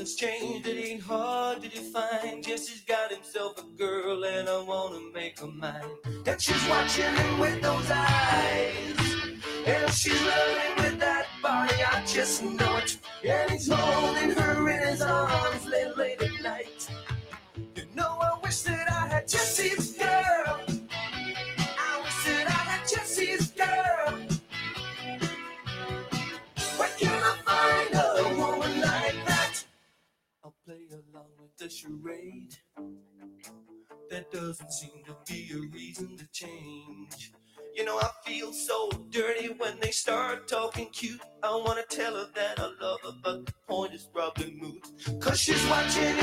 Nothing's 0.00 0.16
changed, 0.16 0.66
it 0.66 0.82
ain't 0.82 1.02
hard 1.02 1.60
to 1.60 1.68
define. 1.68 2.42
Jesse's 2.42 2.80
got 2.80 3.12
himself 3.12 3.58
a 3.58 3.76
girl, 3.76 4.24
and 4.24 4.48
I 4.48 4.62
wanna 4.62 5.00
make 5.12 5.38
her 5.40 5.46
mine. 5.46 5.74
And 6.26 6.40
she's 6.40 6.66
watching 6.70 7.04
cause 45.30 45.40
she's 45.40 45.66
watching 45.68 46.19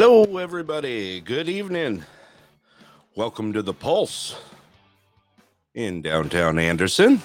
Hello, 0.00 0.36
everybody. 0.36 1.20
Good 1.20 1.48
evening. 1.48 2.04
Welcome 3.16 3.52
to 3.52 3.62
the 3.62 3.74
Pulse 3.74 4.36
in 5.74 6.02
downtown 6.02 6.56
Anderson. 6.56 7.20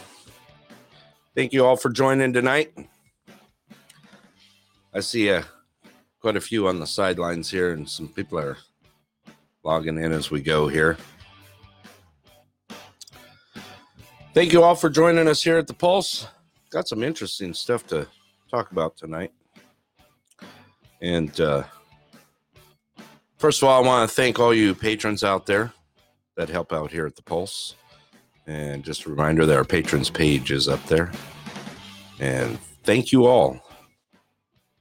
Thank 1.35 1.53
you 1.53 1.63
all 1.63 1.75
for 1.75 1.91
joining 1.91 2.33
tonight. 2.33 2.75
I 4.91 5.01
see 5.01 5.29
uh, 5.29 5.43
quite 6.19 6.35
a 6.35 6.41
few 6.41 6.67
on 6.67 6.79
the 6.79 6.87
sidelines 6.87 7.51
here, 7.51 7.73
and 7.73 7.87
some 7.87 8.07
people 8.07 8.39
are 8.39 8.57
logging 9.61 9.99
in 9.99 10.11
as 10.11 10.31
we 10.31 10.41
go 10.41 10.67
here. 10.67 10.97
Thank 14.33 14.51
you 14.51 14.63
all 14.63 14.73
for 14.73 14.89
joining 14.89 15.27
us 15.27 15.43
here 15.43 15.59
at 15.59 15.67
the 15.67 15.75
Pulse. 15.75 16.25
Got 16.71 16.87
some 16.87 17.03
interesting 17.03 17.53
stuff 17.53 17.85
to 17.89 18.07
talk 18.49 18.71
about 18.71 18.97
tonight. 18.97 19.31
And 21.01 21.39
uh, 21.39 21.65
First 23.43 23.61
of 23.61 23.67
all, 23.67 23.83
I 23.83 23.85
want 23.85 24.09
to 24.09 24.15
thank 24.15 24.39
all 24.39 24.53
you 24.53 24.73
patrons 24.73 25.21
out 25.21 25.45
there 25.45 25.73
that 26.37 26.47
help 26.47 26.71
out 26.71 26.89
here 26.89 27.05
at 27.05 27.17
the 27.17 27.23
Pulse. 27.23 27.75
And 28.47 28.85
just 28.85 29.03
a 29.03 29.09
reminder 29.09 29.45
that 29.45 29.57
our 29.57 29.65
patrons 29.65 30.09
page 30.09 30.49
is 30.49 30.69
up 30.69 30.81
there. 30.85 31.11
And 32.21 32.57
thank 32.85 33.11
you 33.11 33.25
all 33.25 33.59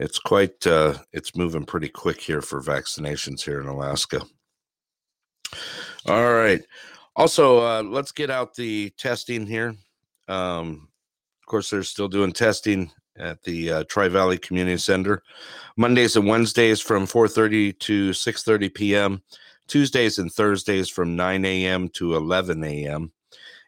it's 0.00 0.18
quite, 0.18 0.66
uh, 0.66 0.94
it's 1.12 1.36
moving 1.36 1.64
pretty 1.64 1.88
quick 1.88 2.20
here 2.20 2.40
for 2.40 2.62
vaccinations 2.62 3.42
here 3.42 3.60
in 3.60 3.66
Alaska. 3.66 4.22
All 6.06 6.32
right. 6.32 6.62
Also, 7.16 7.58
uh, 7.58 7.82
let's 7.82 8.12
get 8.12 8.30
out 8.30 8.54
the 8.54 8.90
testing 8.96 9.44
here. 9.46 9.74
Um, 10.28 10.87
course, 11.48 11.70
they're 11.70 11.82
still 11.82 12.08
doing 12.08 12.32
testing 12.32 12.90
at 13.16 13.42
the 13.42 13.72
uh, 13.72 13.84
Tri 13.88 14.08
Valley 14.08 14.38
Community 14.38 14.78
Center, 14.78 15.22
Mondays 15.76 16.16
and 16.16 16.26
Wednesdays 16.26 16.80
from 16.80 17.06
4:30 17.06 17.78
to 17.80 18.10
6:30 18.10 18.74
p.m. 18.74 19.22
Tuesdays 19.66 20.18
and 20.18 20.32
Thursdays 20.32 20.88
from 20.88 21.16
9 21.16 21.44
a.m. 21.44 21.88
to 21.90 22.14
11 22.16 22.64
a.m. 22.64 23.12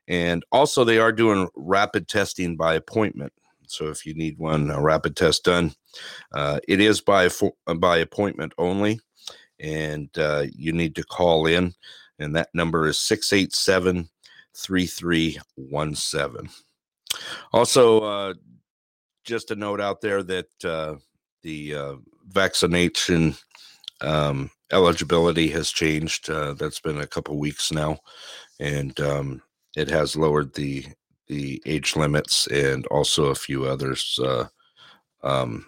And 0.09 0.45
also, 0.51 0.83
they 0.85 0.99
are 0.99 1.13
doing 1.13 1.49
rapid 1.55 2.09
testing 2.09 2.57
by 2.57 2.75
appointment. 2.75 3.33
So, 3.67 3.89
if 3.89 4.07
you 4.07 4.15
need 4.15 4.39
one 4.39 4.71
a 4.71 4.81
rapid 4.81 5.17
test 5.17 5.45
done, 5.45 5.75
uh, 6.33 6.61
it 6.67 6.81
is 6.81 7.01
by 7.01 7.29
fo- 7.29 7.57
by 7.77 7.99
appointment 7.99 8.53
only, 8.59 9.01
and 9.59 10.09
uh, 10.19 10.47
you 10.53 10.73
need 10.73 10.95
to 10.97 11.05
call 11.05 11.47
in, 11.47 11.75
and 12.19 12.35
that 12.37 12.49
number 12.55 12.87
is 12.89 12.99
687 12.99 14.09
3317. 14.57 16.51
Also, 17.53 18.01
uh, 18.01 18.35
just 19.25 19.51
a 19.51 19.57
note 19.57 19.81
out 19.81 20.01
there 20.01 20.23
that 20.23 20.65
uh, 20.65 20.97
the 21.43 21.75
uh, 21.75 21.95
vaccination 22.29 23.35
um, 24.01 24.51
eligibility 24.73 25.49
has 25.49 25.71
changed. 25.71 26.31
Uh, 26.31 26.55
that's 26.55 26.81
been 26.81 27.01
a 27.01 27.07
couple 27.07 27.39
weeks 27.39 27.73
now, 27.73 27.99
and 28.59 28.99
um, 29.01 29.43
it 29.77 29.89
has 29.89 30.17
lowered 30.17 30.55
the 30.55 30.85
the 31.29 31.63
age 31.65 31.95
limits 31.95 32.49
and 32.49 32.87
also 32.87 33.27
a 33.27 33.35
few 33.35 33.65
others. 33.65 34.19
Uh, 34.23 34.47
um, 35.23 35.67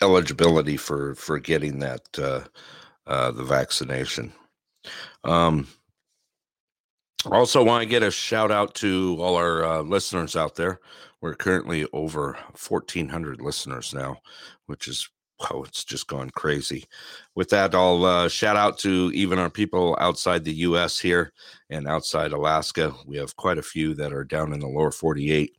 eligibility 0.00 0.76
for 0.76 1.14
for 1.14 1.38
getting 1.38 1.78
that 1.78 2.02
uh, 2.18 3.30
the 3.30 3.44
vaccination. 3.44 4.32
Um, 5.24 5.68
also, 7.26 7.62
want 7.62 7.82
to 7.82 7.88
get 7.88 8.02
a 8.02 8.10
shout 8.10 8.50
out 8.50 8.74
to 8.76 9.16
all 9.20 9.36
our 9.36 9.64
uh, 9.64 9.82
listeners 9.82 10.36
out 10.36 10.56
there. 10.56 10.80
We're 11.20 11.34
currently 11.34 11.86
over 11.92 12.36
1,400 12.68 13.40
listeners 13.40 13.94
now, 13.94 14.18
which 14.66 14.88
is 14.88 15.08
oh, 15.50 15.64
it's 15.64 15.84
just 15.84 16.06
gone 16.06 16.30
crazy. 16.30 16.84
With 17.34 17.48
that, 17.50 17.74
I'll 17.74 18.04
uh, 18.04 18.28
shout 18.28 18.56
out 18.56 18.78
to 18.80 19.10
even 19.14 19.38
our 19.38 19.50
people 19.50 19.96
outside 20.00 20.44
the 20.44 20.54
U.S. 20.54 20.98
here 20.98 21.32
and 21.70 21.88
outside 21.88 22.32
Alaska. 22.32 22.94
We 23.06 23.16
have 23.16 23.36
quite 23.36 23.58
a 23.58 23.62
few 23.62 23.94
that 23.94 24.12
are 24.12 24.24
down 24.24 24.52
in 24.52 24.60
the 24.60 24.68
lower 24.68 24.90
48. 24.90 25.56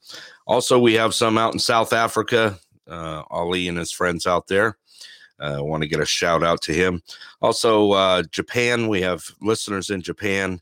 Also, 0.47 0.79
we 0.79 0.93
have 0.93 1.13
some 1.13 1.37
out 1.37 1.53
in 1.53 1.59
South 1.59 1.93
Africa. 1.93 2.57
Uh, 2.85 3.23
Ali 3.29 3.69
and 3.69 3.77
his 3.77 3.93
friends 3.93 4.27
out 4.27 4.47
there. 4.47 4.77
I 5.39 5.53
uh, 5.53 5.63
want 5.63 5.83
to 5.83 5.89
get 5.89 6.01
a 6.01 6.05
shout 6.05 6.43
out 6.43 6.61
to 6.63 6.73
him. 6.73 7.01
Also, 7.41 7.93
uh, 7.93 8.23
Japan. 8.23 8.89
We 8.89 9.01
have 9.01 9.23
listeners 9.41 9.89
in 9.89 10.01
Japan 10.01 10.59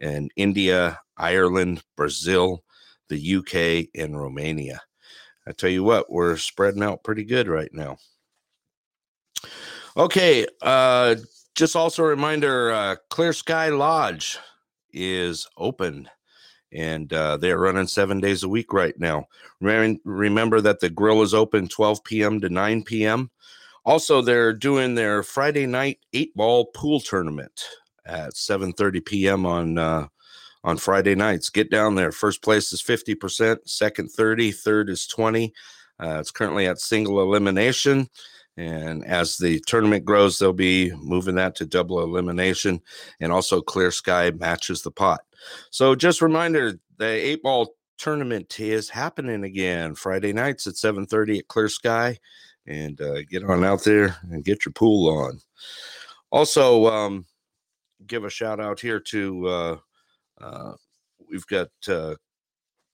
and 0.00 0.30
India, 0.36 0.98
Ireland, 1.16 1.82
Brazil, 1.96 2.62
the 3.08 3.36
UK, 3.36 3.88
and 3.94 4.18
Romania. 4.18 4.80
I 5.46 5.52
tell 5.52 5.70
you 5.70 5.84
what, 5.84 6.10
we're 6.10 6.36
spreading 6.36 6.82
out 6.82 7.04
pretty 7.04 7.24
good 7.24 7.48
right 7.48 7.72
now. 7.72 7.98
Okay, 9.96 10.46
uh, 10.62 11.16
just 11.54 11.76
also 11.76 12.02
a 12.02 12.08
reminder 12.08 12.72
uh, 12.72 12.96
Clear 13.10 13.32
Sky 13.32 13.68
Lodge 13.68 14.38
is 14.92 15.46
open 15.56 16.08
and 16.74 17.12
uh, 17.12 17.36
they're 17.36 17.58
running 17.58 17.86
seven 17.86 18.20
days 18.20 18.42
a 18.42 18.48
week 18.48 18.72
right 18.72 18.98
now. 18.98 19.26
Remember 19.60 20.60
that 20.60 20.80
the 20.80 20.90
grill 20.90 21.22
is 21.22 21.32
open 21.32 21.68
12 21.68 22.02
p.m. 22.04 22.40
to 22.40 22.48
9 22.48 22.82
p.m. 22.82 23.30
Also, 23.84 24.20
they're 24.20 24.52
doing 24.52 24.94
their 24.94 25.22
Friday 25.22 25.66
night 25.66 25.98
eight 26.12 26.34
ball 26.34 26.66
pool 26.74 27.00
tournament 27.00 27.64
at 28.06 28.34
7:30 28.34 29.04
p.m. 29.04 29.46
on 29.46 29.78
uh, 29.78 30.06
on 30.64 30.78
Friday 30.78 31.14
nights. 31.14 31.50
Get 31.50 31.70
down 31.70 31.94
there. 31.94 32.10
First 32.10 32.42
place 32.42 32.72
is 32.72 32.82
50%, 32.82 33.58
second 33.66 34.08
30, 34.10 34.50
third 34.50 34.88
is 34.88 35.06
20. 35.06 35.52
Uh, 36.00 36.16
it's 36.18 36.30
currently 36.30 36.66
at 36.66 36.80
single 36.80 37.20
elimination. 37.20 38.08
And 38.56 39.04
as 39.04 39.36
the 39.36 39.60
tournament 39.66 40.04
grows, 40.04 40.38
they'll 40.38 40.52
be 40.52 40.92
moving 40.96 41.34
that 41.34 41.56
to 41.56 41.66
double 41.66 42.00
elimination. 42.02 42.80
And 43.20 43.32
also, 43.32 43.60
Clear 43.60 43.90
Sky 43.90 44.30
matches 44.30 44.82
the 44.82 44.90
pot. 44.92 45.20
So, 45.70 45.94
just 45.94 46.22
reminder 46.22 46.78
the 46.96 47.06
eight 47.06 47.42
ball 47.42 47.74
tournament 47.98 48.58
is 48.60 48.88
happening 48.88 49.44
again 49.44 49.94
Friday 49.94 50.32
nights 50.32 50.66
at 50.66 50.74
7:30 50.74 51.40
at 51.40 51.48
Clear 51.48 51.68
Sky. 51.68 52.18
And 52.66 53.00
uh, 53.00 53.22
get 53.22 53.44
on 53.44 53.64
out 53.64 53.84
there 53.84 54.16
and 54.30 54.44
get 54.44 54.64
your 54.64 54.72
pool 54.72 55.14
on. 55.14 55.40
Also, 56.30 56.86
um, 56.86 57.26
give 58.06 58.24
a 58.24 58.30
shout 58.30 58.60
out 58.60 58.80
here 58.80 59.00
to 59.00 59.46
uh, 59.46 59.76
uh, 60.40 60.72
we've 61.30 61.46
got 61.46 61.68
uh, 61.88 62.14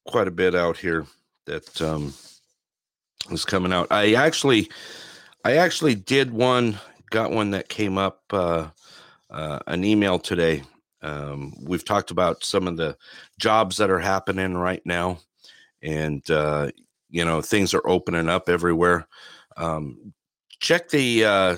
quite 0.07 0.27
a 0.27 0.31
bit 0.31 0.55
out 0.55 0.77
here 0.77 1.05
that 1.45 1.81
um, 1.81 2.13
is 3.29 3.45
coming 3.45 3.73
out. 3.73 3.87
I 3.91 4.13
actually, 4.13 4.69
I 5.43 5.57
actually 5.57 5.95
did 5.95 6.31
one, 6.31 6.79
got 7.09 7.31
one 7.31 7.51
that 7.51 7.69
came 7.69 7.97
up 7.97 8.21
uh, 8.31 8.67
uh, 9.29 9.59
an 9.67 9.83
email 9.83 10.19
today. 10.19 10.63
Um, 11.01 11.53
we've 11.61 11.85
talked 11.85 12.11
about 12.11 12.43
some 12.43 12.67
of 12.67 12.77
the 12.77 12.95
jobs 13.39 13.77
that 13.77 13.89
are 13.89 13.99
happening 13.99 14.55
right 14.55 14.81
now, 14.85 15.19
and 15.81 16.29
uh, 16.29 16.69
you 17.09 17.25
know 17.25 17.41
things 17.41 17.73
are 17.73 17.87
opening 17.87 18.29
up 18.29 18.49
everywhere. 18.49 19.07
Um, 19.57 20.13
check 20.59 20.89
the 20.89 21.25
uh, 21.25 21.57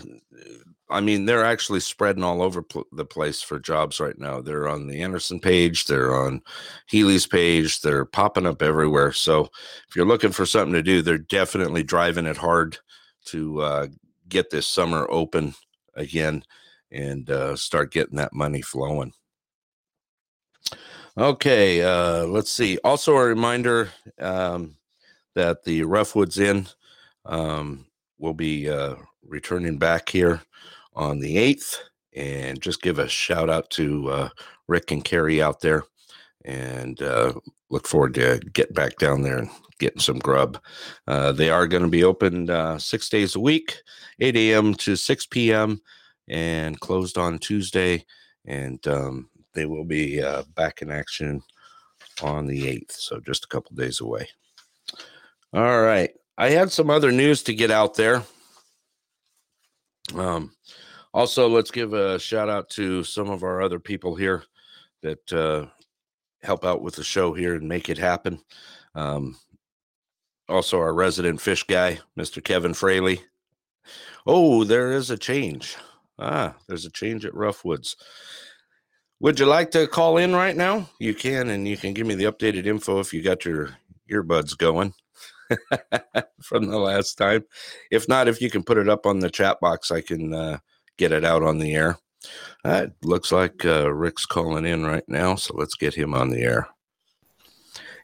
I 0.94 1.02
mean, 1.02 1.26
they're 1.26 1.44
actually 1.44 1.80
spreading 1.80 2.24
all 2.24 2.44
over 2.44 2.62
pl- 2.62 2.86
the 2.92 3.04
place 3.04 3.42
for 3.42 3.60
jobs 3.60 4.00
right 4.00 4.18
now. 4.18 4.42
They're 4.42 4.68
on 4.68 4.88
the 4.88 5.02
Anderson 5.02 5.40
page, 5.40 5.86
they're 5.86 6.16
on 6.16 6.42
Healy's 6.88 7.26
page, 7.26 7.82
they're 7.82 8.06
popping 8.06 8.46
up 8.46 8.62
everywhere. 8.62 9.12
So 9.12 9.50
if 9.90 9.96
you're 9.96 10.06
looking 10.06 10.32
for 10.32 10.46
something 10.46 10.74
to 10.74 10.84
do, 10.84 11.02
they're 11.02 11.18
definitely 11.18 11.82
driving 11.82 12.28
it 12.28 12.38
hard 12.38 12.78
to 13.26 13.62
uh, 13.62 13.88
get 14.30 14.52
this 14.52 14.68
summer 14.68 15.08
open 15.10 15.56
again 15.96 16.44
and 16.92 17.28
uh, 17.32 17.56
start 17.56 17.92
getting 17.92 18.18
that 18.18 18.34
money 18.34 18.62
flowing. 18.62 19.14
Okay, 21.18 21.82
uh, 21.82 22.26
let's 22.26 22.52
see. 22.52 22.78
Also, 22.84 23.16
a 23.16 23.26
reminder 23.26 23.90
um, 24.20 24.76
that 25.34 25.64
the 25.64 25.82
Roughwoods 25.82 26.40
Inn 26.40 26.68
um, 27.26 27.88
will 28.20 28.34
be 28.34 28.70
uh, 28.70 28.96
returning 29.24 29.78
back 29.78 30.10
here 30.10 30.42
on 30.96 31.20
the 31.20 31.38
8th. 31.38 31.78
And 32.16 32.62
just 32.62 32.82
give 32.82 33.00
a 33.00 33.08
shout 33.08 33.50
out 33.50 33.70
to 33.72 34.10
uh, 34.10 34.30
Rick 34.68 34.92
and 34.92 35.04
Carrie 35.04 35.42
out 35.42 35.62
there. 35.62 35.84
And 36.46 37.02
uh, 37.02 37.34
look 37.70 37.88
forward 37.88 38.14
to 38.16 38.40
getting 38.54 38.76
back 38.76 38.98
down 38.98 39.24
there 39.24 39.40
and 39.40 39.50
getting 39.80 40.02
some 40.02 40.20
grub. 40.20 40.60
Uh, 41.08 41.32
they 41.32 41.50
are 41.50 41.68
going 41.68 41.84
to 41.84 41.90
be 41.90 42.04
open 42.04 42.50
uh, 42.50 42.78
six 42.78 43.10
days 43.10 43.36
a 43.36 43.40
week, 43.40 43.78
8 44.20 44.36
a.m. 44.36 44.74
to 44.76 44.96
6 44.96 45.26
p.m., 45.28 45.82
and 46.30 46.80
closed 46.80 47.18
on 47.18 47.40
Tuesday. 47.40 48.06
And 48.46 48.86
um, 48.88 49.30
they 49.54 49.66
will 49.66 49.86
be 49.86 50.22
uh, 50.22 50.44
back 50.56 50.82
in 50.82 50.92
action 50.92 51.42
on 52.22 52.46
the 52.46 52.64
8th. 52.64 52.92
So 52.92 53.20
just 53.20 53.46
a 53.46 53.48
couple 53.48 53.76
days 53.76 54.02
away. 54.02 54.28
All 55.54 55.82
right. 55.82 56.12
I 56.38 56.50
had 56.50 56.72
some 56.72 56.90
other 56.90 57.12
news 57.12 57.44
to 57.44 57.54
get 57.54 57.72
out 57.72 57.96
there. 57.96 58.24
Um, 60.16 60.52
also, 61.14 61.48
let's 61.48 61.72
give 61.72 61.94
a 61.94 62.18
shout 62.20 62.50
out 62.50 62.70
to 62.72 63.04
some 63.04 63.30
of 63.30 63.44
our 63.44 63.62
other 63.62 63.80
people 63.80 64.16
here 64.16 64.44
that 65.02 65.34
uh, 65.34 65.68
help 66.42 66.66
out 66.66 66.82
with 66.82 66.96
the 66.96 67.04
show 67.04 67.34
here 67.34 67.56
and 67.56 67.68
make 67.68 67.90
it 67.90 67.98
happen. 67.98 68.40
Um, 68.96 69.38
also, 70.50 70.80
our 70.80 70.94
resident 70.94 71.40
fish 71.40 71.64
guy, 71.64 72.00
Mr. 72.18 72.44
Kevin 72.44 72.74
Fraley. 72.74 73.22
Oh, 74.26 74.64
there 74.64 74.94
is 74.94 75.10
a 75.10 75.18
change. 75.18 75.76
Ah, 76.20 76.56
there's 76.68 76.86
a 76.86 76.92
change 76.92 77.26
at 77.26 77.34
Roughwoods. 77.34 77.96
Would 79.20 79.40
you 79.40 79.46
like 79.46 79.72
to 79.72 79.88
call 79.88 80.18
in 80.18 80.36
right 80.36 80.56
now? 80.56 80.90
You 81.00 81.14
can, 81.14 81.50
and 81.50 81.68
you 81.68 81.78
can 81.78 81.94
give 81.94 82.08
me 82.08 82.16
the 82.16 82.26
updated 82.26 82.66
info 82.66 83.00
if 83.00 83.14
you 83.14 83.22
got 83.22 83.46
your 83.46 83.78
earbuds 84.12 84.58
going 84.58 84.94
from 86.42 86.66
the 86.66 86.78
last 86.78 87.18
time. 87.18 87.46
If 87.90 88.10
not, 88.10 88.28
if 88.28 88.42
you 88.42 88.50
can 88.50 88.64
put 88.64 88.78
it 88.78 88.90
up 88.90 89.06
on 89.06 89.20
the 89.20 89.30
chat 89.30 89.60
box, 89.62 89.92
I 89.92 90.02
can 90.02 90.34
uh, 90.34 90.58
get 90.98 91.12
it 91.12 91.24
out 91.24 91.44
on 91.44 91.60
the 91.60 91.74
air. 91.74 91.98
Uh, 92.64 92.88
looks 93.02 93.32
like 93.32 93.66
uh, 93.66 93.92
Rick's 93.92 94.26
calling 94.26 94.66
in 94.66 94.86
right 94.86 95.08
now, 95.08 95.36
so 95.36 95.54
let's 95.56 95.76
get 95.76 95.94
him 95.94 96.14
on 96.14 96.30
the 96.30 96.42
air. 96.42 96.68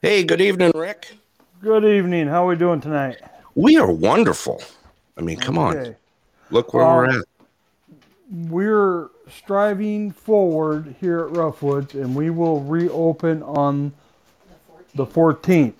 Hey, 0.02 0.24
good 0.24 0.42
evening, 0.42 0.72
Rick. 0.76 1.16
Good 1.62 1.86
evening. 1.86 2.28
How 2.28 2.46
are 2.46 2.50
we 2.50 2.56
doing 2.56 2.82
tonight? 2.82 3.18
We 3.56 3.78
are 3.78 3.92
wonderful. 3.92 4.62
I 5.18 5.22
mean, 5.22 5.38
come 5.38 5.58
okay. 5.58 5.90
on. 5.90 5.96
Look 6.52 6.74
where 6.74 6.86
we're 6.86 7.20
at. 7.20 7.26
We're 8.32 9.10
striving 9.30 10.12
forward 10.12 10.96
here 11.00 11.20
at 11.20 11.34
Roughwoods, 11.34 11.94
and 11.94 12.16
we 12.16 12.30
will 12.30 12.62
reopen 12.62 13.44
on 13.44 13.92
the 14.96 15.06
14th. 15.06 15.74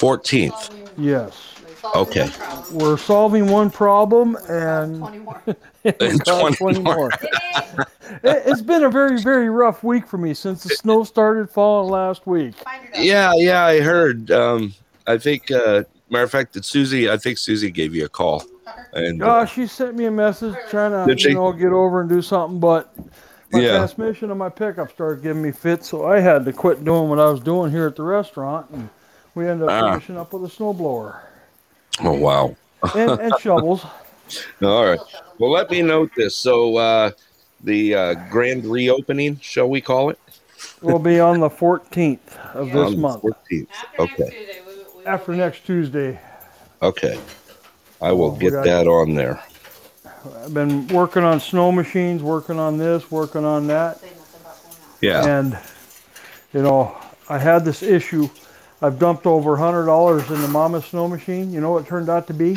14th. 0.00 0.90
Yes. 0.96 1.54
Okay. 1.94 2.30
We're 2.72 2.96
solving 2.96 3.48
one 3.48 3.70
problem 3.70 4.36
and 4.48 5.00
20 5.02 5.18
more. 5.18 5.42
20, 5.84 6.56
20 6.56 6.78
more. 6.80 7.10
it, 8.22 8.42
has 8.46 8.62
been 8.62 8.84
a 8.84 8.90
very, 8.90 9.20
very 9.20 9.50
rough 9.50 9.84
week 9.84 10.06
for 10.06 10.16
me 10.16 10.32
since 10.32 10.62
the 10.62 10.70
snow 10.70 11.04
started 11.04 11.50
falling 11.50 11.90
last 11.90 12.26
week. 12.26 12.54
Yeah, 12.96 13.32
yeah, 13.36 13.64
I 13.64 13.80
heard. 13.80 14.30
Um, 14.30 14.74
I 15.06 15.18
think, 15.18 15.50
uh, 15.50 15.84
matter 16.08 16.24
of 16.24 16.30
fact, 16.30 16.54
that 16.54 16.64
Susie, 16.64 17.10
I 17.10 17.18
think 17.18 17.36
Susie 17.36 17.70
gave 17.70 17.94
you 17.94 18.06
a 18.06 18.08
call. 18.08 18.44
And 18.94 19.22
uh, 19.22 19.44
she 19.44 19.66
sent 19.66 19.96
me 19.96 20.06
a 20.06 20.10
message 20.10 20.54
trying 20.70 20.92
to, 20.92 21.28
you 21.28 21.34
know, 21.34 21.52
get 21.52 21.72
over 21.72 22.00
and 22.00 22.08
do 22.08 22.22
something, 22.22 22.58
but 22.58 22.94
my 23.52 23.60
yeah. 23.60 23.78
transmission 23.78 24.30
on 24.30 24.38
my 24.38 24.48
pickup 24.48 24.92
started 24.92 25.22
giving 25.22 25.42
me 25.42 25.52
fits, 25.52 25.88
so 25.88 26.06
I 26.06 26.20
had 26.20 26.44
to 26.46 26.52
quit 26.52 26.84
doing 26.84 27.08
what 27.08 27.18
I 27.18 27.30
was 27.30 27.40
doing 27.40 27.70
here 27.70 27.86
at 27.86 27.96
the 27.96 28.02
restaurant, 28.02 28.70
and 28.70 28.88
we 29.34 29.48
ended 29.48 29.68
up 29.68 29.82
ah. 29.82 29.92
finishing 29.92 30.16
up 30.16 30.32
with 30.32 30.44
a 30.44 30.54
snowblower. 30.54 31.20
Oh 32.00 32.12
wow! 32.12 32.56
and, 32.94 33.20
and 33.20 33.32
shovels. 33.40 33.84
All 34.62 34.86
right. 34.86 35.00
Well, 35.38 35.50
let 35.50 35.70
me 35.70 35.82
note 35.82 36.12
this. 36.16 36.36
So, 36.36 36.76
uh, 36.76 37.10
the 37.64 37.94
uh, 37.94 38.14
grand 38.30 38.64
reopening, 38.64 39.38
shall 39.40 39.68
we 39.68 39.80
call 39.80 40.10
it? 40.10 40.18
will 40.82 40.98
be 40.98 41.20
on 41.20 41.40
the 41.40 41.48
14th 41.48 42.36
of 42.54 42.68
this 42.68 42.76
on 42.76 43.00
month. 43.00 43.22
14th. 43.22 43.66
Okay. 43.98 44.60
After 45.06 45.34
next 45.34 45.64
Tuesday. 45.66 46.20
Okay. 46.82 47.18
I 48.00 48.12
will 48.12 48.32
get 48.32 48.52
that 48.52 48.86
on 48.86 49.14
there. 49.14 49.42
I've 50.42 50.54
been 50.54 50.86
working 50.88 51.22
on 51.22 51.40
snow 51.40 51.72
machines, 51.72 52.22
working 52.22 52.58
on 52.58 52.78
this, 52.78 53.10
working 53.10 53.44
on 53.44 53.66
that. 53.68 54.02
Yeah. 55.00 55.24
And, 55.24 55.58
you 56.52 56.62
know, 56.62 56.96
I 57.28 57.38
had 57.38 57.64
this 57.64 57.82
issue. 57.82 58.28
I've 58.82 58.98
dumped 58.98 59.26
over 59.26 59.56
$100 59.56 60.34
in 60.34 60.40
the 60.42 60.48
Mama 60.48 60.80
snow 60.82 61.06
machine. 61.08 61.52
You 61.52 61.60
know 61.60 61.72
what 61.72 61.84
it 61.84 61.88
turned 61.88 62.08
out 62.08 62.26
to 62.28 62.34
be? 62.34 62.56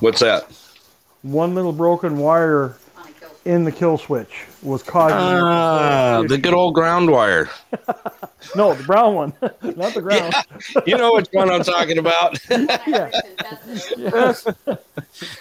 What's 0.00 0.20
that? 0.20 0.44
One 1.22 1.54
little 1.54 1.72
broken 1.72 2.18
wire 2.18 2.76
in 3.44 3.64
the 3.64 3.72
kill 3.72 3.96
switch 3.96 4.44
was 4.62 4.82
causing 4.82 5.16
Ah, 5.16 6.22
the 6.26 6.38
good 6.38 6.54
old 6.54 6.74
ground 6.74 7.10
wire. 7.10 7.48
no 8.56 8.74
the 8.74 8.84
brown 8.84 9.14
one 9.14 9.32
not 9.76 9.94
the 9.94 10.00
ground 10.00 10.34
yeah. 10.74 10.82
you 10.86 10.96
know 10.96 11.12
which 11.14 11.28
one 11.32 11.50
i'm 11.50 11.62
talking 11.62 11.98
about 11.98 12.38
yeah. 12.50 13.10
yes. 13.96 14.46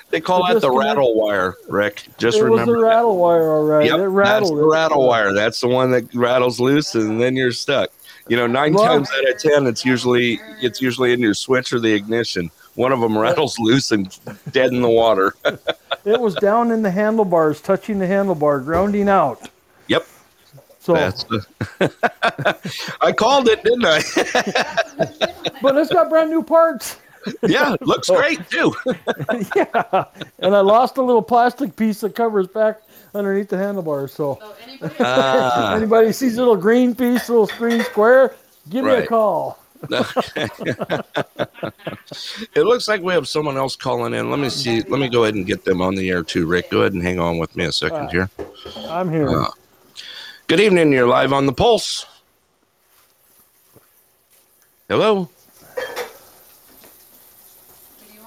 they 0.09 0.19
call 0.19 0.45
that 0.45 0.59
the 0.61 0.69
rattle 0.69 1.15
wire 1.15 1.55
rick 1.67 2.07
just 2.17 2.37
it 2.37 2.43
remember 2.43 2.73
was 2.73 2.81
the 2.81 2.87
rattle 2.87 3.17
wire 3.17 3.51
all 3.51 3.65
right 3.65 3.85
yep, 3.85 3.99
it 3.99 4.07
rattled 4.07 4.51
that's 4.51 4.61
the 4.61 4.67
rattle 4.67 5.07
wire 5.07 5.33
that's 5.33 5.61
the 5.61 5.67
one 5.67 5.91
that 5.91 6.13
rattles 6.13 6.59
loose 6.59 6.95
and 6.95 7.21
then 7.21 7.35
you're 7.35 7.51
stuck 7.51 7.89
you 8.29 8.37
know 8.37 8.47
nine 8.47 8.73
times 8.73 9.09
out 9.11 9.29
of 9.29 9.37
ten 9.39 9.67
it's 9.67 9.83
usually 9.83 10.39
it's 10.61 10.81
usually 10.81 11.11
in 11.13 11.19
your 11.19 11.33
switch 11.33 11.73
or 11.73 11.79
the 11.79 11.93
ignition 11.93 12.49
one 12.79 12.93
of 12.93 13.01
them 13.01 13.17
rattles 13.17 13.59
loose 13.59 13.91
and 13.91 14.17
dead 14.51 14.71
in 14.71 14.81
the 14.81 14.89
water. 14.89 15.35
it 16.05 16.19
was 16.19 16.33
down 16.35 16.71
in 16.71 16.81
the 16.81 16.89
handlebars, 16.89 17.59
touching 17.59 17.99
the 17.99 18.05
handlebar, 18.05 18.63
grounding 18.63 19.09
out. 19.09 19.49
Yep. 19.87 20.07
So 20.79 20.93
the, 20.93 21.93
I 23.01 23.11
called 23.11 23.49
it, 23.49 23.63
didn't 23.65 23.83
I? 23.85 24.01
but 25.61 25.77
it's 25.77 25.91
got 25.91 26.09
brand 26.09 26.29
new 26.29 26.41
parts. 26.41 26.95
yeah, 27.43 27.75
looks 27.81 28.09
great 28.09 28.49
too. 28.49 28.73
yeah, 29.57 30.05
and 30.39 30.55
I 30.55 30.61
lost 30.61 30.95
a 30.95 31.01
little 31.01 31.21
plastic 31.21 31.75
piece 31.75 31.99
that 31.99 32.15
covers 32.15 32.47
back 32.47 32.79
underneath 33.13 33.49
the 33.49 33.57
handlebars. 33.57 34.13
So, 34.13 34.39
anybody, 34.63 34.95
uh, 34.99 35.75
anybody 35.75 36.11
sees 36.11 36.37
a 36.37 36.39
little 36.39 36.55
green 36.55 36.95
piece, 36.95 37.29
little 37.29 37.47
green 37.57 37.81
square, 37.83 38.35
give 38.69 38.85
right. 38.85 38.99
me 38.99 39.05
a 39.05 39.07
call. 39.07 39.59
it 39.89 41.03
looks 42.55 42.89
like 42.89 43.01
we 43.01 43.13
have 43.13 43.27
someone 43.27 43.55
else 43.55 43.77
calling 43.77 44.13
in. 44.13 44.29
Let 44.29 44.39
me 44.39 44.49
see. 44.49 44.81
Let 44.81 44.99
me 44.99 45.07
go 45.07 45.23
ahead 45.23 45.35
and 45.35 45.45
get 45.45 45.63
them 45.63 45.81
on 45.81 45.95
the 45.95 46.09
air 46.09 46.21
too, 46.21 46.45
Rick. 46.45 46.69
Go 46.69 46.81
ahead 46.81 46.93
and 46.93 47.01
hang 47.01 47.17
on 47.17 47.37
with 47.37 47.55
me 47.55 47.63
a 47.63 47.71
second 47.71 47.97
right. 47.97 48.11
here. 48.11 48.29
I'm 48.89 49.09
here. 49.09 49.29
Uh, 49.29 49.49
good 50.47 50.59
evening. 50.59 50.91
You're 50.91 51.07
live 51.07 51.31
on 51.31 51.45
the 51.45 51.53
Pulse. 51.53 52.05
Hello. 54.89 55.29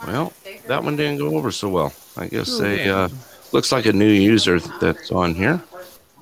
Well, 0.06 0.32
that 0.68 0.82
one 0.82 0.96
didn't 0.96 1.18
go 1.18 1.36
over 1.36 1.52
so 1.52 1.68
well. 1.68 1.92
I 2.16 2.28
guess 2.28 2.58
they 2.58 2.88
uh, 2.88 3.08
looks 3.52 3.72
like 3.72 3.86
a 3.86 3.92
new 3.92 4.10
user 4.10 4.58
that's 4.60 5.12
on 5.12 5.34
here. 5.34 5.62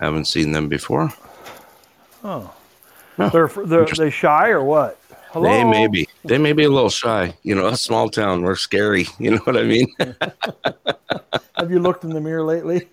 Haven't 0.01 0.27
seen 0.27 0.53
them 0.53 0.69
before. 0.69 1.13
Oh, 2.25 2.53
they're, 3.17 3.49
they're 3.49 3.87
they 3.87 4.11
shy 4.11 4.49
or 4.49 4.65
what? 4.65 5.01
Hello? 5.33 5.49
They 5.49 5.63
may 5.63 5.87
be. 5.87 6.09
They 6.25 6.39
may 6.39 6.53
be 6.53 6.65
a 6.65 6.71
little 6.71 6.91
shy. 6.91 7.35
You 7.45 7.55
know, 7.55 7.69
a 7.69 7.77
small 7.77 8.09
town. 8.09 8.43
We're 8.43 8.57
scary. 8.57 9.07
You 9.21 9.33
know 9.33 9.39
what 9.39 9.57
I 9.57 9.65
mean? 9.65 9.87
Have 11.57 11.71
you 11.71 11.79
looked 11.79 12.05
in 12.05 12.11
the 12.11 12.21
mirror 12.21 12.43
lately? 12.43 12.89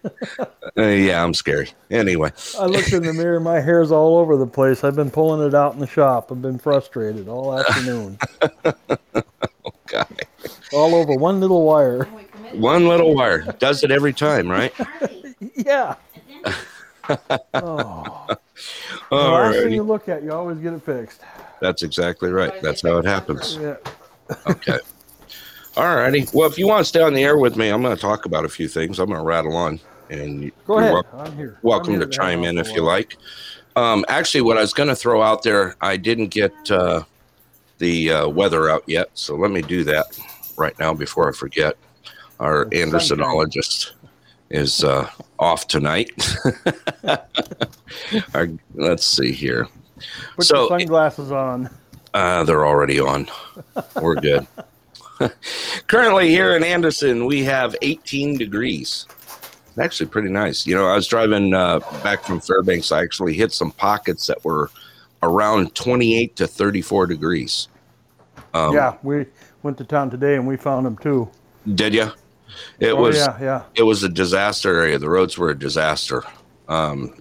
uh, 0.77 0.81
yeah, 0.81 1.23
I'm 1.23 1.33
scary. 1.33 1.69
Anyway, 1.89 2.31
I 2.59 2.65
looked 2.65 2.91
in 2.91 3.03
the 3.03 3.13
mirror. 3.13 3.39
My 3.39 3.61
hair's 3.61 3.91
all 3.91 4.17
over 4.17 4.35
the 4.35 4.45
place. 4.45 4.83
I've 4.83 4.95
been 4.95 5.09
pulling 5.09 5.47
it 5.47 5.55
out 5.55 5.73
in 5.73 5.79
the 5.79 5.87
shop. 5.87 6.31
I've 6.31 6.41
been 6.41 6.59
frustrated 6.59 7.29
all 7.29 7.57
afternoon. 7.57 8.19
okay. 8.65 10.03
All 10.73 10.95
over 10.95 11.13
one 11.13 11.39
little 11.39 11.63
wire. 11.63 12.07
One 12.53 12.87
little 12.87 13.15
wire 13.15 13.43
does 13.59 13.83
it 13.83 13.91
every 13.91 14.13
time, 14.13 14.49
right? 14.49 14.73
yeah. 15.55 15.95
oh. 17.53 18.27
The 19.09 19.15
last 19.15 19.55
thing 19.59 19.73
you 19.73 19.83
look 19.83 20.09
at, 20.09 20.23
you 20.23 20.33
always 20.33 20.57
get 20.57 20.73
it 20.73 20.81
fixed. 20.81 21.21
That's 21.61 21.83
exactly 21.83 22.31
right. 22.31 22.61
That's 22.61 22.81
how 22.81 22.97
it 22.97 23.05
happens. 23.05 23.57
Yeah. 23.57 23.75
okay. 24.47 24.79
All 25.77 25.95
righty. 25.95 26.25
Well, 26.33 26.49
if 26.49 26.57
you 26.57 26.67
want 26.67 26.81
to 26.81 26.85
stay 26.85 27.01
on 27.01 27.13
the 27.13 27.23
air 27.23 27.37
with 27.37 27.55
me, 27.55 27.69
I'm 27.69 27.81
going 27.81 27.95
to 27.95 28.01
talk 28.01 28.25
about 28.25 28.45
a 28.45 28.49
few 28.49 28.67
things. 28.67 28.99
I'm 28.99 29.07
going 29.07 29.19
to 29.19 29.25
rattle 29.25 29.55
on. 29.55 29.79
And 30.09 30.51
go 30.65 30.79
ahead. 30.79 30.93
Welcome, 30.93 31.19
I'm 31.19 31.35
here. 31.35 31.59
Welcome 31.61 31.93
I'm 31.93 31.99
here 31.99 32.07
to, 32.07 32.11
to 32.11 32.17
chime 32.17 32.43
in 32.43 32.57
if 32.57 32.73
you 32.73 32.81
like. 32.81 33.17
Um, 33.75 34.03
actually, 34.07 34.41
what 34.41 34.57
I 34.57 34.61
was 34.61 34.73
going 34.73 34.89
to 34.89 34.95
throw 34.95 35.21
out 35.21 35.43
there, 35.43 35.75
I 35.81 35.97
didn't 35.97 36.29
get 36.29 36.53
uh, 36.71 37.03
the 37.77 38.11
uh, 38.11 38.27
weather 38.27 38.69
out 38.69 38.83
yet, 38.87 39.11
so 39.13 39.35
let 39.35 39.51
me 39.51 39.61
do 39.61 39.83
that 39.83 40.19
right 40.57 40.77
now 40.79 40.93
before 40.93 41.29
I 41.29 41.31
forget. 41.31 41.77
Our 42.39 42.65
Andersonologist 42.65 43.91
is 44.49 44.83
uh, 44.83 45.09
off 45.39 45.67
tonight. 45.67 46.11
Our, 48.33 48.49
let's 48.75 49.05
see 49.05 49.31
here. 49.31 49.67
Put 50.35 50.45
so, 50.45 50.67
sunglasses 50.67 51.31
on. 51.31 51.69
Uh, 52.13 52.43
they're 52.43 52.65
already 52.65 52.99
on. 52.99 53.27
We're 54.01 54.15
good. 54.15 54.47
Currently 55.87 56.29
here 56.29 56.55
in 56.55 56.63
Anderson, 56.63 57.25
we 57.25 57.43
have 57.43 57.75
18 57.81 58.37
degrees. 58.37 59.07
Actually, 59.79 60.09
pretty 60.09 60.29
nice. 60.29 60.65
You 60.65 60.75
know, 60.75 60.87
I 60.87 60.95
was 60.95 61.07
driving 61.07 61.53
uh, 61.53 61.79
back 62.03 62.23
from 62.23 62.39
Fairbanks. 62.39 62.91
I 62.91 63.03
actually 63.03 63.33
hit 63.33 63.51
some 63.51 63.71
pockets 63.71 64.27
that 64.27 64.43
were 64.43 64.71
around 65.21 65.75
28 65.75 66.35
to 66.35 66.47
34 66.47 67.07
degrees. 67.07 67.67
Um, 68.53 68.73
yeah, 68.73 68.97
we 69.03 69.25
went 69.63 69.77
to 69.77 69.83
town 69.83 70.09
today 70.09 70.35
and 70.35 70.47
we 70.47 70.57
found 70.57 70.85
them 70.85 70.97
too. 70.97 71.29
Did 71.75 71.93
you? 71.93 72.11
It 72.79 72.91
oh, 72.91 73.01
was 73.01 73.17
yeah, 73.17 73.37
yeah. 73.39 73.63
It 73.75 73.83
was 73.83 74.03
a 74.03 74.09
disaster 74.09 74.77
area. 74.79 74.97
The 74.99 75.09
roads 75.09 75.37
were 75.37 75.49
a 75.49 75.57
disaster. 75.57 76.23
Um, 76.67 77.13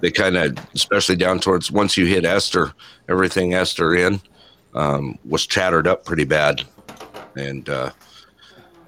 they 0.00 0.10
kind 0.10 0.36
of, 0.36 0.58
especially 0.74 1.16
down 1.16 1.40
towards 1.40 1.70
once 1.70 1.96
you 1.96 2.06
hit 2.06 2.24
Ester, 2.24 2.72
everything 3.08 3.54
Ester 3.54 3.94
in 3.94 4.20
um, 4.74 5.18
was 5.24 5.46
chattered 5.46 5.86
up 5.86 6.04
pretty 6.04 6.24
bad, 6.24 6.64
and 7.36 7.68
uh, 7.68 7.90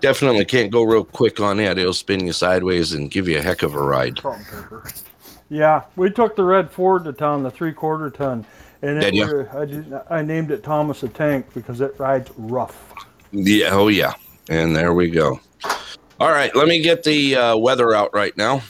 definitely 0.01 0.45
can't 0.45 0.71
go 0.71 0.83
real 0.83 1.05
quick 1.05 1.41
on 1.41 1.61
it. 1.61 1.79
It'll 1.79 1.93
spin 1.93 2.27
you 2.27 2.33
sideways 2.33 2.93
and 2.93 3.11
give 3.11 3.29
you 3.29 3.39
a 3.39 3.43
heck 3.43 3.63
of 3.63 3.75
a 3.75 3.83
ride. 3.83 4.21
Yeah, 5.51 5.85
we 5.97 6.11
took 6.11 6.37
the 6.37 6.43
red 6.43 6.71
Ford 6.71 7.05
to 7.05 7.13
town, 7.13 7.43
the 7.43 7.51
three 7.51 7.73
quarter 7.73 8.11
ton, 8.11 8.45
and 8.83 9.03
it, 9.03 9.15
I, 9.55 9.65
just, 9.65 9.89
I 10.11 10.23
named 10.23 10.51
it 10.51 10.63
Thomas 10.65 11.01
the 11.01 11.09
Tank 11.09 11.47
because 11.55 11.81
it 11.81 11.95
rides 11.99 12.31
rough. 12.37 12.93
Yeah, 13.31 13.71
oh 13.73 13.89
yeah, 13.89 14.15
and 14.49 14.75
there 14.75 14.95
we 14.95 15.11
go. 15.11 15.41
All 16.21 16.31
right, 16.31 16.55
let 16.55 16.69
me 16.69 16.81
get 16.81 17.03
the 17.03 17.37
uh, 17.37 17.57
weather 17.57 17.95
out 17.95 18.15
right 18.15 18.37
now 18.37 18.63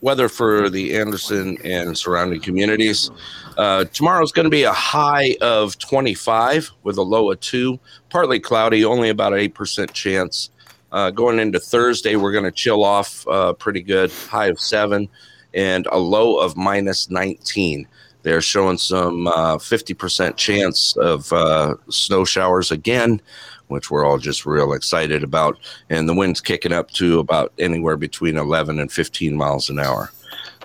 weather 0.00 0.28
for 0.28 0.70
the 0.70 0.96
Anderson 0.96 1.58
and 1.64 1.96
surrounding 1.96 2.40
communities. 2.40 3.10
Uh, 3.56 3.84
tomorrow 3.86 4.22
is 4.22 4.32
going 4.32 4.44
to 4.44 4.50
be 4.50 4.62
a 4.62 4.72
high 4.72 5.36
of 5.40 5.78
25 5.78 6.70
with 6.84 6.98
a 6.98 7.02
low 7.02 7.30
of 7.30 7.40
2. 7.40 7.78
Partly 8.10 8.38
cloudy, 8.38 8.84
only 8.84 9.08
about 9.08 9.32
an 9.32 9.40
8% 9.40 9.92
chance. 9.92 10.50
Uh, 10.92 11.10
going 11.10 11.38
into 11.38 11.58
Thursday, 11.58 12.16
we're 12.16 12.32
going 12.32 12.44
to 12.44 12.52
chill 12.52 12.84
off 12.84 13.26
uh, 13.28 13.52
pretty 13.52 13.82
good, 13.82 14.10
high 14.10 14.46
of 14.46 14.60
7 14.60 15.08
and 15.54 15.86
a 15.90 15.98
low 15.98 16.38
of 16.38 16.56
minus 16.56 17.10
19. 17.10 17.86
They're 18.22 18.40
showing 18.40 18.78
some 18.78 19.26
50% 19.26 20.28
uh, 20.28 20.32
chance 20.32 20.96
of 20.96 21.32
uh, 21.32 21.74
snow 21.88 22.24
showers 22.24 22.70
again 22.70 23.20
which 23.68 23.90
we're 23.90 24.04
all 24.04 24.18
just 24.18 24.44
real 24.44 24.72
excited 24.72 25.22
about. 25.22 25.58
And 25.88 26.08
the 26.08 26.14
wind's 26.14 26.40
kicking 26.40 26.72
up 26.72 26.90
to 26.92 27.20
about 27.20 27.52
anywhere 27.58 27.96
between 27.96 28.36
11 28.36 28.78
and 28.78 28.90
15 28.90 29.36
miles 29.36 29.70
an 29.70 29.78
hour. 29.78 30.10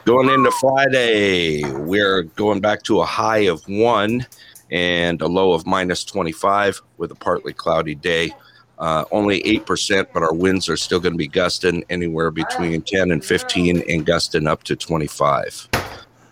Going 0.06 0.30
into 0.30 0.52
Friday, 0.52 1.64
we're 1.64 2.24
going 2.24 2.60
back 2.60 2.84
to 2.84 3.00
a 3.00 3.06
high 3.06 3.46
of 3.46 3.62
one 3.70 4.26
and 4.70 5.22
a 5.22 5.28
low 5.28 5.54
of 5.54 5.66
minus 5.66 6.04
25 6.04 6.82
with 6.98 7.12
a 7.12 7.16
partly 7.16 7.54
cloudy 7.54 7.96
day. 7.96 8.34
Uh, 8.80 9.06
only 9.12 9.42
8%, 9.44 10.08
but 10.14 10.24
our 10.24 10.34
winds 10.34 10.68
are 10.68 10.76
still 10.76 11.00
going 11.00 11.14
to 11.14 11.18
be 11.18 11.28
gusting 11.28 11.86
anywhere 11.90 12.32
between 12.32 12.82
10 12.82 13.12
and 13.12 13.24
15 13.24 13.84
and 13.88 14.06
gusting 14.06 14.48
up 14.48 14.64
to 14.64 14.76
25. 14.76 15.70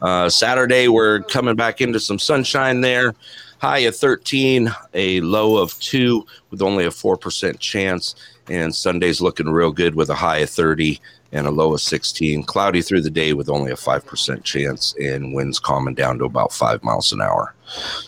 Uh, 0.02 0.28
Saturday, 0.28 0.88
we're 0.88 1.22
coming 1.22 1.56
back 1.56 1.80
into 1.80 2.00
some 2.00 2.18
sunshine 2.20 2.82
there 2.82 3.14
high 3.62 3.80
of 3.80 3.96
13, 3.96 4.74
a 4.96 5.22
low 5.22 5.58
of 5.58 5.80
2 5.80 6.26
with 6.50 6.64
only 6.64 6.84
a 6.84 6.90
4% 6.90 7.60
chance. 7.60 8.16
And 8.50 8.74
Sunday's 8.74 9.22
looking 9.22 9.50
real 9.50 9.72
good 9.72 9.94
with 9.94 10.10
a 10.10 10.16
high 10.16 10.40
of 10.40 10.50
30 10.50 11.00
and 11.32 11.46
a 11.46 11.52
low 11.52 11.76
of 11.76 11.80
16. 11.80 12.44
Cloudy 12.44 12.82
through 12.82 13.02
the 13.02 13.12
day 13.12 13.34
with 13.34 13.50
only 13.50 13.72
a 13.72 13.76
5% 13.76 14.44
chance 14.44 14.96
and 15.00 15.36
winds 15.36 15.60
calming 15.60 15.94
down 15.94 16.18
to 16.18 16.26
about 16.26 16.52
5 16.52 16.84
miles 16.84 17.14
an 17.14 17.22
hour. 17.22 17.54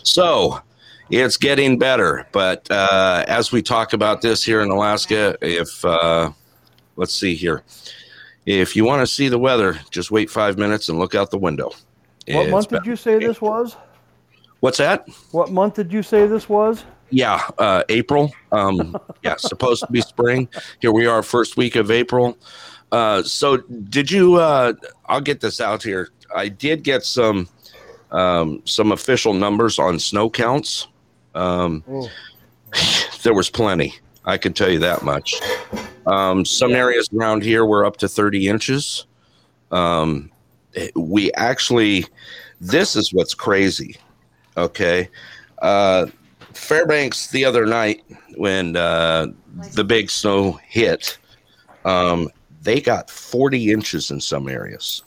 So 0.02 0.60
it's 1.08 1.36
getting 1.36 1.78
better. 1.78 2.26
But 2.32 2.68
uh, 2.68 3.24
as 3.28 3.52
we 3.52 3.62
talk 3.62 3.92
about 3.92 4.22
this 4.22 4.42
here 4.42 4.60
in 4.60 4.70
Alaska, 4.70 5.36
if 5.40 5.84
uh, 5.84 6.32
let's 6.96 7.14
see 7.14 7.36
here. 7.36 7.62
If 8.44 8.74
you 8.74 8.84
want 8.84 9.02
to 9.02 9.06
see 9.06 9.28
the 9.28 9.38
weather, 9.38 9.78
just 9.90 10.10
wait 10.10 10.28
five 10.28 10.58
minutes 10.58 10.88
and 10.88 10.98
look 10.98 11.14
out 11.14 11.30
the 11.30 11.38
window. 11.38 11.70
What 12.26 12.46
it's 12.46 12.50
month 12.50 12.68
did 12.70 12.86
you 12.86 12.96
say 12.96 13.18
this 13.18 13.40
was? 13.40 13.76
What's 14.64 14.78
that? 14.78 15.06
What 15.32 15.50
month 15.50 15.74
did 15.74 15.92
you 15.92 16.02
say 16.02 16.26
this 16.26 16.48
was? 16.48 16.86
Yeah, 17.10 17.46
uh, 17.58 17.82
April. 17.90 18.32
Um, 18.50 18.96
yeah, 19.22 19.36
supposed 19.36 19.84
to 19.84 19.92
be 19.92 20.00
spring. 20.00 20.48
Here 20.80 20.90
we 20.90 21.04
are, 21.04 21.22
first 21.22 21.58
week 21.58 21.76
of 21.76 21.90
April. 21.90 22.38
Uh, 22.90 23.22
so 23.24 23.58
did 23.58 24.10
you? 24.10 24.36
Uh, 24.36 24.72
I'll 25.04 25.20
get 25.20 25.42
this 25.42 25.60
out 25.60 25.82
here. 25.82 26.08
I 26.34 26.48
did 26.48 26.82
get 26.82 27.04
some 27.04 27.46
um, 28.10 28.62
some 28.64 28.90
official 28.90 29.34
numbers 29.34 29.78
on 29.78 29.98
snow 29.98 30.30
counts. 30.30 30.88
Um, 31.34 31.84
oh. 31.86 32.08
There 33.22 33.34
was 33.34 33.50
plenty. 33.50 33.94
I 34.24 34.38
can 34.38 34.54
tell 34.54 34.70
you 34.70 34.78
that 34.78 35.02
much. 35.02 35.34
Um, 36.06 36.46
some 36.46 36.72
areas 36.72 37.10
around 37.12 37.42
here 37.42 37.66
were 37.66 37.84
up 37.84 37.98
to 37.98 38.08
30 38.08 38.48
inches. 38.48 39.04
Um, 39.70 40.30
we 40.94 41.32
actually, 41.34 42.06
this 42.62 42.96
is 42.96 43.12
what's 43.12 43.34
crazy. 43.34 43.98
Okay. 44.56 45.08
Uh, 45.60 46.06
Fairbanks 46.52 47.28
the 47.28 47.44
other 47.44 47.66
night 47.66 48.04
when 48.36 48.76
uh, 48.76 49.26
the 49.72 49.84
big 49.84 50.10
snow 50.10 50.52
hit, 50.68 51.18
um, 51.84 52.30
they 52.62 52.80
got 52.80 53.10
40 53.10 53.72
inches 53.72 54.10
in 54.10 54.20
some 54.20 54.48
areas. 54.48 55.02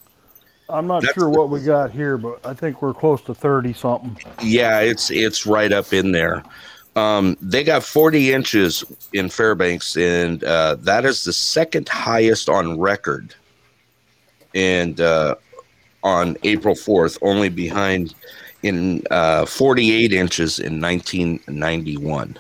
I'm 0.70 0.88
not 0.88 1.02
That's 1.02 1.14
sure 1.14 1.30
what 1.30 1.50
we 1.50 1.62
got 1.62 1.92
here, 1.92 2.18
but 2.18 2.46
I 2.46 2.54
think 2.54 2.82
we're 2.82 2.94
close 2.94 3.22
to 3.24 3.34
30 3.34 3.74
something. 3.74 4.18
Yeah, 4.44 4.82
it's 4.82 5.10
it's 5.10 5.46
right 5.46 5.72
up 5.72 5.94
in 5.94 6.12
there. 6.12 6.44
Um, 6.98 7.38
they 7.42 7.64
got 7.64 7.84
40 7.84 8.34
inches 8.34 8.84
in 9.14 9.30
Fairbanks, 9.30 9.96
and 9.96 10.44
uh, 10.44 10.76
that 10.80 11.06
is 11.06 11.24
the 11.24 11.32
second 11.32 11.88
highest 11.88 12.50
on 12.50 12.80
record. 12.80 13.36
And 14.56 15.00
uh, 15.00 15.36
on 16.04 16.38
April 16.44 16.74
4th, 16.74 17.18
only 17.22 17.50
behind 17.50 18.16
in 18.64 19.04
uh, 19.12 19.46
48 19.46 20.14
inches 20.14 20.60
in 20.60 20.82
1991. 20.82 22.38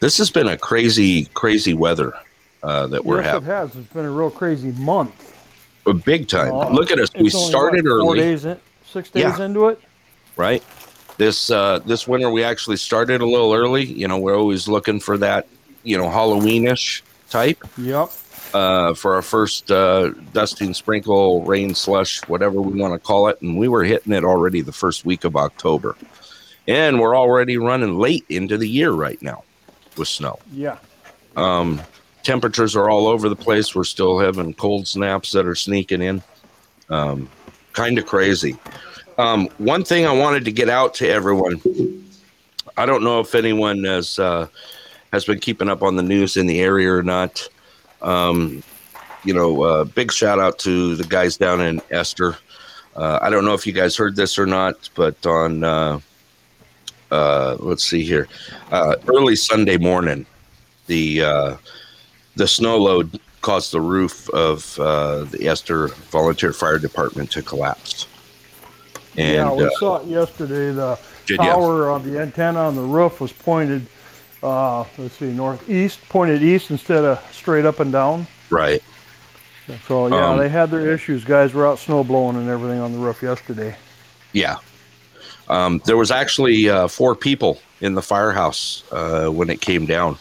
This 0.00 0.16
has 0.18 0.30
been 0.30 0.48
a 0.48 0.56
crazy, 0.56 1.26
crazy 1.34 1.74
weather 1.74 2.14
uh, 2.62 2.86
that 2.88 3.04
we're 3.04 3.22
yes, 3.22 3.26
having. 3.26 3.48
it 3.48 3.52
has. 3.52 3.76
It's 3.76 3.92
been 3.92 4.04
a 4.04 4.10
real 4.10 4.30
crazy 4.30 4.72
month. 4.72 5.26
A 5.86 5.94
big 5.94 6.28
time. 6.28 6.52
Uh, 6.52 6.70
Look 6.70 6.90
at 6.90 6.98
us. 6.98 7.10
We 7.14 7.30
started 7.30 7.84
what, 7.84 7.90
early. 7.90 8.06
Four 8.06 8.14
days 8.16 8.44
in, 8.44 8.58
six 8.84 9.10
days 9.10 9.22
yeah. 9.22 9.44
into 9.44 9.68
it. 9.68 9.80
Right. 10.36 10.62
This 11.16 11.50
uh, 11.50 11.80
this 11.80 12.08
winter 12.08 12.30
we 12.30 12.42
actually 12.42 12.76
started 12.76 13.20
a 13.20 13.26
little 13.26 13.52
early. 13.52 13.84
You 13.84 14.08
know, 14.08 14.18
we're 14.18 14.36
always 14.36 14.68
looking 14.68 15.00
for 15.00 15.18
that, 15.18 15.48
you 15.82 15.98
know, 15.98 16.04
Halloweenish 16.04 17.02
type. 17.28 17.62
Yep. 17.76 18.10
Uh, 18.52 18.94
for 18.94 19.14
our 19.14 19.22
first 19.22 19.70
uh, 19.70 20.10
dusting, 20.32 20.74
sprinkle, 20.74 21.44
rain, 21.44 21.72
slush, 21.72 22.20
whatever 22.28 22.60
we 22.60 22.80
want 22.80 22.92
to 22.92 22.98
call 22.98 23.28
it, 23.28 23.40
and 23.42 23.56
we 23.56 23.68
were 23.68 23.84
hitting 23.84 24.12
it 24.12 24.24
already 24.24 24.60
the 24.60 24.72
first 24.72 25.04
week 25.04 25.22
of 25.22 25.36
October, 25.36 25.96
and 26.66 26.98
we're 26.98 27.16
already 27.16 27.58
running 27.58 27.96
late 27.98 28.24
into 28.28 28.58
the 28.58 28.68
year 28.68 28.90
right 28.90 29.22
now 29.22 29.44
with 29.96 30.08
snow. 30.08 30.40
Yeah. 30.52 30.78
Um, 31.36 31.80
temperatures 32.24 32.74
are 32.74 32.90
all 32.90 33.06
over 33.06 33.28
the 33.28 33.36
place. 33.36 33.74
We're 33.74 33.84
still 33.84 34.18
having 34.18 34.54
cold 34.54 34.88
snaps 34.88 35.32
that 35.32 35.46
are 35.46 35.54
sneaking 35.54 36.02
in. 36.02 36.22
Um, 36.88 37.28
kind 37.72 37.98
of 37.98 38.06
crazy. 38.06 38.56
Um, 39.16 39.48
one 39.58 39.84
thing 39.84 40.06
I 40.06 40.12
wanted 40.12 40.44
to 40.46 40.52
get 40.52 40.68
out 40.68 40.94
to 40.94 41.08
everyone. 41.08 41.60
I 42.76 42.86
don't 42.86 43.04
know 43.04 43.20
if 43.20 43.34
anyone 43.34 43.84
has 43.84 44.18
uh, 44.18 44.48
has 45.12 45.24
been 45.24 45.38
keeping 45.38 45.68
up 45.68 45.82
on 45.82 45.96
the 45.96 46.02
news 46.02 46.36
in 46.36 46.46
the 46.46 46.60
area 46.60 46.92
or 46.92 47.02
not. 47.02 47.48
Um, 48.02 48.62
you 49.24 49.34
know, 49.34 49.62
uh, 49.62 49.84
big 49.84 50.12
shout 50.12 50.38
out 50.38 50.58
to 50.60 50.96
the 50.96 51.04
guys 51.04 51.36
down 51.36 51.60
in 51.60 51.80
Ester. 51.90 52.36
Uh, 52.96 53.18
I 53.20 53.30
don't 53.30 53.44
know 53.44 53.54
if 53.54 53.66
you 53.66 53.72
guys 53.72 53.96
heard 53.96 54.16
this 54.16 54.38
or 54.38 54.46
not, 54.46 54.88
but 54.94 55.24
on 55.26 55.62
uh, 55.62 56.00
uh, 57.10 57.56
let's 57.58 57.84
see 57.84 58.02
here, 58.02 58.28
uh, 58.70 58.96
early 59.08 59.36
Sunday 59.36 59.76
morning, 59.76 60.26
the 60.86 61.22
uh, 61.22 61.56
the 62.36 62.46
snow 62.46 62.78
load 62.78 63.20
caused 63.42 63.72
the 63.72 63.80
roof 63.80 64.28
of 64.30 64.78
uh, 64.78 65.24
the 65.24 65.48
Ester 65.48 65.88
Volunteer 65.88 66.52
Fire 66.52 66.78
Department 66.78 67.30
to 67.32 67.42
collapse. 67.42 68.06
And, 69.16 69.34
yeah, 69.34 69.52
we 69.52 69.70
saw 69.76 69.96
it 69.98 70.06
yesterday. 70.06 70.72
The 70.72 70.98
tower 71.36 71.90
on 71.90 72.08
the 72.08 72.20
antenna 72.20 72.60
on 72.60 72.76
the 72.76 72.82
roof 72.82 73.20
was 73.20 73.32
pointed, 73.32 73.86
uh, 74.42 74.84
let's 74.98 75.16
see, 75.16 75.32
northeast, 75.32 76.00
pointed 76.08 76.42
east 76.42 76.70
instead 76.70 77.04
of 77.04 77.22
straight 77.32 77.64
up 77.64 77.80
and 77.80 77.92
down. 77.92 78.26
Right. 78.48 78.82
So 79.86 80.08
yeah, 80.08 80.30
um, 80.30 80.38
they 80.38 80.48
had 80.48 80.70
their 80.70 80.90
issues. 80.90 81.24
Guys 81.24 81.54
were 81.54 81.66
out 81.66 81.78
snow 81.78 82.02
blowing 82.02 82.36
and 82.36 82.48
everything 82.48 82.80
on 82.80 82.92
the 82.92 82.98
roof 82.98 83.22
yesterday. 83.22 83.76
Yeah. 84.32 84.56
Um, 85.48 85.80
there 85.84 85.96
was 85.96 86.10
actually 86.10 86.68
uh, 86.68 86.88
four 86.88 87.14
people 87.14 87.60
in 87.80 87.94
the 87.94 88.02
firehouse 88.02 88.82
uh, 88.90 89.28
when 89.28 89.50
it 89.50 89.60
came 89.60 89.86
down. 89.86 90.16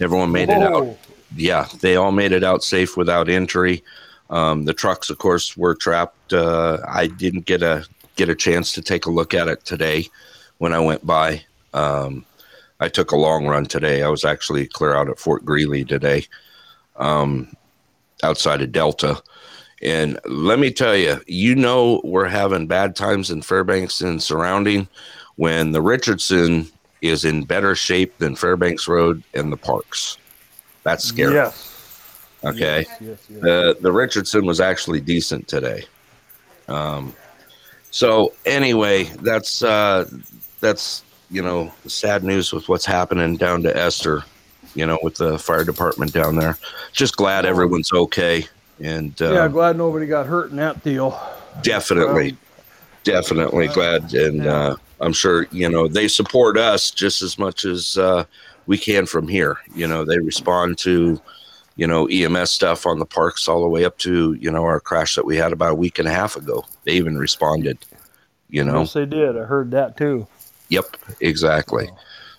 Everyone 0.00 0.32
made 0.32 0.48
Whoa. 0.48 0.54
it 0.54 0.62
out 0.62 0.98
yeah, 1.34 1.66
they 1.80 1.96
all 1.96 2.12
made 2.12 2.32
it 2.32 2.44
out 2.44 2.62
safe 2.62 2.96
without 2.96 3.28
injury. 3.28 3.82
Um, 4.30 4.64
the 4.64 4.74
trucks, 4.74 5.10
of 5.10 5.18
course, 5.18 5.56
were 5.56 5.74
trapped. 5.74 6.32
Uh, 6.32 6.78
I 6.88 7.06
didn't 7.06 7.46
get 7.46 7.62
a 7.62 7.86
get 8.16 8.28
a 8.28 8.34
chance 8.34 8.72
to 8.72 8.82
take 8.82 9.06
a 9.06 9.10
look 9.10 9.34
at 9.34 9.48
it 9.48 9.64
today 9.64 10.08
when 10.58 10.72
I 10.72 10.80
went 10.80 11.06
by. 11.06 11.44
Um, 11.74 12.24
I 12.80 12.88
took 12.88 13.10
a 13.10 13.16
long 13.16 13.46
run 13.46 13.66
today. 13.66 14.02
I 14.02 14.08
was 14.08 14.24
actually 14.24 14.66
clear 14.66 14.94
out 14.94 15.08
at 15.08 15.18
Fort 15.18 15.44
Greely 15.44 15.84
today, 15.84 16.26
um, 16.96 17.54
outside 18.22 18.62
of 18.62 18.72
Delta. 18.72 19.22
And 19.82 20.18
let 20.26 20.58
me 20.58 20.70
tell 20.70 20.96
you, 20.96 21.20
you 21.26 21.54
know, 21.54 22.00
we're 22.04 22.28
having 22.28 22.66
bad 22.66 22.96
times 22.96 23.30
in 23.30 23.42
Fairbanks 23.42 24.00
and 24.00 24.22
surrounding 24.22 24.88
when 25.36 25.72
the 25.72 25.82
Richardson 25.82 26.66
is 27.02 27.24
in 27.24 27.44
better 27.44 27.74
shape 27.74 28.16
than 28.18 28.36
Fairbanks 28.36 28.88
Road 28.88 29.22
and 29.34 29.52
the 29.52 29.56
parks. 29.56 30.16
That's 30.82 31.04
scary. 31.04 31.34
Yes. 31.34 31.72
Okay. 32.44 32.86
Yes, 32.88 32.98
yes, 33.00 33.26
yes. 33.28 33.40
The 33.40 33.76
the 33.80 33.92
Richardson 33.92 34.46
was 34.46 34.60
actually 34.60 35.00
decent 35.00 35.48
today. 35.48 35.84
Um, 36.68 37.14
so 37.90 38.32
anyway, 38.44 39.04
that's 39.04 39.62
uh, 39.62 40.08
that's 40.60 41.02
you 41.30 41.42
know 41.42 41.72
sad 41.86 42.24
news 42.24 42.52
with 42.52 42.68
what's 42.68 42.86
happening 42.86 43.36
down 43.36 43.62
to 43.62 43.76
Ester. 43.76 44.24
You 44.74 44.84
know, 44.84 44.98
with 45.02 45.14
the 45.14 45.38
fire 45.38 45.64
department 45.64 46.12
down 46.12 46.36
there. 46.36 46.58
Just 46.92 47.16
glad 47.16 47.46
everyone's 47.46 47.94
okay. 47.94 48.46
And 48.78 49.20
uh, 49.22 49.32
yeah, 49.32 49.48
glad 49.48 49.78
nobody 49.78 50.06
got 50.06 50.26
hurt 50.26 50.50
in 50.50 50.56
that 50.56 50.84
deal. 50.84 51.18
Definitely, 51.62 52.32
um, 52.32 52.38
definitely 53.02 53.68
glad, 53.68 54.12
and 54.12 54.44
yeah. 54.44 54.52
uh, 54.52 54.76
I'm 55.00 55.14
sure 55.14 55.46
you 55.50 55.70
know 55.70 55.88
they 55.88 56.08
support 56.08 56.58
us 56.58 56.90
just 56.90 57.22
as 57.22 57.38
much 57.38 57.64
as 57.64 57.96
uh, 57.96 58.24
we 58.66 58.78
can 58.78 59.06
from 59.06 59.28
here. 59.28 59.56
You 59.74 59.86
know, 59.86 60.04
they 60.04 60.18
respond 60.18 60.78
to, 60.78 61.20
you 61.76 61.86
know, 61.86 62.06
EMS 62.06 62.50
stuff 62.50 62.86
on 62.86 62.98
the 62.98 63.06
parks 63.06 63.48
all 63.48 63.62
the 63.62 63.68
way 63.68 63.84
up 63.84 63.96
to, 63.98 64.34
you 64.34 64.50
know, 64.50 64.64
our 64.64 64.80
crash 64.80 65.14
that 65.14 65.24
we 65.24 65.36
had 65.36 65.52
about 65.52 65.72
a 65.72 65.76
week 65.76 65.98
and 65.98 66.08
a 66.08 66.12
half 66.12 66.36
ago. 66.36 66.64
They 66.84 66.92
even 66.92 67.16
responded, 67.16 67.78
you 68.50 68.64
know. 68.64 68.80
Yes, 68.80 68.92
they 68.92 69.06
did. 69.06 69.36
I 69.38 69.44
heard 69.44 69.70
that 69.70 69.96
too. 69.96 70.26
Yep, 70.68 70.96
exactly. 71.20 71.88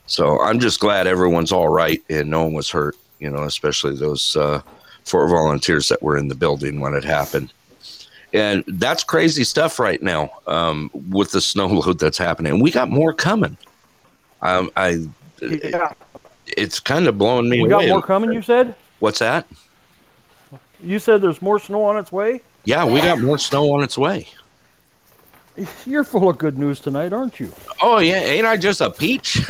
So 0.06 0.42
I'm 0.42 0.60
just 0.60 0.80
glad 0.80 1.08
everyone's 1.08 1.52
all 1.52 1.70
right 1.70 2.02
and 2.10 2.30
no 2.30 2.44
one 2.44 2.54
was 2.54 2.70
hurt, 2.70 2.96
you 3.20 3.30
know, 3.30 3.44
especially 3.44 3.96
those 3.96 4.36
uh, 4.36 4.62
four 5.06 5.28
volunteers 5.28 5.90
that 5.90 6.02
were 6.02 6.18
in 6.18 6.28
the 6.28 6.36
building 6.36 6.80
when 6.80 6.94
it 6.94 7.04
happened. 7.04 7.52
And 8.34 8.64
that's 8.68 9.04
crazy 9.04 9.44
stuff 9.44 9.80
right 9.80 10.02
now 10.02 10.30
um, 10.48 10.92
with 11.10 11.32
the 11.32 11.42
snow 11.52 11.68
load 11.68 12.00
that's 12.00 12.18
happening. 12.18 12.62
We 12.62 12.72
got 12.72 12.90
more 12.90 13.14
coming. 13.14 13.58
Um, 14.42 14.70
I 14.76 15.08
yeah 15.42 15.94
it's 16.56 16.80
kind 16.80 17.08
of 17.08 17.18
blowing 17.18 17.50
me 17.50 17.62
we 17.62 17.72
away. 17.72 17.88
got 17.88 17.92
more 17.92 18.02
coming, 18.02 18.32
you 18.32 18.42
said? 18.42 18.76
What's 19.00 19.20
that? 19.20 19.48
You 20.82 21.00
said 21.00 21.22
there's 21.22 21.42
more 21.42 21.60
snow 21.60 21.84
on 21.84 21.98
its 21.98 22.12
way? 22.12 22.42
Yeah, 22.66 22.86
we 22.86 23.02
got 23.02 23.20
more 23.20 23.38
snow 23.38 23.72
on 23.74 23.84
its 23.84 23.98
way. 23.98 24.28
You're 25.86 26.04
full 26.04 26.30
of 26.30 26.38
good 26.38 26.58
news 26.58 26.80
tonight, 26.80 27.14
aren't 27.14 27.40
you? 27.40 27.52
Oh 27.82 28.00
yeah, 28.00 28.20
ain't 28.20 28.46
I 28.46 28.58
just 28.58 28.82
a 28.82 28.90
peach? 28.92 29.42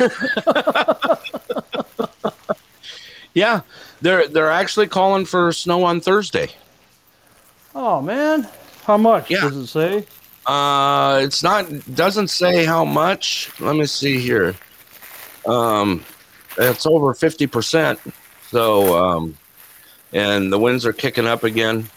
yeah, 3.34 3.60
they're 4.00 4.26
they're 4.28 4.50
actually 4.50 4.86
calling 4.88 5.26
for 5.26 5.52
snow 5.52 5.84
on 5.84 6.00
Thursday. 6.00 6.48
Oh 7.74 8.00
man, 8.00 8.48
how 8.84 8.96
much 8.96 9.30
yeah. 9.30 9.42
does 9.42 9.56
it 9.56 9.66
say? 9.66 10.06
Uh, 10.46 11.20
it's 11.22 11.42
not 11.42 11.66
doesn't 11.94 12.28
say 12.28 12.64
how 12.64 12.84
much. 12.84 13.50
Let 13.60 13.76
me 13.76 13.84
see 13.84 14.18
here. 14.18 14.54
Um, 15.46 16.04
it's 16.56 16.86
over 16.86 17.14
50%. 17.14 17.98
So, 18.50 18.96
um, 18.96 19.36
and 20.12 20.52
the 20.52 20.58
winds 20.58 20.86
are 20.86 20.92
kicking 20.92 21.26
up 21.26 21.44
again. 21.44 21.88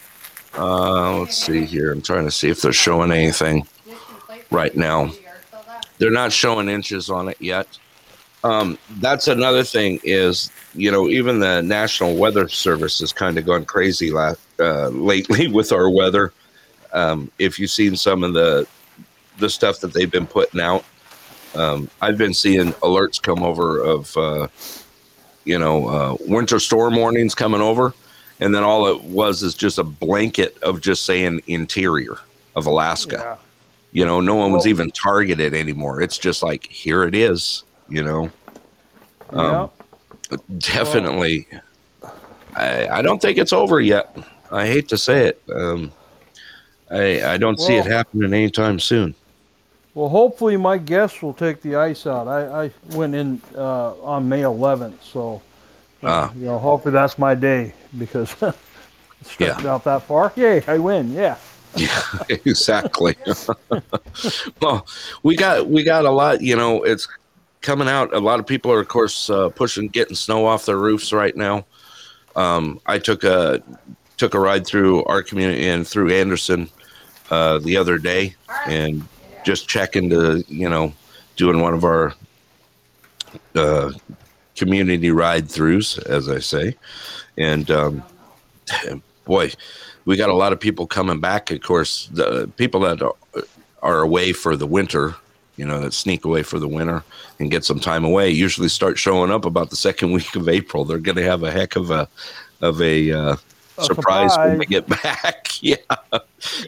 Uh, 0.56 1.20
let's 1.20 1.36
see 1.36 1.64
here. 1.64 1.92
I'm 1.92 2.02
trying 2.02 2.26
to 2.26 2.30
see 2.30 2.50
if 2.50 2.60
they're 2.60 2.72
showing 2.72 3.10
anything 3.10 3.66
right 4.52 4.76
now. 4.76 5.10
They're 5.98 6.10
not 6.10 6.32
showing 6.32 6.68
inches 6.68 7.10
on 7.10 7.28
it 7.28 7.36
yet. 7.40 7.66
Um, 8.44 8.76
that's 8.98 9.28
another 9.28 9.62
thing 9.62 10.00
is, 10.02 10.50
you 10.74 10.90
know, 10.90 11.08
even 11.08 11.38
the 11.38 11.62
National 11.62 12.16
Weather 12.16 12.48
Service 12.48 12.98
has 12.98 13.12
kind 13.12 13.38
of 13.38 13.46
gone 13.46 13.64
crazy 13.64 14.10
la- 14.10 14.34
uh, 14.58 14.88
lately 14.88 15.46
with 15.52 15.72
our 15.72 15.88
weather. 15.88 16.32
Um, 16.92 17.30
if 17.38 17.58
you've 17.58 17.70
seen 17.70 17.96
some 17.96 18.22
of 18.22 18.34
the 18.34 18.66
the 19.38 19.48
stuff 19.48 19.80
that 19.80 19.94
they've 19.94 20.10
been 20.10 20.26
putting 20.26 20.60
out, 20.60 20.84
um, 21.54 21.88
I've 22.00 22.18
been 22.18 22.34
seeing 22.34 22.72
alerts 22.74 23.20
come 23.20 23.42
over 23.42 23.80
of, 23.80 24.14
uh, 24.16 24.48
you 25.44 25.58
know, 25.58 25.88
uh, 25.88 26.16
winter 26.26 26.58
storm 26.58 26.96
warnings 26.96 27.34
coming 27.34 27.60
over, 27.62 27.94
and 28.40 28.54
then 28.54 28.62
all 28.62 28.86
it 28.86 29.02
was 29.04 29.42
is 29.42 29.54
just 29.54 29.78
a 29.78 29.84
blanket 29.84 30.56
of 30.62 30.80
just 30.80 31.06
saying 31.06 31.40
interior 31.46 32.18
of 32.56 32.66
Alaska. 32.66 33.16
Yeah. 33.18 33.36
You 33.92 34.06
know, 34.06 34.20
no 34.20 34.34
one 34.34 34.52
was 34.52 34.64
Well- 34.64 34.70
even 34.70 34.90
targeted 34.90 35.52
anymore. 35.54 36.00
It's 36.00 36.18
just 36.18 36.42
like 36.42 36.66
here 36.66 37.04
it 37.04 37.14
is. 37.14 37.64
You 37.88 38.02
know, 38.04 38.30
Um, 39.30 39.70
definitely. 40.58 41.46
I 42.56 42.88
I 42.88 43.02
don't 43.02 43.20
think 43.20 43.38
it's 43.38 43.52
over 43.52 43.80
yet. 43.80 44.16
I 44.50 44.66
hate 44.66 44.88
to 44.88 44.96
say 44.98 45.26
it. 45.28 45.42
Um, 45.54 45.92
I 46.90 47.22
I 47.34 47.36
don't 47.38 47.60
see 47.60 47.74
it 47.76 47.86
happening 47.86 48.32
anytime 48.32 48.78
soon. 48.78 49.14
Well, 49.94 50.08
hopefully 50.08 50.56
my 50.56 50.78
guests 50.78 51.20
will 51.22 51.34
take 51.34 51.60
the 51.60 51.76
ice 51.76 52.06
out. 52.06 52.26
I, 52.26 52.64
I 52.64 52.70
went 52.96 53.14
in 53.14 53.42
uh, 53.54 53.92
on 54.02 54.26
May 54.26 54.40
11th, 54.40 55.02
so 55.02 55.42
uh, 56.02 56.06
Ah. 56.08 56.32
you 56.34 56.46
know, 56.46 56.58
hopefully 56.58 56.92
that's 56.92 57.18
my 57.18 57.34
day 57.34 57.74
because 57.98 58.34
it's 58.40 59.30
stretched 59.30 59.62
Yeah. 59.64 59.70
out 59.74 59.84
that 59.84 60.02
far. 60.04 60.32
Yay, 60.36 60.62
I 60.66 60.78
win! 60.78 61.12
Yeah. 61.12 61.36
Yeah, 61.76 62.02
exactly. 62.28 63.16
well, 64.60 64.86
we 65.22 65.36
got 65.36 65.68
we 65.68 65.82
got 65.84 66.04
a 66.04 66.10
lot. 66.10 66.40
You 66.40 66.56
know, 66.56 66.82
it's 66.82 67.08
coming 67.60 67.88
out. 67.88 68.14
A 68.14 68.20
lot 68.20 68.40
of 68.40 68.46
people 68.46 68.70
are, 68.72 68.80
of 68.80 68.88
course, 68.88 69.30
uh, 69.30 69.48
pushing 69.50 69.88
getting 69.88 70.16
snow 70.16 70.46
off 70.46 70.66
their 70.66 70.78
roofs 70.78 71.12
right 71.12 71.36
now. 71.36 71.64
Um, 72.36 72.80
I 72.86 72.98
took 72.98 73.24
a 73.24 73.62
took 74.16 74.34
a 74.34 74.40
ride 74.40 74.66
through 74.66 75.04
our 75.04 75.22
community 75.22 75.66
and 75.66 75.86
through 75.86 76.12
Anderson 76.12 76.68
uh, 77.30 77.58
the 77.58 77.76
other 77.76 77.98
day, 77.98 78.34
and 78.66 79.06
just 79.44 79.68
checking 79.68 80.10
to 80.10 80.44
you 80.48 80.68
know 80.68 80.92
doing 81.36 81.60
one 81.60 81.74
of 81.74 81.84
our 81.84 82.14
uh, 83.54 83.90
community 84.56 85.10
ride 85.10 85.46
throughs, 85.46 85.98
as 86.06 86.28
I 86.28 86.38
say, 86.38 86.76
and 87.38 87.70
um, 87.70 88.02
boy, 89.24 89.52
we 90.04 90.16
got 90.16 90.30
a 90.30 90.34
lot 90.34 90.52
of 90.52 90.60
people 90.60 90.86
coming 90.86 91.20
back. 91.20 91.50
Of 91.50 91.62
course, 91.62 92.08
the 92.12 92.48
people 92.56 92.80
that 92.80 93.02
are, 93.82 94.02
away 94.02 94.32
for 94.32 94.56
the 94.56 94.66
winter, 94.66 95.14
you 95.56 95.64
know, 95.64 95.80
that 95.80 95.92
sneak 95.92 96.24
away 96.24 96.42
for 96.42 96.58
the 96.58 96.68
winter 96.68 97.02
and 97.38 97.50
get 97.50 97.64
some 97.64 97.80
time 97.80 98.04
away, 98.04 98.30
usually 98.30 98.68
start 98.68 98.98
showing 98.98 99.30
up 99.30 99.44
about 99.44 99.70
the 99.70 99.76
second 99.76 100.12
week 100.12 100.34
of 100.36 100.48
April. 100.48 100.84
They're 100.84 100.98
going 100.98 101.16
to 101.16 101.24
have 101.24 101.42
a 101.42 101.50
heck 101.50 101.76
of 101.76 101.90
a 101.90 102.08
of 102.60 102.80
a, 102.80 103.10
uh, 103.10 103.36
A 103.78 103.84
surprise, 103.84 104.36
when 104.38 104.58
they 104.58 104.66
get 104.66 104.86
back. 105.02 105.48
yeah, 105.60 105.76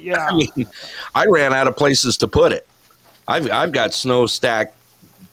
Yeah. 0.00 0.26
I 0.28 0.34
mean, 0.34 0.66
I 1.14 1.26
ran 1.26 1.52
out 1.52 1.68
of 1.68 1.76
places 1.76 2.16
to 2.18 2.28
put 2.28 2.52
it. 2.52 2.66
I've 3.26 3.50
I've 3.50 3.72
got 3.72 3.94
snow 3.94 4.26
stacked 4.26 4.74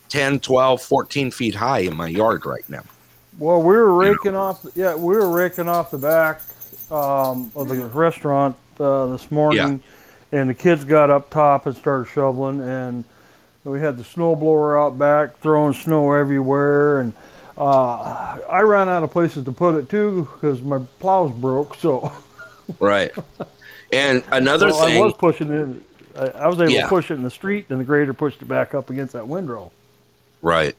10, 0.10 0.40
12, 0.40 0.82
14 0.82 1.32
feet 1.32 1.56
high 1.56 1.80
in 1.80 1.96
my 1.96 2.08
yard 2.08 2.46
right 2.46 2.68
now. 2.70 2.84
Well, 3.38 3.60
we 3.62 3.74
were 3.74 3.94
raking 3.94 4.36
off. 4.36 4.66
Yeah, 4.76 4.94
we 4.96 5.16
were 5.16 5.30
raking 5.30 5.68
off 5.68 5.92
the 5.92 5.98
back 5.98 6.42
um, 6.92 7.52
of 7.56 7.68
the 7.70 7.76
restaurant 7.88 8.56
uh, 8.80 9.08
this 9.08 9.32
morning, 9.32 9.82
and 10.32 10.50
the 10.50 10.54
kids 10.54 10.84
got 10.84 11.10
up 11.10 11.30
top 11.30 11.66
and 11.66 11.76
started 11.76 12.10
shoveling, 12.12 12.62
and 12.62 13.04
we 13.64 13.80
had 13.80 13.98
the 13.98 14.04
snow 14.04 14.36
blower 14.36 14.80
out 14.80 14.98
back 14.98 15.38
throwing 15.40 15.74
snow 15.74 16.12
everywhere, 16.14 17.00
and 17.02 17.14
uh, 17.58 18.38
I 18.50 18.62
ran 18.62 18.90
out 18.90 19.04
of 19.04 19.12
places 19.12 19.46
to 19.46 19.52
put 19.52 19.76
it 19.76 19.90
too 19.90 20.28
because 20.34 20.62
my 20.62 20.80
plows 21.00 21.32
broke. 21.32 21.76
So 21.76 22.12
Right. 22.80 23.12
And 23.92 24.24
another 24.32 24.68
well, 24.68 24.86
thing, 24.86 25.02
I 25.02 25.06
was 25.06 25.14
pushing 25.14 25.52
it. 25.52 25.84
I, 26.18 26.44
I 26.44 26.48
was 26.48 26.60
able 26.60 26.72
Yeah. 26.72 26.84
to 26.84 26.88
push 26.88 27.12
it 27.12 27.16
in 27.16 27.24
the 27.24 27.30
street, 27.32 27.66
and 27.70 27.80
the 27.80 27.84
grader 27.84 28.14
pushed 28.14 28.42
it 28.42 28.48
back 28.48 28.74
up 28.74 28.90
against 28.90 29.14
that 29.14 29.28
windrow. 29.28 29.72
right? 30.42 30.76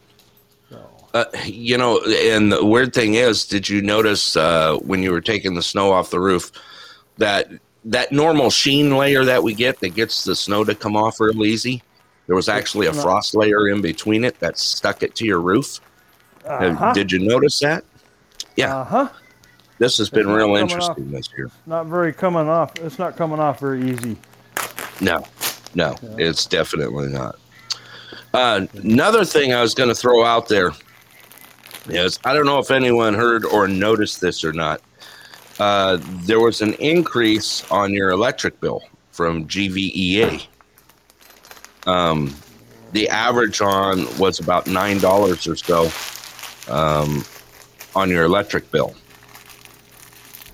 Uh, 1.15 1.27
you 1.45 1.77
know, 1.77 2.01
and 2.05 2.51
the 2.51 2.65
weird 2.65 2.95
thing 2.95 3.15
is, 3.15 3.45
did 3.45 3.69
you 3.69 3.83
notice 3.83 4.35
uh, 4.37 4.77
when 4.79 5.03
you 5.03 5.11
were 5.11 5.21
taking 5.21 5.55
the 5.55 5.63
snow 5.63 5.93
off 5.93 6.11
the 6.11 6.21
roof 6.21 6.51
that 7.19 7.51
that 7.85 8.13
normal 8.13 8.49
sheen 8.49 8.97
layer 8.97 9.25
that 9.25 9.43
we 9.43 9.53
get 9.53 9.81
that 9.81 9.91
gets 9.91 10.25
the 10.25 10.35
snow 10.35 10.65
to 10.65 10.75
come 10.75 10.97
off 10.97 11.21
real 11.21 11.45
easy? 11.45 11.83
There 12.27 12.37
was 12.37 12.49
actually 12.49 12.87
a 12.87 12.95
frost 12.95 13.35
layer 13.35 13.69
in 13.69 13.83
between 13.83 14.25
it 14.25 14.39
that 14.39 14.59
stuck 14.59 15.03
it 15.03 15.15
to 15.17 15.27
your 15.27 15.41
roof. 15.41 15.81
Uh-huh. 16.47 16.93
Did 16.95 17.13
you 17.13 17.19
notice 17.19 17.59
that? 17.61 17.85
Yeah, 18.57 18.77
uh-huh. 18.79 19.09
this 19.79 19.99
has 19.99 20.09
been 20.09 20.29
real 20.29 20.57
interesting 20.57 21.11
this 21.11 21.29
year. 21.37 21.51
Not 21.67 21.87
very 21.87 22.13
coming 22.13 22.49
off. 22.49 22.73
It's 22.79 22.99
not 22.99 23.17
coming 23.17 23.39
off 23.39 23.61
very 23.61 23.91
easy. 23.91 24.17
No, 25.01 25.27
no, 25.75 25.97
it's 26.17 26.47
definitely 26.47 27.09
not. 27.09 27.39
Uh, 28.33 28.67
another 28.75 29.27
thing 29.27 29.53
I 29.53 29.61
was 29.61 29.75
going 29.75 29.91
to 29.91 29.95
throw 29.95 30.25
out 30.25 30.49
there 30.49 30.73
is 31.89 32.19
I 32.25 32.35
don't 32.35 32.47
know 32.47 32.59
if 32.59 32.71
anyone 32.71 33.15
heard 33.15 33.45
or 33.45 33.69
noticed 33.69 34.21
this 34.21 34.45
or 34.45 34.53
not. 34.53 34.81
Uh, 35.59 35.99
there 36.25 36.41
was 36.41 36.63
an 36.63 36.75
increase 36.75 37.69
on 37.71 37.93
your 37.93 38.11
electric 38.11 38.61
bill 38.61 38.83
from 39.11 39.47
GVEA. 39.47 40.47
Um, 41.87 42.35
the 42.93 43.09
average 43.09 43.61
on 43.61 44.07
was 44.19 44.41
about 44.41 44.67
nine 44.67 44.99
dollars 44.99 45.47
or 45.47 45.57
so 45.57 45.91
um, 46.69 47.25
on 47.95 48.11
your 48.11 48.25
electric 48.25 48.71
bill, 48.71 48.95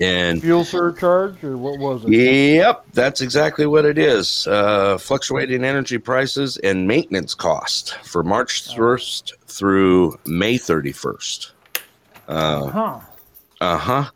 and 0.01 0.41
Fuel 0.41 0.65
surcharge, 0.65 1.43
or 1.43 1.57
what 1.57 1.79
was 1.79 2.05
it? 2.05 2.11
Yep, 2.11 2.87
that's 2.93 3.21
exactly 3.21 3.67
what 3.67 3.85
it 3.85 3.99
is. 3.99 4.47
Uh, 4.47 4.99
fluctuating 4.99 5.65
energy 5.65 5.99
prices 5.99 6.57
and 6.59 6.87
maintenance 6.87 7.35
cost 7.35 7.95
for 8.05 8.23
March 8.23 8.69
1st 8.75 9.33
through 9.47 10.19
May 10.27 10.57
31st. 10.57 11.53
Uh 12.29 12.67
Huh. 12.69 13.01
Uh 13.61 13.79
huh. 13.79 14.11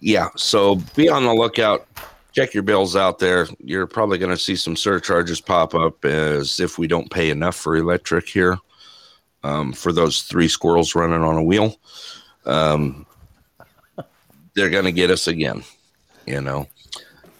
Yeah, 0.00 0.28
so 0.36 0.76
be 0.94 1.08
on 1.08 1.24
the 1.24 1.34
lookout. 1.34 1.86
Check 2.32 2.52
your 2.52 2.62
bills 2.62 2.94
out 2.94 3.18
there. 3.18 3.48
You're 3.64 3.86
probably 3.86 4.18
going 4.18 4.30
to 4.30 4.40
see 4.40 4.56
some 4.56 4.76
surcharges 4.76 5.40
pop 5.40 5.74
up 5.74 6.04
as 6.04 6.60
if 6.60 6.78
we 6.78 6.86
don't 6.86 7.10
pay 7.10 7.30
enough 7.30 7.56
for 7.56 7.76
electric 7.76 8.28
here 8.28 8.58
um, 9.42 9.72
for 9.72 9.90
those 9.90 10.22
three 10.22 10.48
squirrels 10.48 10.94
running 10.94 11.22
on 11.22 11.36
a 11.36 11.42
wheel. 11.42 11.76
Um, 12.44 13.06
they're 14.56 14.70
going 14.70 14.84
to 14.86 14.92
get 14.92 15.10
us 15.10 15.28
again, 15.28 15.62
you 16.26 16.40
know 16.40 16.66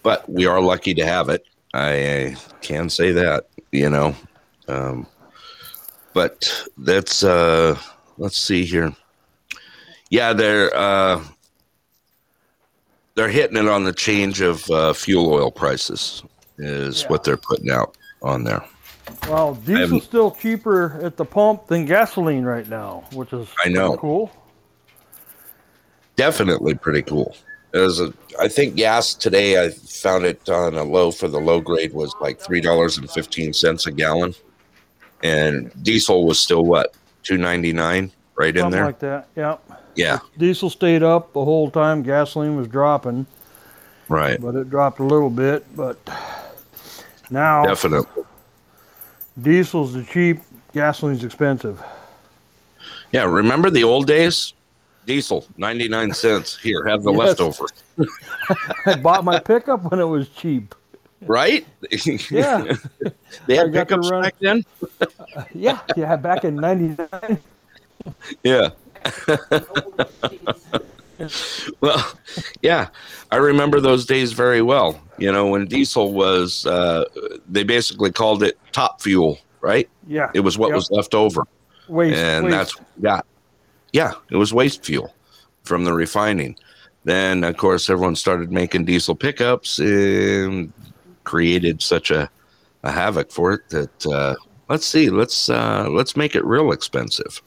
but 0.07 0.31
we 0.31 0.47
are 0.47 0.61
lucky 0.61 0.95
to 0.95 1.05
have 1.05 1.29
it. 1.31 1.45
I 1.75 2.37
can 2.61 2.89
say 2.89 3.11
that, 3.11 3.49
you 3.73 3.91
know. 3.91 4.15
Um, 4.69 5.05
but 6.13 6.49
that's 6.79 7.25
uh, 7.25 7.77
let's 8.17 8.39
see 8.39 8.65
here. 8.65 8.95
Yeah, 10.09 10.33
they're 10.33 10.73
uh, 10.77 11.25
they're 13.17 13.29
hitting 13.29 13.57
it 13.57 13.67
on 13.67 13.83
the 13.83 13.93
change 13.93 14.41
of 14.41 14.71
uh, 14.71 14.93
fuel 14.93 15.33
oil 15.33 15.51
prices 15.51 16.23
is 16.57 17.03
Yeah. 17.03 17.09
what 17.09 17.25
they're 17.25 17.37
putting 17.37 17.71
out 17.73 17.97
on 18.23 18.45
there. 18.45 18.65
Well, 19.29 19.55
diesel's 19.57 20.05
still 20.05 20.31
cheaper 20.31 21.01
at 21.03 21.17
the 21.17 21.25
pump 21.25 21.67
than 21.67 21.85
gasoline 21.85 22.45
right 22.45 22.69
now, 22.69 23.03
which 23.13 23.33
is 23.33 23.49
I 23.65 23.71
know. 23.71 23.97
cool. 23.97 24.31
Definitely 26.17 26.75
pretty 26.75 27.03
cool. 27.03 27.37
There's 27.73 28.01
a, 28.01 28.13
I 28.41 28.49
think 28.49 28.75
gas 28.77 29.15
today. 29.15 29.63
I 29.63 29.69
found 29.71 30.25
it 30.25 30.49
on 30.49 30.75
a 30.75 30.83
low 30.85 31.11
for 31.11 31.29
the 31.29 31.39
low 31.39 31.61
grade 31.61 31.93
was 31.93 32.15
like 32.21 32.41
three 32.41 32.61
dollars 32.61 32.97
and 32.97 33.11
fifteen 33.11 33.53
cents 33.53 33.87
a 33.87 33.93
gallon, 33.93 34.35
and 35.23 35.71
diesel 35.83 36.27
was 36.27 36.41
still 36.41 36.65
what 36.65 36.95
two 37.23 37.37
ninety 37.37 37.73
nine 37.73 38.11
right 38.37 38.57
in 38.57 38.63
Something 38.63 38.77
there. 38.77 38.87
like 38.87 38.99
that. 39.01 39.29
Yeah. 39.37 39.57
yeah, 39.95 40.19
Diesel 40.39 40.71
stayed 40.71 41.03
up 41.03 41.33
the 41.35 41.45
whole 41.45 41.71
time. 41.71 42.03
Gasoline 42.03 42.57
was 42.57 42.69
dropping, 42.69 43.27
right. 44.09 44.41
but 44.41 44.55
it 44.55 44.71
dropped 44.71 45.01
a 45.01 45.05
little 45.05 45.31
bit. 45.31 45.67
But 45.77 45.99
now 47.31 47.65
Definitely. 47.67 48.25
diesel's 49.43 49.93
the 49.93 50.05
cheap, 50.05 50.41
gasoline's 50.73 51.25
expensive. 51.25 51.83
Yeah. 53.13 53.25
Remember 53.25 53.69
the 53.71 53.85
old 53.85 54.07
days? 54.07 54.55
Diesel 55.07 55.47
ninety 55.57 55.89
nine 55.89 56.13
cents. 56.13 56.59
Here, 56.59 56.85
have 56.87 57.03
the 57.03 57.13
Yes. 57.13 57.39
leftover. 57.41 57.67
I 58.87 58.97
bought 58.97 59.25
my 59.25 59.39
pickup 59.39 59.91
when 59.91 60.01
it 60.01 60.05
was 60.05 60.29
cheap. 60.29 60.75
Right? 61.23 61.67
Yeah. 62.31 62.75
they 63.47 63.57
had 63.57 63.73
pickups 63.73 64.11
back 64.11 64.35
then. 64.41 64.65
Yeah, 65.55 65.81
yeah, 65.97 66.17
back 66.17 66.45
in 66.45 66.57
'99. 66.57 67.39
Yeah. 68.43 68.71
well, 71.81 72.13
yeah, 72.63 72.89
I 73.31 73.37
remember 73.37 73.81
those 73.81 74.07
days 74.07 74.33
very 74.33 74.63
well. 74.63 75.01
You 75.19 75.33
know, 75.33 75.47
when 75.49 75.67
diesel 75.67 76.13
was, 76.13 76.67
uh, 76.67 77.05
they 77.49 77.65
basically 77.65 78.13
called 78.13 78.43
it 78.43 78.59
top 78.73 79.01
fuel, 79.03 79.39
right? 79.61 79.89
Yeah, 80.07 80.31
It 80.35 80.41
was 80.41 80.59
what 80.59 80.69
Yep. 80.69 80.77
was 80.77 80.91
left 80.91 81.15
over, 81.15 81.45
waste. 81.89 82.17
and 82.19 82.45
waste. 82.47 82.57
that's 82.57 82.79
what 82.79 82.87
we 82.97 83.03
got. 83.03 83.27
Yeah, 83.97 84.13
it 84.31 84.37
was 84.37 84.53
waste 84.53 84.85
fuel 84.85 85.15
from 85.65 85.85
the 85.85 85.93
refining. 85.95 86.55
Then, 87.05 87.45
of 87.45 87.57
course, 87.57 87.89
everyone 87.89 88.15
started 88.15 88.53
making 88.53 88.85
diesel 88.85 89.15
pickups 89.15 89.79
and 89.79 90.71
created 91.25 91.81
such 91.81 92.11
a, 92.11 92.29
a 92.83 92.91
havoc 92.93 93.31
for 93.31 93.55
it 93.55 93.71
that 93.71 94.07
uh, 94.07 94.35
let's 94.69 94.85
see, 94.85 95.09
let's 95.09 95.49
uh, 95.49 95.89
let's 95.89 96.15
make 96.15 96.37
it 96.37 96.45
real 96.45 96.73
expensive. 96.73 97.41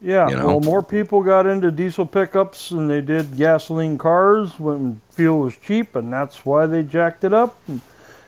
Yeah, 0.00 0.28
you 0.28 0.34
know? 0.34 0.46
well, 0.48 0.60
more 0.60 0.82
people 0.82 1.22
got 1.22 1.46
into 1.46 1.70
diesel 1.70 2.06
pickups 2.06 2.70
than 2.70 2.88
they 2.88 3.00
did 3.00 3.36
gasoline 3.36 3.96
cars 3.96 4.58
when 4.58 5.00
fuel 5.12 5.38
was 5.38 5.56
cheap, 5.58 5.94
and 5.94 6.12
that's 6.12 6.44
why 6.44 6.66
they 6.66 6.82
jacked 6.82 7.22
it 7.22 7.32
up. 7.32 7.56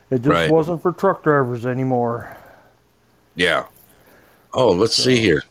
It 0.09 0.21
just 0.21 0.27
right. 0.27 0.49
wasn't 0.49 0.81
for 0.81 0.93
truck 0.93 1.21
drivers 1.21 1.65
anymore. 1.65 2.37
Yeah. 3.35 3.65
Oh, 4.53 4.71
let's 4.71 4.95
so. 4.95 5.03
see 5.03 5.17
here. 5.17 5.43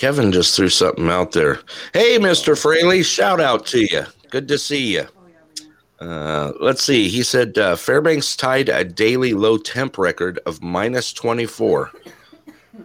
Kevin 0.00 0.32
just 0.32 0.56
threw 0.56 0.70
something 0.70 1.10
out 1.10 1.32
there. 1.32 1.58
Hey, 1.92 2.18
Mr. 2.18 2.58
Fraley, 2.58 3.02
shout 3.02 3.38
out 3.38 3.66
to 3.66 3.80
you. 3.80 4.04
Good 4.30 4.48
to 4.48 4.56
see 4.56 4.94
you. 4.94 5.06
Uh, 6.00 6.52
let's 6.58 6.82
see. 6.82 7.10
He 7.10 7.22
said 7.22 7.58
uh, 7.58 7.76
Fairbanks 7.76 8.34
tied 8.34 8.70
a 8.70 8.82
daily 8.82 9.34
low 9.34 9.58
temp 9.58 9.98
record 9.98 10.38
of 10.46 10.62
minus 10.62 11.12
24. 11.12 11.90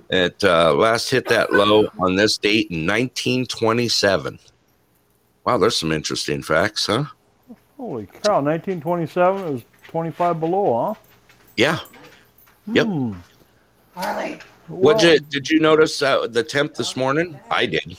It 0.10 0.44
uh, 0.44 0.74
last 0.74 1.10
hit 1.10 1.30
that 1.30 1.54
low 1.54 1.88
on 2.00 2.18
this 2.18 2.38
date 2.38 2.70
in 2.70 2.80
1927. 2.86 4.38
Wow, 5.46 5.58
there's 5.58 5.78
some 5.78 5.94
interesting 5.94 6.44
facts, 6.44 6.88
huh? 6.88 7.06
Holy 7.78 8.08
cow, 8.08 8.42
1927 8.42 9.54
was 9.54 9.64
25 9.88 10.42
below, 10.42 10.88
huh? 10.88 10.94
Yeah. 11.56 11.80
Yep. 12.68 12.88
Hmm. 12.88 13.14
Harley. 13.96 14.42
What 14.68 14.96
well, 14.96 14.98
did 14.98 15.30
did 15.30 15.50
you 15.50 15.60
notice 15.60 16.02
uh, 16.02 16.28
the 16.28 16.44
temp 16.44 16.76
this 16.76 16.96
morning? 16.96 17.40
I 17.52 17.66
did. 17.66 17.98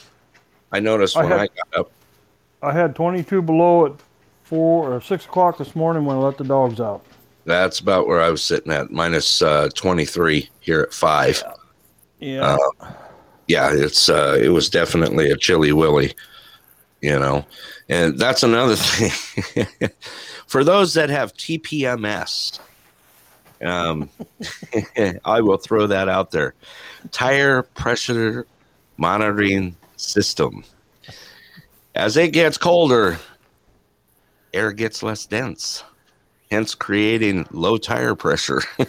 I 0.72 0.81
noticed 0.81 1.16
when 1.16 1.26
I, 1.26 1.29
had, 1.29 1.40
I 1.40 1.46
got 1.46 1.81
up. 1.81 1.92
I 2.62 2.72
had 2.72 2.96
22 2.96 3.40
below 3.42 3.87
at 3.87 3.92
four 4.42 4.92
or 4.92 5.00
six 5.00 5.24
o'clock 5.24 5.59
this 5.59 5.76
morning 5.76 6.05
when 6.05 6.16
I 6.16 6.20
let 6.20 6.38
the 6.38 6.44
dogs 6.44 6.81
out. 6.81 7.05
That's 7.44 7.79
about 7.79 8.09
where 8.09 8.20
I 8.20 8.31
was 8.31 8.42
sitting 8.42 8.72
at, 8.72 8.90
minus, 8.90 9.40
uh, 9.40 9.68
23 9.76 10.50
here 10.59 10.81
at 10.81 10.92
five. 10.92 11.40
Yeah. 11.46 11.52
Yeah. 12.18 12.57
Uh, 12.81 12.92
yeah, 13.46 13.70
it's 13.72 14.09
uh, 14.09 14.37
it 14.40 14.48
was 14.48 14.68
definitely 14.68 15.31
a 15.31 15.37
chilly 15.37 15.72
willy, 15.72 16.14
you 17.00 17.18
know, 17.18 17.44
and 17.88 18.18
that's 18.18 18.42
another 18.42 18.76
thing. 18.76 19.88
For 20.46 20.64
those 20.64 20.94
that 20.94 21.11
have 21.11 21.33
TPMS, 21.35 22.59
um, 23.64 24.09
I 25.25 25.40
will 25.40 25.57
throw 25.57 25.87
that 25.87 26.09
out 26.09 26.31
there. 26.31 26.55
Tire 27.11 27.62
pressure 27.62 28.47
monitoring 28.97 29.77
system. 29.97 30.64
As 31.95 32.16
it 32.16 32.33
gets 32.33 32.59
colder, 32.59 33.19
air 34.53 34.73
gets 34.73 35.03
less 35.03 35.27
dense, 35.27 35.85
hence 36.51 36.75
creating 36.75 37.47
low 37.51 37.79
tire 37.79 38.14
pressure. 38.14 38.62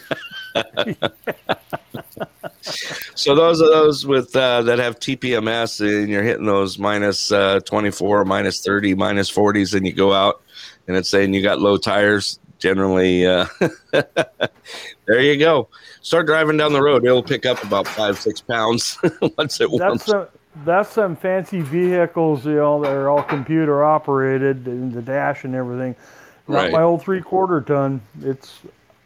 so 3.16 3.36
those 3.36 3.62
are 3.62 3.70
those 3.70 4.06
with 4.06 4.36
uh, 4.36 4.62
that 4.64 4.80
have 4.80 5.00
TPMS 5.00 5.80
and 5.80 6.10
you're 6.10 6.24
hitting 6.24 6.46
those 6.46 6.78
minus, 6.78 7.32
uh, 7.32 7.60
24, 7.62 8.26
minus 8.26 8.62
30, 8.62 8.96
minus 8.96 9.32
40s, 9.32 9.74
and 9.74 9.86
you 9.86 9.94
go 9.94 10.12
out 10.14 10.42
and 10.88 10.98
it's 10.98 11.10
saying 11.10 11.34
you 11.34 11.42
got 11.42 11.60
low 11.60 11.78
tires. 11.78 12.40
Generally, 12.60 13.28
uh, 13.28 13.46
there 13.92 15.22
you 15.22 15.38
go. 15.38 15.70
Start 16.02 16.26
driving 16.26 16.58
down 16.58 16.74
the 16.74 16.82
road; 16.82 17.06
it'll 17.06 17.24
pick 17.24 17.46
up 17.46 17.64
about 17.64 17.88
five, 17.88 18.20
six 18.20 18.42
pounds 18.42 18.98
once 19.38 19.62
it 19.62 19.70
warms. 19.70 20.06
That's, 20.06 20.32
that's 20.66 20.90
some 20.90 21.16
fancy 21.16 21.62
vehicles, 21.62 22.46
you 22.46 22.56
know, 22.56 22.82
that 22.82 22.92
are 22.92 23.10
all 23.10 23.24
computer 23.24 23.84
operated, 23.84 24.68
and 24.68 24.92
the 24.92 25.02
dash 25.02 25.44
and 25.44 25.54
everything. 25.54 25.96
Not 26.48 26.58
right. 26.58 26.72
my 26.72 26.82
old 26.82 27.02
three 27.02 27.22
quarter 27.22 27.62
ton. 27.62 28.02
It's 28.22 28.60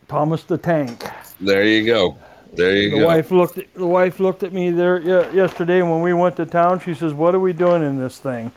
Thomas 0.07 0.43
the 0.43 0.57
Tank. 0.57 1.03
There 1.39 1.65
you 1.65 1.85
go. 1.85 2.17
There 2.53 2.75
you 2.75 2.91
the 2.91 2.99
go. 2.99 3.05
Wife 3.07 3.31
looked. 3.31 3.57
At, 3.57 3.73
the 3.73 3.87
wife 3.87 4.19
looked 4.19 4.43
at 4.43 4.53
me 4.53 4.71
there 4.71 4.99
yesterday 5.33 5.81
when 5.81 6.01
we 6.01 6.13
went 6.13 6.35
to 6.37 6.45
town. 6.45 6.79
She 6.79 6.93
says, 6.93 7.13
"What 7.13 7.33
are 7.33 7.39
we 7.39 7.53
doing 7.53 7.83
in 7.83 7.97
this 7.97 8.19
thing?" 8.19 8.51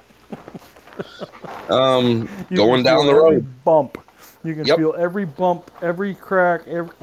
um, 1.69 2.29
going 2.55 2.83
down 2.83 3.07
the 3.07 3.15
road. 3.15 3.47
Bump. 3.65 4.04
You 4.45 4.55
can 4.55 4.67
yep. 4.67 4.77
feel 4.77 4.95
every 4.99 5.25
bump, 5.25 5.71
every 5.83 6.15
crack, 6.15 6.69
every. 6.69 6.95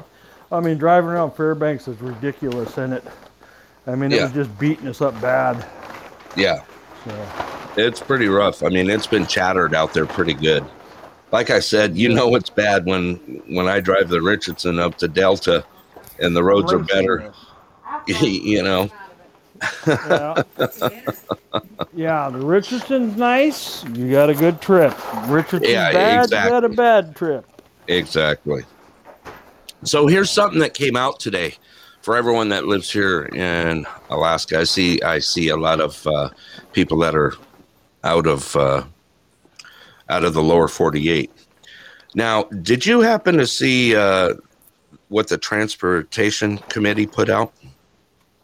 I 0.50 0.60
mean, 0.60 0.78
driving 0.78 1.10
around 1.10 1.32
Fairbanks 1.32 1.88
is 1.88 2.00
ridiculous, 2.00 2.70
isn't 2.72 2.92
it? 2.92 3.04
I 3.86 3.96
mean, 3.96 4.12
it 4.12 4.16
yeah. 4.16 4.24
was 4.24 4.32
just 4.32 4.58
beating 4.58 4.86
us 4.86 5.00
up 5.00 5.20
bad. 5.20 5.66
Yeah. 6.36 6.62
So. 7.04 7.28
It's 7.76 8.00
pretty 8.00 8.28
rough. 8.28 8.62
I 8.62 8.68
mean, 8.68 8.88
it's 8.88 9.06
been 9.06 9.26
chattered 9.26 9.74
out 9.74 9.92
there 9.92 10.06
pretty 10.06 10.34
good. 10.34 10.64
Like 11.32 11.50
I 11.50 11.60
said, 11.60 11.96
you 11.96 12.10
know 12.10 12.34
it's 12.34 12.50
bad 12.50 12.84
when 12.84 13.16
when 13.48 13.66
I 13.66 13.80
drive 13.80 14.08
the 14.08 14.20
Richardson 14.20 14.78
up 14.78 14.98
to 14.98 15.08
Delta 15.08 15.64
and 16.20 16.36
the 16.36 16.44
roads 16.44 16.72
are 16.72 16.78
better. 16.78 17.32
you 18.06 18.62
know. 18.62 18.90
Yeah. 19.86 20.42
yeah, 21.94 22.28
the 22.30 22.38
Richardson's 22.38 23.16
nice. 23.16 23.84
You 23.84 24.10
got 24.10 24.30
a 24.30 24.34
good 24.34 24.60
trip. 24.60 24.94
Richardson's 25.28 25.72
yeah, 25.72 25.92
bad. 25.92 26.24
Exactly. 26.24 26.44
You 26.44 26.60
got 26.60 26.64
a 26.64 26.68
bad 26.68 27.16
trip. 27.16 27.62
Exactly. 27.88 28.62
So 29.84 30.06
here's 30.06 30.30
something 30.30 30.60
that 30.60 30.74
came 30.74 30.96
out 30.96 31.18
today 31.18 31.56
for 32.02 32.16
everyone 32.16 32.48
that 32.50 32.66
lives 32.66 32.90
here 32.90 33.24
in 33.26 33.86
Alaska. 34.10 34.60
I 34.60 34.64
see 34.64 35.00
I 35.02 35.18
see 35.18 35.48
a 35.48 35.56
lot 35.56 35.80
of 35.80 36.06
uh, 36.06 36.30
people 36.72 36.98
that 36.98 37.14
are 37.14 37.34
out 38.04 38.26
of 38.26 38.54
uh, 38.56 38.84
out 40.08 40.24
of 40.24 40.34
the 40.34 40.42
lower 40.42 40.68
48. 40.68 41.30
Now, 42.14 42.44
did 42.44 42.84
you 42.84 43.00
happen 43.00 43.36
to 43.38 43.46
see 43.46 43.96
uh, 43.96 44.34
what 45.08 45.28
the 45.28 45.38
transportation 45.38 46.58
committee 46.58 47.06
put 47.06 47.30
out 47.30 47.52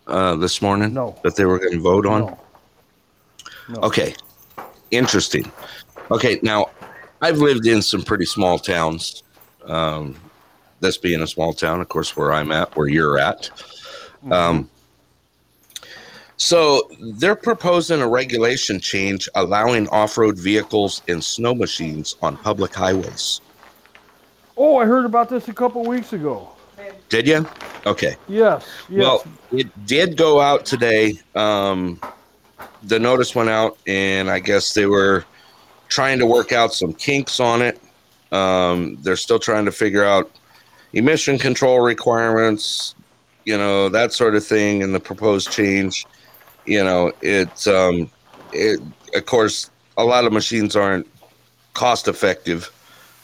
uh, 0.08 0.36
this 0.36 0.60
morning? 0.60 0.94
No. 0.94 1.18
That 1.22 1.36
they 1.36 1.44
were 1.44 1.58
going 1.58 1.72
to 1.72 1.80
vote 1.80 2.06
on. 2.06 2.20
No. 2.22 2.38
no. 3.68 3.80
Okay, 3.80 4.14
interesting. 4.90 5.50
Okay, 6.10 6.40
now 6.42 6.66
I've 7.20 7.38
lived 7.38 7.66
in 7.66 7.82
some 7.82 8.02
pretty 8.02 8.24
small 8.24 8.58
towns. 8.58 9.22
Um, 9.64 10.16
this 10.80 10.96
being 10.96 11.22
a 11.22 11.26
small 11.26 11.52
town, 11.52 11.80
of 11.80 11.88
course, 11.88 12.16
where 12.16 12.32
I'm 12.32 12.52
at, 12.52 12.74
where 12.76 12.88
you're 12.88 13.18
at. 13.18 13.50
Mm-hmm. 14.22 14.32
Um, 14.32 14.70
so 16.36 16.88
they're 17.00 17.34
proposing 17.34 18.00
a 18.00 18.08
regulation 18.08 18.78
change 18.78 19.28
allowing 19.34 19.88
off-road 19.88 20.38
vehicles 20.38 21.02
and 21.08 21.22
snow 21.22 21.54
machines 21.54 22.14
on 22.22 22.36
public 22.36 22.72
highways. 22.72 23.40
Oh, 24.56 24.76
I 24.76 24.86
heard 24.86 25.04
about 25.04 25.28
this 25.28 25.48
a 25.48 25.52
couple 25.52 25.84
weeks 25.84 26.12
ago. 26.12 26.48
Did 27.08 27.26
you? 27.26 27.46
Okay. 27.86 28.16
Yes. 28.28 28.66
yes. 28.88 29.00
Well, 29.00 29.24
it 29.52 29.86
did 29.86 30.16
go 30.16 30.40
out 30.40 30.66
today. 30.66 31.18
Um, 31.34 32.00
the 32.82 32.98
notice 32.98 33.34
went 33.34 33.48
out, 33.48 33.78
and 33.86 34.30
I 34.30 34.40
guess 34.40 34.74
they 34.74 34.86
were 34.86 35.24
trying 35.88 36.18
to 36.18 36.26
work 36.26 36.52
out 36.52 36.74
some 36.74 36.92
kinks 36.92 37.40
on 37.40 37.62
it. 37.62 37.80
Um, 38.30 38.98
they're 39.00 39.16
still 39.16 39.38
trying 39.38 39.64
to 39.64 39.72
figure 39.72 40.04
out 40.04 40.30
emission 40.92 41.38
control 41.38 41.80
requirements, 41.80 42.94
you 43.44 43.56
know, 43.56 43.88
that 43.88 44.12
sort 44.12 44.34
of 44.34 44.44
thing, 44.44 44.82
and 44.82 44.94
the 44.94 45.00
proposed 45.00 45.50
change. 45.50 46.06
You 46.66 46.84
know, 46.84 47.12
it's 47.22 47.66
um, 47.66 48.10
it 48.52 48.80
of 49.14 49.24
course 49.24 49.70
a 49.96 50.04
lot 50.04 50.24
of 50.24 50.32
machines 50.32 50.76
aren't 50.76 51.06
cost 51.72 52.08
effective 52.08 52.70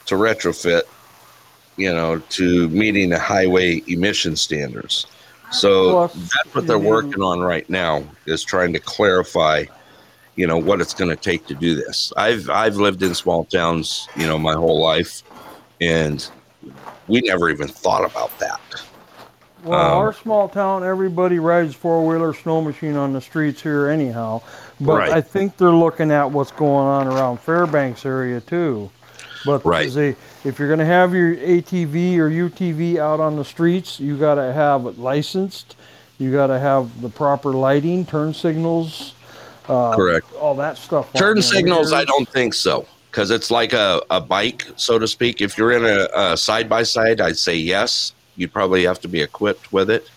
to 0.07 0.15
retrofit, 0.15 0.83
you 1.77 1.93
know, 1.93 2.19
to 2.19 2.69
meeting 2.69 3.11
the 3.11 3.19
highway 3.19 3.83
emission 3.87 4.37
standards. 4.37 5.07
So 5.51 6.09
that's 6.09 6.55
what 6.55 6.67
they're 6.67 6.79
working 6.79 7.23
on 7.23 7.41
right 7.41 7.69
now 7.71 8.05
is 8.27 8.43
trying 8.43 8.73
to 8.73 8.81
clarify, 8.81 9.65
you 10.37 10.47
know, 10.47 10.59
what 10.59 10.81
it's 10.81 10.95
going 10.95 11.11
to 11.11 11.17
take 11.17 11.47
to 11.47 11.55
do 11.55 11.77
this. 11.77 12.13
I've 12.17 12.51
I've 12.51 12.77
lived 12.77 13.03
in 13.03 13.15
small 13.15 13.45
towns, 13.45 14.09
you 14.17 14.27
know, 14.27 14.39
my 14.39 14.55
whole 14.55 14.81
life, 14.81 15.23
and 15.81 16.29
we 17.07 17.21
never 17.21 17.51
even 17.51 17.69
thought 17.69 18.05
about 18.05 18.37
that. 18.41 18.61
Well, 19.63 19.81
um, 19.81 19.99
our 19.99 20.13
small 20.13 20.49
town, 20.49 20.85
everybody 20.85 21.39
rides 21.39 21.75
four 21.75 22.07
wheeler 22.07 22.35
snow 22.35 22.61
machine 22.61 22.97
on 22.97 23.13
the 23.13 23.21
streets 23.21 23.63
here, 23.63 23.89
anyhow. 23.89 24.43
But 24.81 24.99
right. 24.99 25.13
I 25.13 25.21
think 25.21 25.57
they're 25.57 25.71
looking 25.71 26.11
at 26.11 26.31
what's 26.31 26.51
going 26.51 26.87
on 26.87 27.07
around 27.07 27.41
Fairbanks 27.41 28.05
area 28.05 28.41
too. 28.41 28.91
But 29.47 29.65
right. 29.65 29.91
they, 29.91 30.17
if 30.45 30.59
you're 30.59 30.69
going 30.69 30.81
to 30.81 30.85
have 30.85 31.15
your 31.15 31.37
ATV 31.37 32.17
or 32.19 32.31
UTV 32.31 32.99
out 32.99 33.21
on 33.21 33.37
the 33.37 33.45
streets, 33.45 33.99
you 33.99 34.17
got 34.17 34.35
to 34.35 34.53
have 34.53 34.87
it 34.87 34.99
licensed. 34.99 35.77
You 36.19 36.31
got 36.31 36.49
to 36.49 36.59
have 36.59 37.01
the 37.01 37.09
proper 37.09 37.53
lighting, 37.53 38.07
turn 38.07 38.35
signals. 38.35 39.15
Uh, 39.69 39.97
Correct. 39.97 40.33
All 40.35 40.55
that 40.57 40.77
stuff. 40.77 41.13
Turn 41.15 41.41
signals, 41.41 41.93
I 41.93 42.05
don't 42.05 42.29
think 42.29 42.55
so 42.55 42.87
because 43.15 43.31
it's 43.31 43.49
like 43.49 43.73
a, 43.73 44.03
a 44.11 44.21
bike, 44.21 44.67
so 44.75 44.99
to 44.99 45.07
speak. 45.07 45.41
If 45.41 45.57
you're 45.57 45.71
in 45.71 45.85
a 46.15 46.37
side 46.37 46.69
by 46.69 46.83
side, 46.83 47.21
I'd 47.21 47.37
say 47.37 47.55
yes. 47.55 48.13
You'd 48.35 48.53
probably 48.53 48.83
have 48.85 49.01
to 49.03 49.09
be 49.09 49.23
equipped 49.23 49.73
with 49.73 49.89
it. 49.89 50.11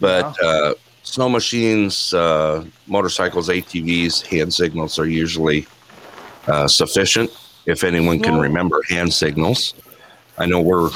But 0.00 0.36
yeah. 0.42 0.48
uh, 0.48 0.74
snow 1.04 1.28
machines, 1.28 2.12
uh, 2.12 2.64
motorcycles, 2.88 3.48
ATVs, 3.48 4.26
hand 4.26 4.52
signals 4.52 4.98
are 4.98 5.06
usually 5.06 5.68
uh, 6.48 6.66
sufficient. 6.66 7.30
If 7.66 7.84
anyone 7.84 8.20
can 8.20 8.38
remember 8.38 8.82
hand 8.88 9.12
signals, 9.12 9.74
I 10.38 10.46
know 10.46 10.60
we're. 10.60 10.90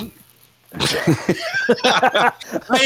I 0.78 2.32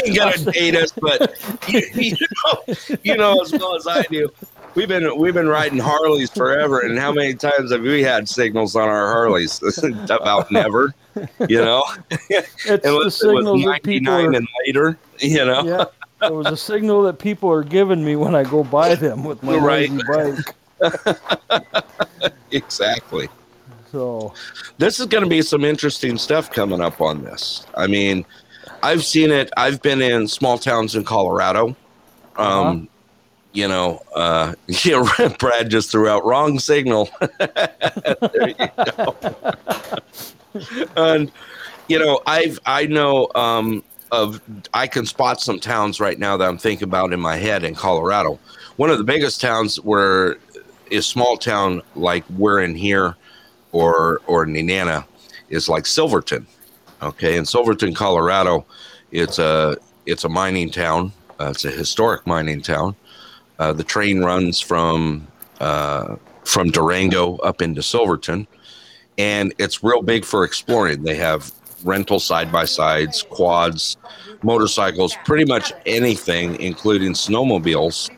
ain't 0.05 0.15
gonna 0.15 0.37
date 0.51 0.75
us, 0.75 0.91
but 0.91 1.33
you, 1.67 1.81
you, 1.93 2.27
know, 2.45 2.75
you 3.03 3.17
know 3.17 3.41
as 3.41 3.51
well 3.51 3.75
as 3.75 3.85
I 3.87 4.03
do. 4.03 4.29
we've 4.75 4.87
been 4.87 5.17
we've 5.17 5.33
been 5.33 5.49
riding 5.49 5.79
Harleys 5.79 6.29
forever, 6.29 6.81
and 6.81 6.97
how 6.97 7.11
many 7.11 7.33
times 7.33 7.71
have 7.71 7.81
we 7.81 8.03
had 8.03 8.29
signals 8.29 8.75
on 8.75 8.87
our 8.87 9.11
Harleys? 9.11 9.61
About 10.09 10.51
never, 10.51 10.93
you 11.49 11.57
know. 11.57 11.83
It's 12.29 12.63
the 12.65 13.09
signal 13.09 13.57
that 13.63 13.83
people 13.83 14.13
are, 14.13 14.31
and 14.31 14.47
later, 14.65 14.97
you 15.19 15.43
know. 15.43 15.63
Yeah, 15.63 16.27
it 16.27 16.33
was 16.33 16.47
a 16.47 16.57
signal 16.57 17.03
that 17.03 17.19
people 17.19 17.51
are 17.51 17.63
giving 17.63 18.05
me 18.05 18.15
when 18.15 18.35
I 18.35 18.43
go 18.43 18.63
by 18.63 18.95
them 18.95 19.23
with 19.23 19.41
my 19.43 19.57
right. 19.57 19.91
bike. 20.07 20.55
exactly. 22.51 23.27
So 23.91 24.33
this 24.77 24.99
is 24.99 25.07
going 25.07 25.23
to 25.23 25.29
be 25.29 25.41
some 25.41 25.65
interesting 25.65 26.17
stuff 26.17 26.49
coming 26.49 26.79
up 26.79 27.01
on 27.01 27.23
this. 27.23 27.65
I 27.75 27.87
mean, 27.87 28.25
I've 28.83 29.03
seen 29.03 29.31
it. 29.31 29.51
I've 29.57 29.81
been 29.81 30.01
in 30.01 30.27
small 30.27 30.57
towns 30.57 30.95
in 30.95 31.03
Colorado. 31.03 31.75
Um, 32.37 32.47
uh-huh. 32.47 32.77
You 33.53 33.67
know, 33.67 34.01
uh, 34.15 34.53
know, 34.85 35.35
Brad 35.39 35.69
just 35.69 35.91
threw 35.91 36.07
out 36.07 36.25
wrong 36.25 36.57
signal. 36.57 37.09
there 37.39 38.49
you 38.49 38.67
go. 38.95 39.15
and 40.95 41.31
you 41.89 41.99
know, 41.99 42.21
I've 42.25 42.59
I 42.65 42.85
know 42.85 43.29
um, 43.35 43.83
of 44.13 44.41
I 44.73 44.87
can 44.87 45.05
spot 45.05 45.41
some 45.41 45.59
towns 45.59 45.99
right 45.99 46.17
now 46.17 46.37
that 46.37 46.47
I'm 46.47 46.57
thinking 46.57 46.87
about 46.87 47.11
in 47.11 47.19
my 47.19 47.35
head 47.35 47.65
in 47.65 47.75
Colorado. 47.75 48.39
One 48.77 48.89
of 48.89 48.97
the 48.97 49.03
biggest 49.03 49.41
towns 49.41 49.81
where 49.81 50.37
is 50.89 51.05
small 51.05 51.35
town 51.35 51.81
like 51.95 52.23
we're 52.29 52.61
in 52.61 52.75
here 52.75 53.17
or 53.71 54.21
or 54.27 54.45
Nenana 54.45 55.05
is 55.49 55.69
like 55.69 55.85
Silverton. 55.85 56.45
Okay, 57.01 57.35
in 57.37 57.45
Silverton, 57.45 57.93
Colorado, 57.93 58.65
it's 59.11 59.39
a 59.39 59.77
it's 60.05 60.23
a 60.23 60.29
mining 60.29 60.69
town. 60.69 61.11
Uh, 61.39 61.49
it's 61.49 61.65
a 61.65 61.71
historic 61.71 62.25
mining 62.27 62.61
town. 62.61 62.95
Uh, 63.59 63.73
the 63.73 63.83
train 63.83 64.23
runs 64.23 64.59
from 64.59 65.27
uh, 65.59 66.15
from 66.43 66.69
Durango 66.69 67.37
up 67.37 67.61
into 67.61 67.81
Silverton, 67.81 68.47
and 69.17 69.53
it's 69.57 69.83
real 69.83 70.01
big 70.01 70.25
for 70.25 70.43
exploring. 70.43 71.03
They 71.03 71.15
have 71.15 71.51
rental 71.83 72.19
side 72.19 72.51
by 72.51 72.65
sides, 72.65 73.23
quads, 73.23 73.97
motorcycles, 74.43 75.15
pretty 75.25 75.45
much 75.45 75.73
anything, 75.87 76.59
including 76.59 77.13
snowmobiles, 77.13 78.11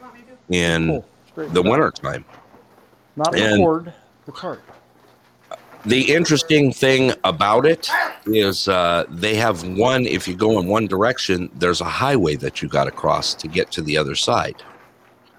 in 0.50 1.02
cool. 1.36 1.48
the 1.50 1.62
wintertime. 1.62 2.26
Not 3.16 3.32
the 3.32 3.56
cord, 3.58 3.94
the 4.26 4.32
cart 4.32 4.62
the 5.86 6.14
interesting 6.14 6.72
thing 6.72 7.14
about 7.24 7.66
it 7.66 7.90
is 8.26 8.68
uh, 8.68 9.06
they 9.10 9.36
have 9.36 9.68
one 9.68 10.06
if 10.06 10.28
you 10.28 10.36
go 10.36 10.60
in 10.60 10.68
one 10.68 10.88
direction 10.88 11.50
there's 11.56 11.82
a 11.82 11.86
highway 11.86 12.36
that 12.38 12.62
you 12.62 12.70
got 12.70 12.86
to 12.86 12.92
cross 12.92 13.34
to 13.36 13.48
get 13.48 13.72
to 13.72 13.82
the 13.82 13.98
other 13.98 14.16
side. 14.16 14.62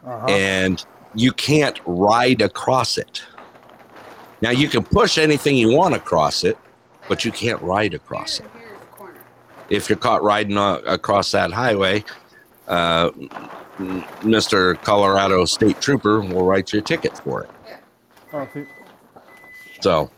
Uh-huh. 0.07 0.27
and 0.27 0.85
you 1.15 1.33
can't 1.33 1.81
ride 1.87 2.43
across 2.43 2.99
it. 2.99 3.23
Now 4.43 4.51
you 4.51 4.69
can 4.69 4.85
push 4.85 5.17
anything 5.17 5.57
you 5.57 5.75
want 5.75 5.95
across 5.95 6.45
it 6.45 6.59
but 7.09 7.25
you 7.25 7.33
can't 7.33 7.61
ride 7.63 7.95
across 7.95 8.41
it. 8.41 8.51
If 9.71 9.89
you're 9.89 9.97
caught 9.97 10.23
riding 10.23 10.59
uh, 10.59 10.83
across 10.87 11.31
that 11.33 11.53
highway 11.53 12.05
uh, 12.69 13.11
mr 13.79 14.81
colorado 14.83 15.47
state 15.47 15.81
trooper 15.81 16.21
will 16.21 16.45
write 16.45 16.73
you 16.73 16.81
a 16.81 16.83
ticket 16.83 17.17
for 17.19 17.45
it. 17.45 17.51
So 19.81 20.11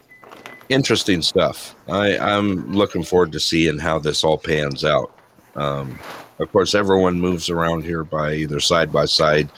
interesting 0.69 1.23
stuff. 1.23 1.75
I, 1.89 2.19
I'm 2.19 2.73
looking 2.73 3.03
forward 3.03 3.33
to 3.33 3.41
seeing 3.41 3.79
how 3.79 3.99
this 3.99 4.25
all 4.25 4.39
pans 4.39 4.85
out. 4.85 5.13
Um, 5.55 5.99
of 6.39 6.53
course, 6.53 6.75
everyone 6.75 7.21
moves 7.21 7.49
around 7.49 7.85
here 7.85 8.05
by 8.05 8.35
either 8.35 8.61
side 8.61 8.93
by 8.93 9.07
side, 9.07 9.51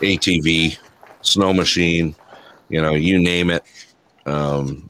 ATV, 0.00 0.78
snow 1.22 1.52
machine, 1.52 2.14
you 2.68 2.80
know, 2.80 2.94
you 2.94 3.18
name 3.18 3.50
it. 3.50 3.64
Um, 4.26 4.88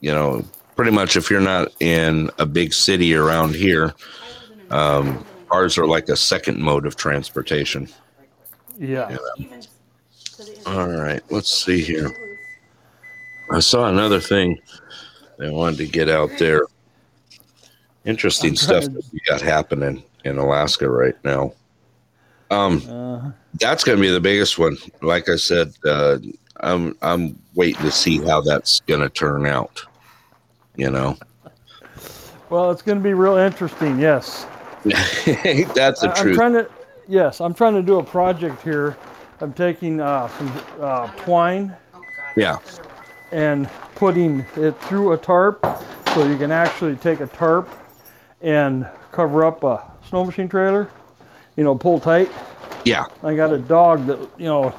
you 0.00 0.12
know, 0.12 0.44
pretty 0.74 0.90
much 0.90 1.16
if 1.16 1.30
you're 1.30 1.40
not 1.40 1.68
in 1.80 2.30
a 2.38 2.46
big 2.46 2.72
city 2.72 3.14
around 3.14 3.54
here, 3.54 3.94
um, 4.70 5.24
ours 5.50 5.76
are 5.78 5.86
like 5.86 6.08
a 6.08 6.16
second 6.16 6.60
mode 6.60 6.86
of 6.86 6.96
transportation. 6.96 7.88
Yeah. 8.78 9.16
All 10.66 10.88
right, 10.88 11.22
let's 11.30 11.52
see 11.52 11.82
here. 11.82 12.10
I 13.52 13.60
saw 13.60 13.88
another 13.88 14.20
thing 14.20 14.58
I 15.40 15.50
wanted 15.50 15.78
to 15.78 15.86
get 15.86 16.08
out 16.08 16.30
there. 16.38 16.62
Interesting 18.04 18.56
stuff 18.56 18.84
that 18.84 19.04
we 19.12 19.20
got 19.28 19.40
happening 19.40 20.02
in 20.24 20.38
Alaska 20.38 20.88
right 20.88 21.16
now. 21.22 21.52
Um, 22.50 22.82
uh, 22.88 23.30
that's 23.60 23.84
going 23.84 23.98
to 23.98 24.02
be 24.02 24.10
the 24.10 24.20
biggest 24.20 24.58
one. 24.58 24.76
Like 25.02 25.28
I 25.28 25.36
said, 25.36 25.72
uh, 25.84 26.18
I'm 26.60 26.96
I'm 27.02 27.38
waiting 27.54 27.82
to 27.82 27.90
see 27.90 28.18
how 28.18 28.40
that's 28.40 28.80
going 28.80 29.00
to 29.00 29.08
turn 29.08 29.46
out. 29.46 29.84
You 30.76 30.90
know. 30.90 31.16
Well, 32.50 32.70
it's 32.70 32.82
going 32.82 32.98
to 32.98 33.04
be 33.04 33.14
real 33.14 33.36
interesting. 33.36 33.98
Yes. 33.98 34.46
that's 34.84 36.00
the 36.00 36.12
I, 36.14 36.20
truth. 36.20 36.32
I'm 36.32 36.34
trying 36.34 36.52
to. 36.54 36.70
Yes, 37.08 37.40
I'm 37.40 37.54
trying 37.54 37.74
to 37.74 37.82
do 37.82 37.98
a 37.98 38.04
project 38.04 38.62
here. 38.62 38.96
I'm 39.40 39.52
taking 39.52 40.00
uh, 40.00 40.28
some 40.28 40.64
uh, 40.80 41.06
twine. 41.18 41.76
Yeah 42.36 42.58
and 43.32 43.68
putting 43.94 44.40
it 44.56 44.72
through 44.82 45.12
a 45.12 45.16
tarp 45.16 45.64
so 46.14 46.28
you 46.28 46.36
can 46.36 46.52
actually 46.52 46.94
take 46.96 47.20
a 47.20 47.26
tarp 47.26 47.68
and 48.42 48.86
cover 49.10 49.44
up 49.44 49.64
a 49.64 49.82
snow 50.08 50.24
machine 50.24 50.48
trailer, 50.48 50.88
you 51.56 51.64
know, 51.64 51.74
pull 51.74 51.98
tight. 51.98 52.30
Yeah. 52.84 53.06
I 53.22 53.34
got 53.34 53.52
a 53.52 53.58
dog 53.58 54.06
that, 54.06 54.18
you 54.38 54.46
know, 54.46 54.70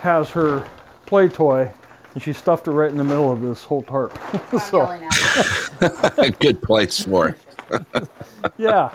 has 0.00 0.28
her 0.30 0.68
play 1.06 1.28
toy 1.28 1.70
and 2.14 2.22
she 2.22 2.32
stuffed 2.32 2.66
it 2.66 2.72
right 2.72 2.90
in 2.90 2.96
the 2.96 3.04
middle 3.04 3.30
of 3.30 3.40
this 3.40 3.62
whole 3.62 3.82
tarp. 3.82 4.18
so 4.70 5.00
good 6.40 6.60
place 6.62 7.04
for 7.04 7.28
it. 7.28 8.08
yeah. 8.58 8.94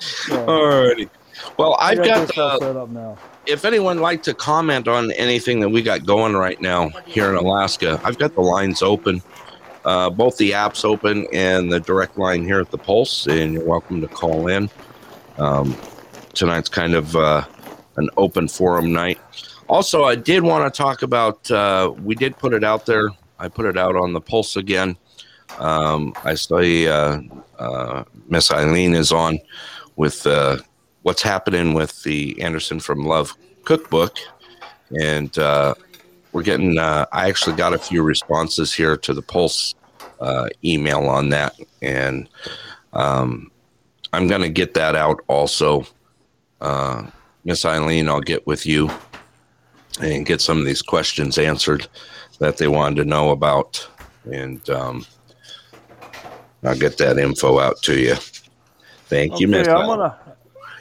So, 0.00 0.46
Alrighty. 0.46 1.10
Well, 1.58 1.76
I've 1.78 1.98
got, 1.98 2.34
got 2.34 2.58
the, 2.60 2.66
set 2.66 2.76
up 2.76 2.88
now 2.88 3.18
if 3.46 3.64
anyone 3.64 3.98
like 4.00 4.22
to 4.24 4.34
comment 4.34 4.88
on 4.88 5.12
anything 5.12 5.60
that 5.60 5.68
we 5.68 5.82
got 5.82 6.04
going 6.04 6.34
right 6.34 6.60
now 6.60 6.88
here 7.06 7.30
in 7.30 7.36
Alaska, 7.36 8.00
I've 8.04 8.18
got 8.18 8.34
the 8.34 8.40
lines 8.40 8.82
open, 8.82 9.22
uh, 9.84 10.10
both 10.10 10.36
the 10.36 10.52
apps 10.52 10.84
open 10.84 11.26
and 11.32 11.72
the 11.72 11.80
direct 11.80 12.18
line 12.18 12.44
here 12.44 12.60
at 12.60 12.70
the 12.70 12.78
Pulse, 12.78 13.26
and 13.26 13.54
you're 13.54 13.64
welcome 13.64 14.00
to 14.00 14.08
call 14.08 14.48
in. 14.48 14.70
Um, 15.38 15.76
tonight's 16.34 16.68
kind 16.68 16.94
of 16.94 17.16
uh, 17.16 17.44
an 17.96 18.10
open 18.16 18.48
forum 18.48 18.92
night. 18.92 19.18
Also, 19.68 20.04
I 20.04 20.16
did 20.16 20.42
want 20.42 20.72
to 20.72 20.76
talk 20.76 21.02
about. 21.02 21.50
Uh, 21.50 21.94
we 22.02 22.14
did 22.14 22.36
put 22.36 22.52
it 22.52 22.64
out 22.64 22.86
there. 22.86 23.10
I 23.38 23.48
put 23.48 23.66
it 23.66 23.78
out 23.78 23.96
on 23.96 24.12
the 24.12 24.20
Pulse 24.20 24.56
again. 24.56 24.96
Um, 25.58 26.14
I 26.24 26.34
see 26.34 26.88
uh, 26.88 27.20
uh, 27.58 28.04
Miss 28.28 28.50
Eileen 28.50 28.94
is 28.94 29.12
on 29.12 29.38
with 29.96 30.26
uh, 30.26 30.58
what's 31.02 31.22
happening 31.22 31.74
with 31.74 32.02
the 32.02 32.40
Anderson 32.40 32.80
from 32.80 33.04
Love 33.04 33.36
cookbook, 33.64 34.18
and 35.00 35.36
uh, 35.38 35.74
we're 36.32 36.42
getting. 36.42 36.78
Uh, 36.78 37.06
I 37.12 37.28
actually 37.28 37.56
got 37.56 37.74
a 37.74 37.78
few 37.78 38.02
responses 38.02 38.72
here 38.72 38.96
to 38.98 39.14
the 39.14 39.22
Pulse 39.22 39.74
uh, 40.20 40.48
email 40.64 41.08
on 41.08 41.28
that, 41.30 41.58
and 41.82 42.28
um, 42.92 43.50
I'm 44.12 44.26
going 44.26 44.42
to 44.42 44.48
get 44.48 44.74
that 44.74 44.96
out 44.96 45.20
also. 45.28 45.86
Uh, 46.60 47.06
Miss 47.44 47.64
Eileen, 47.64 48.08
I'll 48.08 48.20
get 48.20 48.46
with 48.46 48.66
you 48.66 48.90
and 50.00 50.26
get 50.26 50.40
some 50.40 50.58
of 50.58 50.66
these 50.66 50.82
questions 50.82 51.38
answered 51.38 51.86
that 52.38 52.58
they 52.58 52.68
wanted 52.68 52.96
to 52.96 53.04
know 53.04 53.30
about, 53.30 53.86
and 54.30 54.68
um, 54.70 55.06
I'll 56.62 56.78
get 56.78 56.98
that 56.98 57.18
info 57.18 57.58
out 57.58 57.80
to 57.82 57.98
you. 57.98 58.16
Thank 59.06 59.32
okay, 59.32 59.40
you, 59.40 59.48
Miss. 59.48 59.66
I'm 59.66 59.86
gonna 59.86 60.18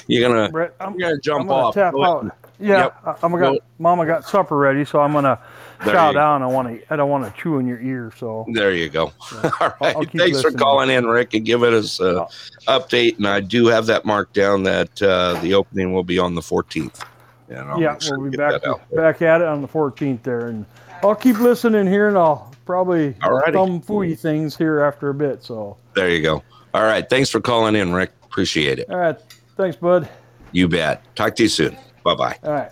you're 0.10 0.28
gonna 0.28 0.50
Brett, 0.50 0.76
I'm, 0.80 1.00
you're 1.00 1.10
gonna 1.10 1.22
jump 1.22 1.42
I'm 1.42 1.48
gonna 1.48 1.64
off. 1.68 1.74
Tap 1.76 1.94
out. 1.96 2.36
Yeah, 2.60 2.90
yep. 3.06 3.20
I'm 3.24 3.32
gonna. 3.32 3.60
Mama 3.78 4.06
got 4.06 4.26
supper 4.26 4.58
ready, 4.58 4.84
so 4.84 5.00
I'm 5.00 5.14
gonna 5.14 5.40
there 5.86 5.94
shout 5.94 6.16
down. 6.16 6.42
I 6.42 6.48
want 6.48 6.68
to. 6.68 6.94
I 6.94 6.96
don't 6.96 7.10
want 7.10 7.24
to 7.24 7.42
chew 7.42 7.60
in 7.60 7.68
your 7.68 7.80
ear. 7.80 8.12
So 8.18 8.46
there 8.54 8.74
you 8.74 8.90
go. 8.90 9.14
Yeah. 9.32 9.52
All 9.62 9.74
right. 9.80 9.96
Thanks 9.96 10.16
listening. 10.16 10.42
for 10.42 10.58
calling 10.58 10.90
in, 10.90 11.06
Rick, 11.06 11.36
and 11.36 11.46
giving 11.46 11.74
us 11.74 12.00
an 12.00 12.26
update. 12.68 13.18
And 13.18 13.28
I 13.28 13.40
do 13.40 13.68
have 13.68 13.86
that 13.86 14.04
marked 14.04 14.34
down 14.34 14.64
that 14.64 15.02
uh, 15.02 15.40
the 15.42 15.54
opening 15.54 15.94
will 15.94 16.04
be 16.04 16.20
on 16.20 16.36
the 16.36 16.42
14th. 16.42 17.06
yeah, 17.50 17.98
sure 18.00 18.20
we'll 18.20 18.32
be 18.32 18.38
back 18.38 18.62
back 18.94 19.22
at 19.22 19.42
it 19.42 19.48
on 19.48 19.62
the 19.62 19.68
14th 19.68 20.24
there, 20.24 20.48
and 20.48 20.66
I'll 21.04 21.16
keep 21.16 21.40
listening 21.40 21.88
here, 21.88 22.10
and 22.10 22.18
I'll 22.18 22.54
probably 22.66 23.14
Alrighty. 23.14 23.86
fooey 23.86 24.18
things 24.20 24.58
here 24.58 24.82
after 24.82 25.10
a 25.10 25.14
bit. 25.14 25.44
So 25.44 25.78
there 25.94 26.10
you 26.10 26.22
go. 26.22 26.44
All 26.74 26.84
right. 26.84 27.08
Thanks 27.10 27.30
for 27.30 27.40
calling 27.40 27.76
in, 27.76 27.94
Rick. 27.94 28.12
Appreciate 28.24 28.80
it. 28.80 28.90
All 28.90 28.98
right. 28.98 29.18
Thanks, 29.60 29.76
bud. 29.76 30.08
You 30.54 30.70
bet. 30.70 31.04
Talk 31.18 31.36
to 31.36 31.44
you 31.44 31.50
soon. 31.50 31.76
Bye 32.06 32.16
bye. 32.16 32.38
All 32.44 32.54
right. 32.54 32.72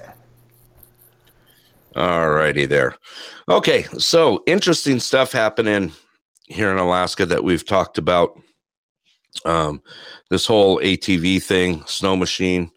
All 1.97 2.29
righty 2.29 2.65
there. 2.65 2.95
Okay, 3.49 3.83
so 3.97 4.41
interesting 4.47 5.01
stuff 5.01 5.33
happening 5.33 5.91
here 6.45 6.71
in 6.71 6.77
Alaska 6.77 7.25
that 7.25 7.43
we've 7.43 7.65
talked 7.65 7.97
about. 7.97 8.39
Um, 9.43 9.81
this 10.29 10.45
whole 10.45 10.79
ATV 10.79 11.43
thing, 11.43 11.83
snow 11.87 12.15
machine. 12.15 12.71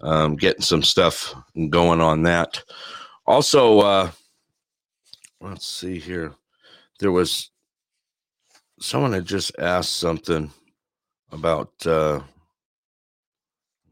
um, 0.00 0.36
getting 0.36 0.62
some 0.62 0.84
stuff 0.84 1.34
going 1.68 2.00
on 2.00 2.22
that. 2.22 2.62
Also, 3.26 3.80
uh, 3.80 4.10
let's 5.40 5.66
see 5.66 5.98
here. 5.98 6.34
There 7.00 7.10
was 7.10 7.50
someone 8.78 9.12
had 9.12 9.24
just 9.24 9.58
asked 9.58 9.96
something 9.96 10.52
about. 11.32 11.72
Uh, 11.84 12.20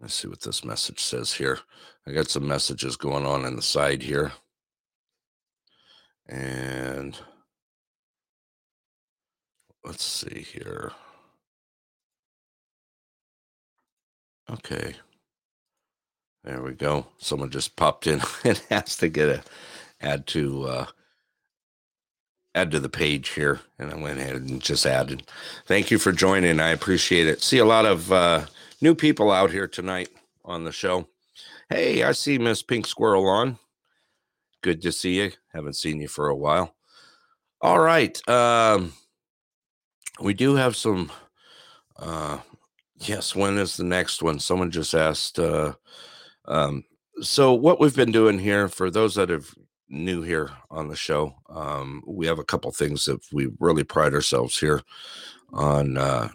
let's 0.04 0.16
see 0.16 0.28
what 0.28 0.42
this 0.42 0.62
message 0.66 1.00
says 1.00 1.32
here. 1.32 1.60
I 2.06 2.12
got 2.12 2.28
some 2.28 2.46
messages 2.46 2.94
going 2.94 3.24
on 3.24 3.46
in 3.46 3.56
the 3.56 3.62
side 3.62 4.02
here. 4.02 4.32
And 6.28 7.18
let's 9.82 10.04
see 10.04 10.40
here. 10.42 10.92
Okay. 14.50 14.94
There 16.44 16.60
we 16.60 16.72
go. 16.72 17.06
Someone 17.16 17.48
just 17.48 17.74
popped 17.74 18.06
in 18.06 18.20
and 18.44 18.60
asked 18.70 19.00
to 19.00 19.08
get 19.08 19.30
a 19.30 19.42
add 20.02 20.26
to 20.26 20.64
uh 20.64 20.86
add 22.54 22.70
to 22.72 22.78
the 22.78 22.90
page 22.90 23.30
here 23.30 23.60
and 23.78 23.90
I 23.90 23.94
went 23.94 24.20
ahead 24.20 24.36
and 24.36 24.60
just 24.60 24.84
added. 24.84 25.22
Thank 25.64 25.90
you 25.90 25.96
for 25.96 26.12
joining. 26.12 26.60
I 26.60 26.68
appreciate 26.68 27.26
it. 27.26 27.40
See 27.40 27.56
a 27.56 27.64
lot 27.64 27.86
of 27.86 28.12
uh 28.12 28.44
new 28.84 28.94
people 28.94 29.30
out 29.30 29.50
here 29.50 29.66
tonight 29.66 30.10
on 30.44 30.62
the 30.62 30.70
show. 30.70 31.08
Hey, 31.70 32.02
I 32.02 32.12
see 32.12 32.36
Miss 32.36 32.62
Pink 32.62 32.86
Squirrel 32.86 33.26
on. 33.26 33.58
Good 34.60 34.82
to 34.82 34.92
see 34.92 35.22
you. 35.22 35.32
Haven't 35.54 35.76
seen 35.76 36.02
you 36.02 36.06
for 36.06 36.28
a 36.28 36.36
while. 36.36 36.74
All 37.62 37.80
right. 37.80 38.16
Um 38.28 38.92
we 40.20 40.34
do 40.34 40.54
have 40.54 40.76
some 40.76 41.10
uh 41.96 42.40
yes, 42.98 43.34
when 43.34 43.56
is 43.56 43.78
the 43.78 43.84
next 43.84 44.22
one? 44.22 44.38
Someone 44.38 44.70
just 44.70 44.92
asked 44.92 45.38
uh 45.38 45.72
um, 46.44 46.84
so 47.22 47.54
what 47.54 47.80
we've 47.80 47.96
been 47.96 48.12
doing 48.12 48.38
here 48.38 48.68
for 48.68 48.90
those 48.90 49.14
that 49.14 49.30
have 49.30 49.48
new 49.88 50.20
here 50.20 50.50
on 50.70 50.88
the 50.88 50.96
show, 50.96 51.34
um, 51.48 52.02
we 52.06 52.26
have 52.26 52.38
a 52.38 52.44
couple 52.44 52.70
things 52.70 53.06
that 53.06 53.18
we 53.32 53.48
really 53.60 53.84
pride 53.84 54.12
ourselves 54.12 54.58
here 54.58 54.82
on 55.54 55.96
uh, 55.96 56.28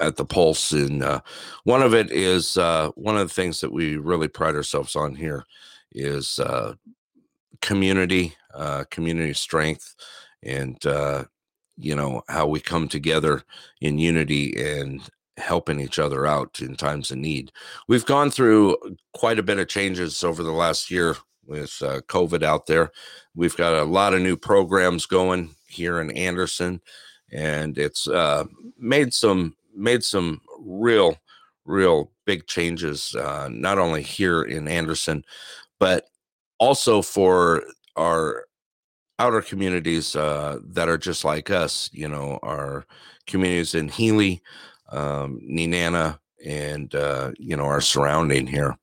at 0.00 0.16
the 0.16 0.24
Pulse, 0.24 0.72
and 0.72 1.02
uh, 1.02 1.20
one 1.64 1.82
of 1.82 1.94
it 1.94 2.10
is 2.10 2.56
uh, 2.56 2.90
one 2.94 3.16
of 3.16 3.28
the 3.28 3.34
things 3.34 3.60
that 3.60 3.72
we 3.72 3.96
really 3.96 4.28
pride 4.28 4.54
ourselves 4.54 4.96
on 4.96 5.14
here 5.14 5.44
is 5.92 6.38
uh, 6.38 6.74
community, 7.62 8.34
uh, 8.54 8.84
community 8.90 9.32
strength, 9.32 9.94
and 10.42 10.84
uh, 10.86 11.24
you 11.76 11.94
know 11.94 12.22
how 12.28 12.46
we 12.46 12.60
come 12.60 12.88
together 12.88 13.42
in 13.80 13.98
unity 13.98 14.54
and 14.56 15.02
helping 15.36 15.80
each 15.80 15.98
other 15.98 16.26
out 16.26 16.60
in 16.60 16.76
times 16.76 17.10
of 17.10 17.18
need. 17.18 17.52
We've 17.88 18.06
gone 18.06 18.30
through 18.30 18.76
quite 19.12 19.38
a 19.38 19.42
bit 19.42 19.58
of 19.58 19.68
changes 19.68 20.24
over 20.24 20.42
the 20.42 20.52
last 20.52 20.90
year 20.90 21.16
with 21.46 21.76
uh, 21.82 22.00
COVID 22.08 22.42
out 22.42 22.66
there. 22.66 22.90
We've 23.34 23.56
got 23.56 23.74
a 23.74 23.84
lot 23.84 24.14
of 24.14 24.22
new 24.22 24.36
programs 24.36 25.06
going 25.06 25.54
here 25.68 26.00
in 26.00 26.10
Anderson, 26.12 26.80
and 27.32 27.76
it's 27.78 28.08
uh, 28.08 28.44
made 28.78 29.12
some 29.12 29.55
made 29.76 30.02
some 30.02 30.40
real, 30.60 31.16
real 31.64 32.12
big 32.24 32.46
changes. 32.46 33.14
Uh, 33.14 33.48
not 33.50 33.78
only 33.78 34.02
here 34.02 34.42
in 34.42 34.68
Anderson, 34.68 35.24
but 35.78 36.06
also 36.58 37.02
for 37.02 37.64
our 37.96 38.46
outer 39.18 39.40
communities 39.40 40.14
uh, 40.16 40.58
that 40.64 40.88
are 40.88 40.98
just 40.98 41.24
like 41.24 41.50
us. 41.50 41.90
You 41.92 42.08
know, 42.08 42.38
our 42.42 42.86
communities 43.26 43.74
in 43.74 43.88
Healy, 43.88 44.42
um, 44.90 45.40
and 46.44 46.94
uh, 46.94 47.32
you 47.38 47.56
know 47.56 47.64
our 47.64 47.80
surrounding 47.80 48.46
here. 48.46 48.76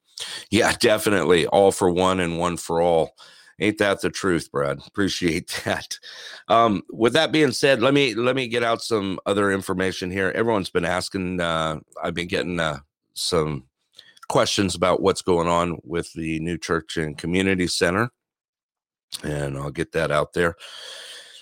Yeah, 0.52 0.74
definitely 0.80 1.48
all 1.48 1.72
for 1.72 1.90
one 1.90 2.20
and 2.20 2.38
one 2.40 2.58
for 2.58 2.82
all. 2.82 3.16
Ain't 3.60 3.78
that 3.78 4.02
the 4.02 4.10
truth, 4.10 4.52
Brad? 4.52 4.80
Appreciate 4.88 5.62
that. 5.66 5.98
Um, 6.48 6.84
with 6.92 7.14
that 7.14 7.32
being 7.32 7.52
said, 7.52 7.82
let 7.82 7.94
me 7.94 8.14
let 8.14 8.36
me 8.36 8.48
get 8.48 8.64
out 8.64 8.82
some 8.82 9.20
other 9.26 9.52
information 9.52 10.12
here. 10.12 10.32
Everyone's 10.36 10.70
been 10.70 10.86
asking. 10.86 11.40
Uh, 11.40 11.80
I've 12.04 12.14
been 12.14 12.28
getting 12.28 12.60
uh, 12.60 12.80
some 13.14 13.66
questions 14.28 14.76
about 14.76 15.02
what's 15.02 15.22
going 15.22 15.48
on 15.48 15.80
with 15.84 16.12
the 16.14 16.40
new 16.40 16.58
church 16.58 16.98
and 16.98 17.18
community 17.18 17.68
center, 17.68 18.10
and 19.24 19.58
I'll 19.58 19.72
get 19.72 19.92
that 19.92 20.12
out 20.12 20.34
there. 20.34 20.56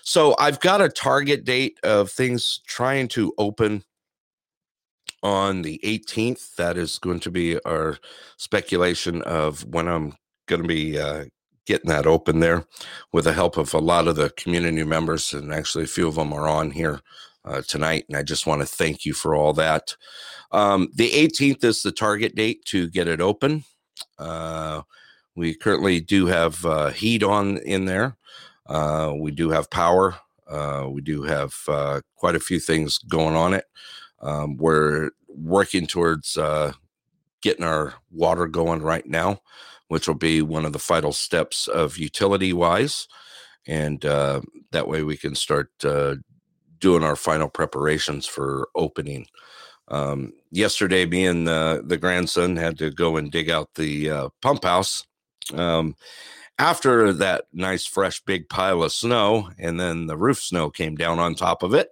So 0.03 0.35
I've 0.39 0.59
got 0.59 0.81
a 0.81 0.89
target 0.89 1.45
date 1.45 1.79
of 1.83 2.11
things 2.11 2.61
trying 2.67 3.07
to 3.09 3.33
open 3.37 3.83
on 5.23 5.61
the 5.61 5.79
18th. 5.83 6.55
That 6.55 6.77
is 6.77 6.99
going 6.99 7.19
to 7.21 7.31
be 7.31 7.59
our 7.63 7.97
speculation 8.37 9.21
of 9.21 9.63
when 9.65 9.87
I'm 9.87 10.15
going 10.47 10.63
to 10.63 10.67
be 10.67 10.99
uh, 10.99 11.25
getting 11.65 11.89
that 11.89 12.05
open 12.05 12.39
there 12.39 12.65
with 13.11 13.25
the 13.25 13.33
help 13.33 13.57
of 13.57 13.73
a 13.73 13.79
lot 13.79 14.07
of 14.07 14.15
the 14.15 14.29
community 14.31 14.83
members. 14.83 15.33
And 15.33 15.53
actually, 15.53 15.85
a 15.85 15.87
few 15.87 16.07
of 16.07 16.15
them 16.15 16.33
are 16.33 16.47
on 16.47 16.71
here 16.71 17.01
uh, 17.45 17.61
tonight. 17.67 18.05
And 18.07 18.17
I 18.17 18.23
just 18.23 18.47
want 18.47 18.61
to 18.61 18.67
thank 18.67 19.05
you 19.05 19.13
for 19.13 19.35
all 19.35 19.53
that. 19.53 19.95
Um, 20.51 20.89
the 20.93 21.09
18th 21.11 21.63
is 21.63 21.81
the 21.81 21.91
target 21.91 22.35
date 22.35 22.65
to 22.65 22.89
get 22.89 23.07
it 23.07 23.21
open. 23.21 23.63
Uh, 24.17 24.81
we 25.35 25.55
currently 25.55 26.01
do 26.01 26.25
have 26.27 26.65
uh, 26.65 26.89
heat 26.89 27.23
on 27.23 27.57
in 27.57 27.85
there. 27.85 28.17
Uh, 28.67 29.13
we 29.17 29.31
do 29.31 29.49
have 29.49 29.69
power. 29.69 30.15
Uh, 30.47 30.87
we 30.89 31.01
do 31.01 31.23
have 31.23 31.55
uh, 31.67 32.01
quite 32.15 32.35
a 32.35 32.39
few 32.39 32.59
things 32.59 32.97
going 32.97 33.35
on 33.35 33.53
it. 33.53 33.65
Um, 34.21 34.57
we're 34.57 35.11
working 35.27 35.87
towards 35.87 36.37
getting 37.41 37.65
our 37.65 37.95
water 38.11 38.45
going 38.45 38.81
right 38.81 39.05
now, 39.07 39.39
which 39.91 40.07
will 40.07 40.15
be 40.15 40.41
one 40.41 40.63
of 40.63 40.71
the 40.71 40.79
vital 40.79 41.11
steps 41.11 41.67
of 41.67 41.97
utility 41.97 42.53
wise. 42.53 43.09
And 43.67 44.05
uh, 44.05 44.39
that 44.71 44.87
way 44.87 45.03
we 45.03 45.17
can 45.17 45.35
start 45.35 45.69
uh, 45.83 46.15
doing 46.79 47.03
our 47.03 47.17
final 47.17 47.49
preparations 47.49 48.25
for 48.25 48.69
opening. 48.73 49.25
Um, 49.89 50.31
yesterday, 50.49 51.05
me 51.05 51.25
and 51.25 51.45
the, 51.45 51.83
the 51.85 51.97
grandson 51.97 52.55
had 52.55 52.77
to 52.77 52.89
go 52.89 53.17
and 53.17 53.29
dig 53.29 53.49
out 53.49 53.75
the 53.75 54.09
uh, 54.09 54.29
pump 54.41 54.63
house. 54.63 55.05
Um, 55.53 55.97
after 56.57 57.11
that 57.11 57.43
nice 57.51 57.85
fresh 57.85 58.21
big 58.23 58.47
pile 58.47 58.83
of 58.83 58.93
snow 58.93 59.49
and 59.57 59.77
then 59.77 60.05
the 60.05 60.15
roof 60.15 60.39
snow 60.41 60.69
came 60.69 60.95
down 60.95 61.17
on 61.17 61.33
top 61.33 61.63
of 61.63 61.73
it 61.73 61.89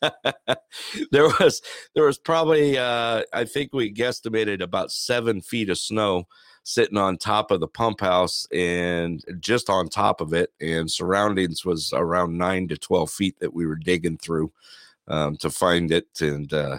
there 1.10 1.24
was 1.40 1.60
there 1.94 2.04
was 2.04 2.16
probably 2.16 2.78
uh, 2.78 3.22
i 3.32 3.42
think 3.44 3.72
we 3.72 3.92
guesstimated 3.92 4.62
about 4.62 4.92
seven 4.92 5.40
feet 5.40 5.68
of 5.68 5.76
snow 5.76 6.24
sitting 6.66 6.98
on 6.98 7.16
top 7.16 7.52
of 7.52 7.60
the 7.60 7.68
pump 7.68 8.00
house 8.00 8.44
and 8.52 9.24
just 9.38 9.70
on 9.70 9.88
top 9.88 10.20
of 10.20 10.32
it 10.32 10.52
and 10.60 10.90
surroundings 10.90 11.64
was 11.64 11.92
around 11.92 12.36
nine 12.36 12.66
to 12.66 12.76
12 12.76 13.08
feet 13.08 13.38
that 13.38 13.54
we 13.54 13.64
were 13.64 13.76
digging 13.76 14.18
through 14.18 14.50
um, 15.06 15.36
to 15.36 15.48
find 15.48 15.92
it 15.92 16.08
and 16.20 16.52
uh, 16.52 16.76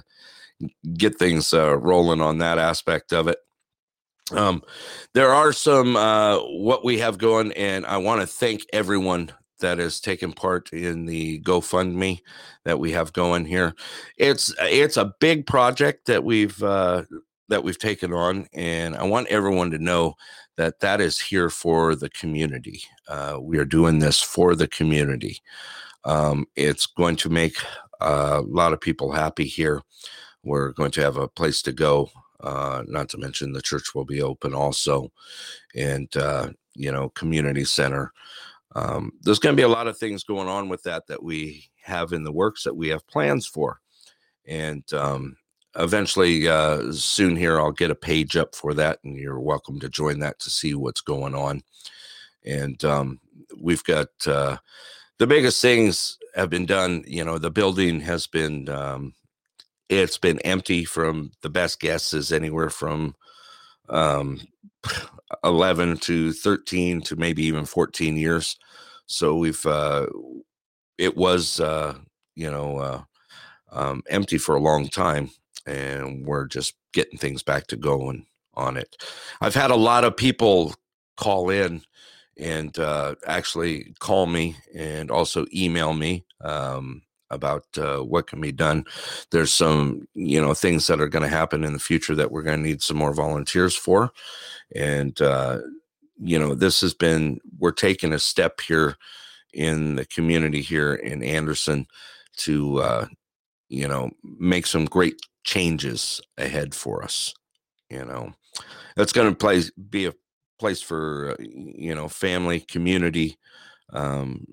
get 0.97 1.17
things 1.17 1.53
uh, 1.53 1.77
rolling 1.77 2.19
on 2.19 2.37
that 2.37 2.57
aspect 2.57 3.13
of 3.13 3.29
it 3.29 3.37
um, 4.33 4.61
there 5.13 5.33
are 5.33 5.53
some 5.53 5.95
uh, 5.95 6.39
what 6.39 6.83
we 6.83 6.97
have 6.99 7.17
going, 7.17 7.53
and 7.53 7.85
I 7.85 7.95
want 7.95 8.19
to 8.19 8.27
thank 8.27 8.65
everyone 8.73 9.31
that 9.61 9.77
has 9.77 10.01
taken 10.01 10.33
part 10.33 10.73
in 10.73 11.05
the 11.05 11.39
GoFundMe 11.41 12.19
that 12.65 12.77
we 12.77 12.91
have 12.91 13.13
going 13.13 13.45
here. 13.45 13.73
It's 14.17 14.53
it's 14.59 14.97
a 14.97 15.13
big 15.21 15.47
project 15.47 16.07
that 16.07 16.25
we've 16.25 16.61
uh, 16.61 17.03
that 17.49 17.63
we've 17.63 17.79
taken 17.79 18.13
on, 18.13 18.47
and 18.53 18.95
I 18.95 19.03
want 19.03 19.27
everyone 19.27 19.71
to 19.71 19.77
know 19.77 20.15
that 20.57 20.79
that 20.79 21.01
is 21.01 21.19
here 21.19 21.49
for 21.49 21.95
the 21.95 22.09
community. 22.09 22.81
Uh, 23.07 23.37
we 23.39 23.57
are 23.57 23.65
doing 23.65 23.99
this 23.99 24.21
for 24.21 24.55
the 24.55 24.67
community. 24.67 25.39
Um, 26.03 26.47
it's 26.55 26.85
going 26.85 27.15
to 27.17 27.29
make 27.29 27.57
a 28.01 28.41
lot 28.41 28.73
of 28.73 28.81
people 28.81 29.11
happy 29.11 29.45
here. 29.45 29.81
We're 30.43 30.71
going 30.71 30.91
to 30.91 31.01
have 31.01 31.17
a 31.17 31.27
place 31.27 31.61
to 31.63 31.71
go 31.71 32.09
uh, 32.41 32.83
not 32.87 33.09
to 33.09 33.17
mention 33.17 33.51
the 33.51 33.61
church 33.61 33.95
will 33.95 34.05
be 34.05 34.21
open 34.21 34.53
also, 34.53 35.11
and 35.75 36.15
uh, 36.17 36.49
you 36.75 36.91
know, 36.91 37.09
community 37.09 37.65
center. 37.65 38.13
Um, 38.75 39.11
there's 39.21 39.39
going 39.39 39.55
to 39.55 39.59
be 39.59 39.63
a 39.65 39.67
lot 39.67 39.87
of 39.87 39.97
things 39.97 40.23
going 40.23 40.47
on 40.47 40.69
with 40.69 40.83
that 40.83 41.07
that 41.07 41.23
we 41.23 41.69
have 41.81 42.13
in 42.13 42.23
the 42.23 42.31
works 42.31 42.63
that 42.63 42.75
we 42.75 42.89
have 42.89 43.07
plans 43.07 43.47
for, 43.47 43.79
and 44.45 44.83
um, 44.93 45.35
eventually, 45.77 46.47
uh, 46.47 46.91
soon 46.91 47.35
here, 47.35 47.59
I'll 47.59 47.71
get 47.71 47.91
a 47.91 47.95
page 47.95 48.35
up 48.35 48.55
for 48.55 48.73
that, 48.73 48.99
and 49.03 49.17
you're 49.17 49.39
welcome 49.39 49.79
to 49.79 49.89
join 49.89 50.19
that 50.19 50.39
to 50.39 50.49
see 50.49 50.73
what's 50.73 51.01
going 51.01 51.35
on. 51.35 51.61
And 52.45 52.83
um, 52.83 53.19
we've 53.59 53.83
got 53.83 54.09
uh, 54.25 54.57
the 55.17 55.27
biggest 55.27 55.61
things 55.61 56.17
have 56.35 56.49
been 56.49 56.65
done. 56.65 57.03
You 57.07 57.23
know, 57.23 57.37
the 57.37 57.51
building 57.51 57.99
has 58.01 58.27
been 58.27 58.69
um, 58.69 59.13
it's 59.89 60.17
been 60.17 60.39
empty 60.39 60.85
from 60.85 61.31
the 61.41 61.49
best 61.49 61.79
guesses 61.79 62.31
anywhere 62.31 62.69
from 62.69 63.15
um, 63.89 64.41
11 65.43 65.97
to 65.97 66.33
13 66.33 67.01
to 67.01 67.15
maybe 67.15 67.43
even 67.43 67.65
14 67.65 68.17
years 68.17 68.57
so 69.07 69.37
we've 69.37 69.65
uh, 69.65 70.05
it 70.97 71.15
was 71.15 71.59
uh, 71.59 71.95
you 72.35 72.51
know 72.51 72.77
uh, 72.77 73.01
um, 73.71 74.03
empty 74.09 74.37
for 74.37 74.55
a 74.55 74.61
long 74.61 74.87
time 74.87 75.31
and 75.67 76.25
we're 76.25 76.45
just 76.45 76.75
getting 76.93 77.19
things 77.19 77.43
back 77.43 77.67
to 77.67 77.75
going 77.75 78.25
on 78.53 78.77
it. 78.77 78.95
I've 79.41 79.55
had 79.55 79.71
a 79.71 79.75
lot 79.75 80.03
of 80.03 80.17
people 80.17 80.73
call 81.17 81.49
in 81.49 81.81
and 82.39 82.77
uh, 82.79 83.15
actually 83.25 83.93
call 83.99 84.25
me 84.25 84.55
and 84.75 85.11
also 85.11 85.45
email 85.53 85.93
me 85.93 86.25
um, 86.41 87.01
about 87.29 87.65
uh, 87.77 87.99
what 87.99 88.27
can 88.27 88.39
be 88.39 88.51
done. 88.51 88.85
There's 89.31 89.51
some, 89.51 90.07
you 90.13 90.39
know, 90.39 90.53
things 90.53 90.87
that 90.87 91.01
are 91.01 91.09
going 91.09 91.23
to 91.23 91.29
happen 91.29 91.63
in 91.63 91.73
the 91.73 91.79
future 91.79 92.15
that 92.15 92.31
we're 92.31 92.43
going 92.43 92.61
to 92.61 92.67
need 92.67 92.81
some 92.81 92.97
more 92.97 93.13
volunteers 93.13 93.75
for, 93.75 94.11
and 94.75 95.19
uh, 95.21 95.59
you 96.19 96.39
know, 96.39 96.55
this 96.55 96.81
has 96.81 96.93
been 96.93 97.39
we're 97.59 97.71
taking 97.71 98.13
a 98.13 98.19
step 98.19 98.61
here 98.61 98.95
in 99.53 99.95
the 99.95 100.05
community 100.05 100.61
here 100.61 100.93
in 100.93 101.23
Anderson 101.23 101.87
to, 102.37 102.79
uh, 102.79 103.07
you 103.69 103.87
know, 103.87 104.11
make 104.23 104.65
some 104.65 104.85
great 104.85 105.19
changes 105.47 106.21
ahead 106.37 106.75
for 106.75 107.03
us. 107.03 107.33
You 107.89 108.05
know, 108.05 108.33
that's 108.95 109.13
going 109.13 109.33
to 109.33 109.71
be 109.89 110.05
a 110.05 110.13
place 110.59 110.81
for 110.81 111.31
uh, 111.31 111.43
you 111.43 111.95
know 111.95 112.07
family, 112.07 112.59
community, 112.59 113.37
um, 113.93 114.45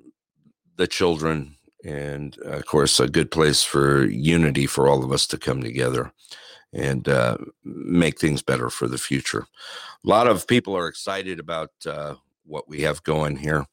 the 0.76 0.86
children, 0.86 1.56
and 1.84 2.38
uh, 2.46 2.50
of 2.50 2.66
course 2.66 3.00
a 3.00 3.08
good 3.08 3.30
place 3.30 3.62
for 3.62 4.06
unity 4.06 4.66
for 4.66 4.88
all 4.88 5.04
of 5.04 5.12
us 5.12 5.26
to 5.26 5.36
come 5.36 5.62
together 5.62 6.12
and 6.72 7.08
uh, 7.08 7.36
make 7.64 8.18
things 8.18 8.42
better 8.42 8.70
for 8.70 8.88
the 8.88 8.98
future. 8.98 9.46
A 10.04 10.08
lot 10.08 10.26
of 10.26 10.46
people 10.46 10.76
are 10.76 10.88
excited 10.88 11.38
about 11.38 11.70
uh, 11.86 12.14
what 12.44 12.68
we 12.68 12.82
have 12.82 13.02
going 13.02 13.36
here. 13.36 13.66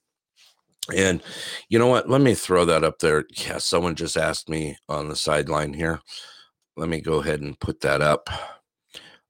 And 0.95 1.21
you 1.69 1.79
know 1.79 1.87
what? 1.87 2.09
Let 2.09 2.21
me 2.21 2.33
throw 2.33 2.65
that 2.65 2.83
up 2.83 2.99
there. 2.99 3.25
Yeah, 3.33 3.59
someone 3.59 3.95
just 3.95 4.17
asked 4.17 4.49
me 4.49 4.77
on 4.89 5.09
the 5.09 5.15
sideline 5.15 5.73
here. 5.73 6.01
Let 6.77 6.89
me 6.89 7.01
go 7.01 7.19
ahead 7.19 7.41
and 7.41 7.59
put 7.59 7.81
that 7.81 8.01
up. 8.01 8.29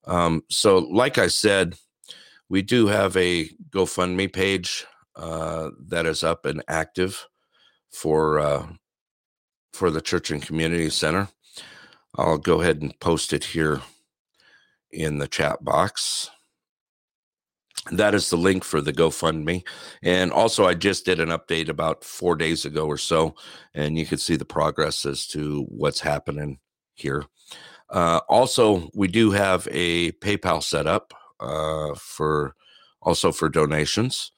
Um, 0.06 0.44
so, 0.50 0.80
like 0.80 1.18
I 1.18 1.28
said, 1.28 1.76
we 2.50 2.62
do 2.62 2.88
have 2.88 3.16
a 3.18 3.48
GoFundMe 3.70 4.32
page 4.32 4.86
uh, 5.16 5.70
that 5.88 6.06
is 6.06 6.24
up 6.24 6.46
and 6.46 6.64
active 6.68 7.28
for 7.92 8.40
uh, 8.40 8.68
for 9.74 9.90
the 9.90 10.02
Church 10.02 10.32
and 10.32 10.42
Community 10.42 10.90
Center. 10.90 11.30
I'll 12.16 12.38
go 12.38 12.62
ahead 12.62 12.82
and 12.82 13.00
post 13.00 13.34
it 13.34 13.44
here 13.44 13.82
in 14.92 15.18
the 15.18 15.28
chat 15.28 15.64
box. 15.64 16.30
That 17.92 18.14
is 18.14 18.30
the 18.30 18.38
link 18.38 18.64
for 18.64 18.80
the 18.80 18.94
GoFundMe. 18.94 19.66
And 20.04 20.32
also, 20.32 20.66
I 20.66 20.76
just 20.76 21.06
did 21.06 21.20
an 21.20 21.30
update 21.30 21.70
about 21.70 22.04
four 22.04 22.36
days 22.36 22.66
ago 22.66 22.86
or 22.86 22.98
so, 22.98 23.36
and 23.74 23.98
you 23.98 24.06
can 24.06 24.20
see 24.20 24.36
the 24.36 24.46
progress 24.46 25.06
as 25.06 25.26
to 25.28 25.66
what's 25.70 26.00
happening 26.00 26.60
here. 27.02 27.26
Uh, 27.90 28.22
also, 28.30 28.90
we 28.94 29.08
do 29.08 29.32
have 29.32 29.68
a 29.72 30.12
PayPal 30.14 30.64
set 30.64 30.88
up 30.88 31.14
uh, 31.40 31.94
for 31.96 32.56
also 33.02 33.32
for 33.32 33.50
donations. 33.50 34.32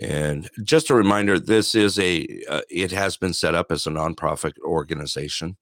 And 0.00 0.48
just 0.62 0.90
a 0.90 0.94
reminder, 0.94 1.38
this 1.38 1.74
is 1.74 1.98
a 1.98 2.26
uh, 2.48 2.60
it 2.70 2.92
has 2.92 3.16
been 3.16 3.32
set 3.32 3.54
up 3.54 3.72
as 3.72 3.86
a 3.86 3.90
nonprofit 3.90 4.52
organization. 4.60 5.56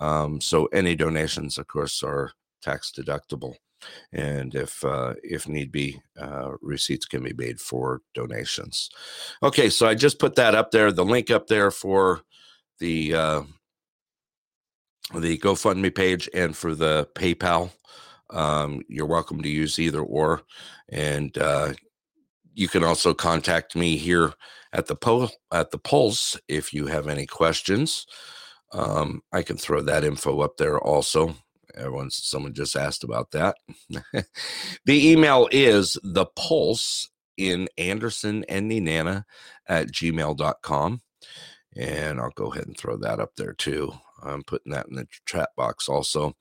Um, 0.00 0.40
so 0.40 0.66
any 0.66 0.96
donations, 0.96 1.58
of 1.58 1.66
course, 1.66 2.02
are 2.02 2.32
tax 2.62 2.90
deductible, 2.90 3.54
and 4.12 4.54
if 4.54 4.82
uh, 4.84 5.14
if 5.22 5.46
need 5.46 5.72
be, 5.72 6.00
uh, 6.18 6.52
receipts 6.62 7.04
can 7.06 7.22
be 7.22 7.34
made 7.34 7.60
for 7.60 8.00
donations. 8.14 8.90
Okay, 9.42 9.68
so 9.68 9.86
I 9.86 9.94
just 9.94 10.18
put 10.18 10.36
that 10.36 10.54
up 10.54 10.70
there, 10.70 10.90
the 10.90 11.04
link 11.04 11.30
up 11.30 11.46
there 11.46 11.70
for 11.70 12.22
the 12.78 13.14
uh, 13.14 13.42
the 15.14 15.38
GoFundMe 15.38 15.94
page 15.94 16.28
and 16.34 16.56
for 16.56 16.74
the 16.74 17.08
PayPal. 17.14 17.70
Um, 18.30 18.82
you're 18.88 19.06
welcome 19.06 19.40
to 19.42 19.48
use 19.48 19.78
either 19.78 20.00
or, 20.00 20.42
and 20.88 21.36
uh, 21.38 21.74
you 22.54 22.68
can 22.68 22.82
also 22.82 23.14
contact 23.14 23.76
me 23.76 23.96
here 23.96 24.32
at 24.72 24.86
the 24.86 24.96
po- 24.96 25.30
at 25.52 25.70
the 25.70 25.78
Pulse 25.78 26.38
if 26.48 26.72
you 26.74 26.86
have 26.86 27.06
any 27.06 27.26
questions. 27.26 28.06
Um, 28.72 29.22
I 29.32 29.42
can 29.42 29.56
throw 29.56 29.80
that 29.82 30.04
info 30.04 30.40
up 30.40 30.56
there 30.56 30.78
also. 30.80 31.36
Everyone, 31.76 32.10
someone 32.10 32.54
just 32.54 32.74
asked 32.74 33.04
about 33.04 33.30
that. 33.32 33.56
the 34.86 35.10
email 35.10 35.48
is 35.52 35.98
the 36.02 36.26
pulse 36.26 37.10
in 37.36 37.68
Anderson 37.76 38.44
and 38.48 38.70
Nenana 38.70 39.24
at 39.68 39.88
gmail.com. 39.88 41.00
And 41.76 42.18
I'll 42.18 42.30
go 42.30 42.50
ahead 42.52 42.66
and 42.66 42.76
throw 42.76 42.96
that 42.98 43.20
up 43.20 43.32
there 43.36 43.52
too. 43.52 43.92
I'm 44.22 44.42
putting 44.42 44.72
that 44.72 44.86
in 44.88 44.96
the 44.96 45.06
chat 45.26 45.50
box 45.56 45.88
also. 45.88 46.36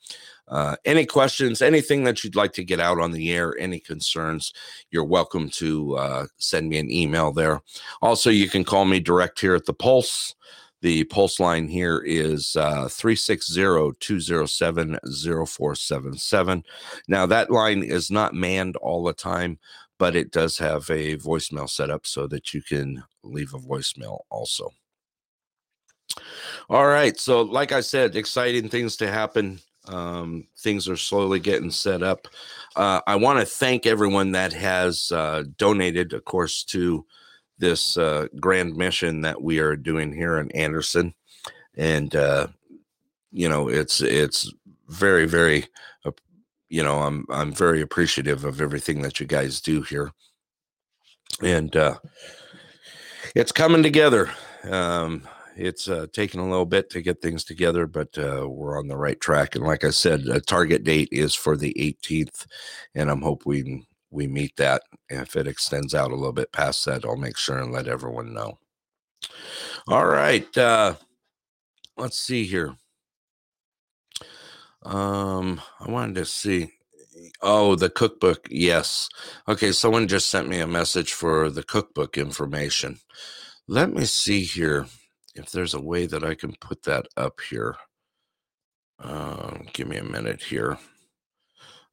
Uh, 0.48 0.76
any 0.86 1.06
questions, 1.06 1.62
anything 1.62 2.04
that 2.04 2.24
you'd 2.24 2.36
like 2.36 2.54
to 2.54 2.64
get 2.64 2.80
out 2.80 3.00
on 3.00 3.12
the 3.12 3.32
air, 3.32 3.58
any 3.60 3.80
concerns, 3.80 4.54
you're 4.92 5.04
welcome 5.04 5.50
to 5.50 5.96
uh, 5.98 6.26
send 6.38 6.70
me 6.70 6.78
an 6.78 6.92
email 6.92 7.32
there. 7.32 7.62
Also, 8.02 8.30
you 8.30 8.50
can 8.50 8.64
call 8.64 8.86
me 8.86 9.00
direct 9.00 9.40
here 9.40 9.56
at 9.56 9.66
the 9.66 9.74
Pulse. 9.74 10.36
The 10.82 11.04
Pulse 11.06 11.40
line 11.40 11.68
here 11.68 12.04
is 12.06 12.56
uh, 12.56 12.88
360 12.90 13.54
207 14.00 15.00
0477. 15.04 16.64
Now, 17.08 17.26
that 17.26 17.50
line 17.50 17.82
is 17.82 18.12
not 18.12 18.36
manned 18.36 18.76
all 18.78 19.04
the 19.04 19.14
time, 19.14 19.58
but 19.98 20.16
it 20.16 20.32
does 20.32 20.58
have 20.60 20.90
a 20.90 21.18
voicemail 21.18 21.70
set 21.70 21.90
up 21.90 22.06
so 22.06 22.28
that 22.28 22.54
you 22.54 22.62
can 22.62 23.04
leave 23.24 23.54
a 23.54 23.60
voicemail 23.60 24.20
also. 24.30 24.70
All 26.70 26.88
right. 26.88 27.20
So, 27.20 27.42
like 27.42 27.72
I 27.72 27.82
said, 27.82 28.16
exciting 28.16 28.70
things 28.70 28.98
to 28.98 29.12
happen. 29.12 29.60
Um, 29.88 30.48
things 30.58 30.90
are 30.90 30.98
slowly 30.98 31.40
getting 31.40 31.70
set 31.70 32.02
up. 32.02 32.28
Uh, 32.76 33.02
I 33.06 33.16
want 33.16 33.40
to 33.40 33.46
thank 33.46 33.86
everyone 33.86 34.32
that 34.32 34.52
has 34.54 35.12
uh, 35.12 35.44
donated, 35.58 36.14
of 36.14 36.26
course, 36.26 36.64
to 36.66 37.06
this 37.58 37.98
uh, 37.98 38.28
grand 38.40 38.76
mission 38.76 39.22
that 39.22 39.42
we 39.42 39.60
are 39.60 39.76
doing 39.76 40.12
here 40.12 40.40
in 40.40 40.52
Anderson, 40.52 41.14
and 41.76 42.16
uh, 42.16 42.48
you 43.32 43.48
know, 43.48 43.70
it's 43.70 44.02
it's 44.02 44.52
very 44.88 45.26
very, 45.26 45.66
you 46.70 46.84
know, 46.84 47.02
I'm 47.02 47.26
I'm 47.30 47.54
very 47.54 47.82
appreciative 47.82 48.44
of 48.44 48.62
everything 48.62 49.02
that 49.04 49.20
you 49.20 49.26
guys 49.26 49.62
do 49.62 49.84
here, 49.84 50.12
and 51.42 51.76
uh, 51.76 52.00
it's 53.36 53.52
coming 53.52 53.84
together. 53.84 54.32
Um, 54.70 55.28
it's 55.56 55.88
uh, 55.88 56.08
taken 56.12 56.40
a 56.40 56.50
little 56.50 56.66
bit 56.66 56.90
to 56.92 57.02
get 57.02 57.22
things 57.22 57.44
together, 57.44 57.88
but 57.88 58.18
uh, 58.18 58.48
we're 58.48 58.78
on 58.78 58.88
the 58.88 58.98
right 58.98 59.20
track. 59.20 59.56
And 59.56 59.64
like 59.64 59.84
I 59.84 59.90
said, 59.90 60.22
a 60.28 60.42
target 60.42 60.84
date 60.84 61.10
is 61.12 61.34
for 61.34 61.56
the 61.56 61.74
18th, 61.80 62.46
and 62.94 63.10
I'm 63.10 63.22
hoping 63.22 63.86
we 64.12 64.28
meet 64.28 64.56
that. 64.58 64.84
If 65.10 65.36
it 65.36 65.48
extends 65.48 65.94
out 65.96 66.12
a 66.12 66.16
little 66.16 66.34
bit 66.34 66.52
past 66.52 66.86
that, 66.86 67.06
I'll 67.06 67.16
make 67.16 67.38
sure 67.38 67.58
and 67.58 67.72
let 67.72 67.88
everyone 67.88 68.34
know. 68.34 68.60
All 69.88 70.06
right, 70.06 70.56
uh, 70.58 70.96
let's 71.98 72.18
see 72.18 72.44
here. 72.44 72.76
Um, 74.84 75.62
I 75.80 75.90
wanted 75.90 76.16
to 76.16 76.26
see. 76.26 76.72
Oh, 77.42 77.76
the 77.76 77.90
cookbook. 77.90 78.48
Yes. 78.52 79.10
Okay, 79.48 79.72
someone 79.72 80.08
just 80.08 80.30
sent 80.30 80.50
me 80.50 80.60
a 80.60 80.68
message 80.68 81.14
for 81.14 81.50
the 81.50 81.64
cookbook 81.64 82.18
information. 82.18 83.00
Let 83.68 83.92
me 83.94 84.06
see 84.06 84.44
here 84.44 84.86
if 85.36 85.52
there's 85.52 85.74
a 85.74 85.82
way 85.82 86.06
that 86.06 86.24
I 86.24 86.34
can 86.34 86.56
put 86.60 86.84
that 86.84 87.08
up 87.18 87.40
here. 87.50 87.76
Uh, 89.00 89.58
give 89.74 89.88
me 89.88 89.98
a 89.98 90.04
minute 90.04 90.42
here. 90.42 90.78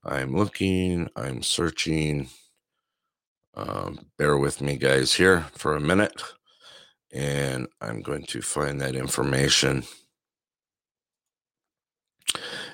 I'm 0.05 0.37
looking, 0.37 1.09
I'm 1.17 1.43
searching. 1.43 2.29
Um, 3.55 4.07
bear 4.17 4.39
with 4.39 4.61
me, 4.61 4.77
guys, 4.77 5.15
here 5.15 5.47
for 5.53 5.77
a 5.77 5.81
minute. 5.81 6.23
And 7.13 7.69
I'm 7.81 8.01
going 8.01 8.25
to 8.27 8.41
find 8.41 8.81
that 8.81 8.95
information. 8.95 9.85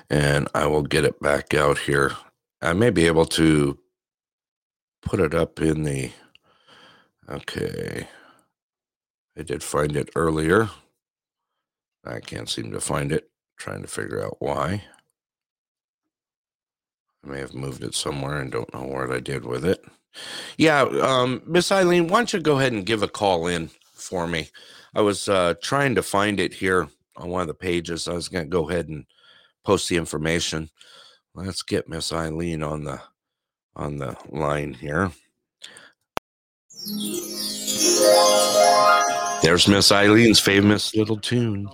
And 0.09 0.47
I 0.55 0.65
will 0.67 0.83
get 0.83 1.05
it 1.05 1.19
back 1.19 1.53
out 1.53 1.79
here. 1.79 2.15
I 2.61 2.73
may 2.73 2.89
be 2.89 3.07
able 3.07 3.25
to 3.25 3.77
put 5.01 5.19
it 5.19 5.33
up 5.33 5.61
in 5.61 5.83
the. 5.83 6.11
Okay. 7.29 8.07
I 9.39 9.41
did 9.43 9.63
find 9.63 9.95
it 9.95 10.09
earlier. 10.17 10.69
I 12.05 12.19
can't 12.19 12.49
seem 12.49 12.71
to 12.71 12.81
find 12.81 13.09
it. 13.13 13.29
Trying 13.57 13.81
to 13.83 13.87
figure 13.87 14.21
out 14.21 14.35
why. 14.39 14.83
I 17.23 17.27
may 17.27 17.39
have 17.39 17.53
moved 17.53 17.81
it 17.83 17.95
somewhere 17.95 18.41
and 18.41 18.51
don't 18.51 18.73
know 18.73 18.83
what 18.83 19.11
I 19.11 19.21
did 19.21 19.45
with 19.45 19.63
it. 19.63 19.81
Yeah, 20.57 20.81
um, 20.81 21.41
Miss 21.45 21.71
Eileen, 21.71 22.07
why 22.07 22.19
don't 22.19 22.33
you 22.33 22.41
go 22.41 22.59
ahead 22.59 22.73
and 22.73 22.85
give 22.85 23.01
a 23.01 23.07
call 23.07 23.47
in 23.47 23.69
for 23.93 24.27
me? 24.27 24.49
I 24.93 25.01
was 25.01 25.29
uh, 25.29 25.53
trying 25.61 25.95
to 25.95 26.03
find 26.03 26.39
it 26.39 26.53
here 26.53 26.89
on 27.15 27.29
one 27.29 27.41
of 27.41 27.47
the 27.47 27.53
pages. 27.53 28.09
I 28.09 28.13
was 28.13 28.27
going 28.27 28.45
to 28.45 28.49
go 28.49 28.69
ahead 28.69 28.89
and 28.89 29.05
post 29.65 29.87
the 29.87 29.95
information. 29.95 30.69
Let's 31.33 31.61
get 31.61 31.87
Miss 31.87 32.11
Eileen 32.11 32.61
on 32.61 32.83
the 32.83 32.99
on 33.75 33.97
the 33.97 34.17
line 34.29 34.73
here. 34.73 35.11
There's 39.41 39.67
Miss 39.67 39.91
Eileen's 39.91 40.39
famous 40.39 40.95
little 40.95 41.17
tune. 41.17 41.69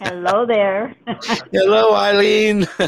Hello 0.00 0.46
there. 0.46 0.94
Hello, 1.52 1.94
Eileen. 1.94 2.66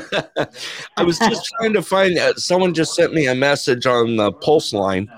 I 0.96 1.02
was 1.02 1.18
just 1.18 1.50
trying 1.56 1.72
to 1.72 1.82
find. 1.82 2.16
Uh, 2.18 2.34
someone 2.34 2.72
just 2.72 2.94
sent 2.94 3.12
me 3.12 3.26
a 3.26 3.34
message 3.34 3.86
on 3.86 4.16
the 4.16 4.32
pulse 4.32 4.72
line, 4.72 5.10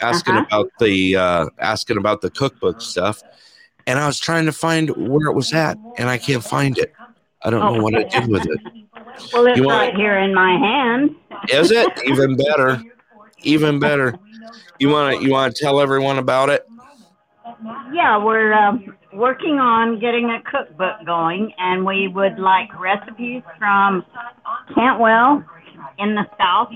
asking 0.00 0.34
uh-huh. 0.34 0.46
about 0.46 0.70
the 0.78 1.16
uh, 1.16 1.46
asking 1.58 1.96
about 1.96 2.20
the 2.20 2.30
cookbook 2.30 2.80
stuff, 2.80 3.22
and 3.86 3.98
I 3.98 4.06
was 4.06 4.20
trying 4.20 4.46
to 4.46 4.52
find 4.52 4.90
where 4.90 5.26
it 5.26 5.34
was 5.34 5.52
at, 5.52 5.76
and 5.98 6.08
I 6.08 6.18
can't 6.18 6.44
find 6.44 6.78
it. 6.78 6.92
I 7.42 7.50
don't 7.50 7.74
know 7.74 7.82
what 7.82 7.92
to 7.92 8.20
do 8.20 8.30
with 8.30 8.46
it. 8.46 8.60
Well, 9.34 9.46
it's 9.46 9.60
right 9.60 9.94
here 9.94 10.16
in 10.16 10.32
my 10.32 10.56
hand. 10.56 11.14
Is 11.50 11.70
it 11.70 11.88
even 12.06 12.36
better? 12.36 12.82
Even 13.42 13.78
better. 13.78 14.18
You 14.78 14.88
want 14.88 15.18
to 15.18 15.22
you 15.22 15.30
want 15.30 15.54
to 15.54 15.62
tell 15.62 15.78
everyone 15.78 16.18
about 16.18 16.48
it? 16.48 16.66
Yeah, 17.92 18.22
we're 18.22 18.52
uh, 18.52 18.72
working 19.12 19.58
on 19.58 20.00
getting 20.00 20.30
a 20.30 20.40
cookbook 20.50 21.04
going, 21.04 21.52
and 21.58 21.84
we 21.84 22.08
would 22.08 22.38
like 22.38 22.68
recipes 22.80 23.42
from 23.58 24.04
Cantwell 24.74 25.44
in 25.98 26.14
the 26.14 26.24
south, 26.38 26.70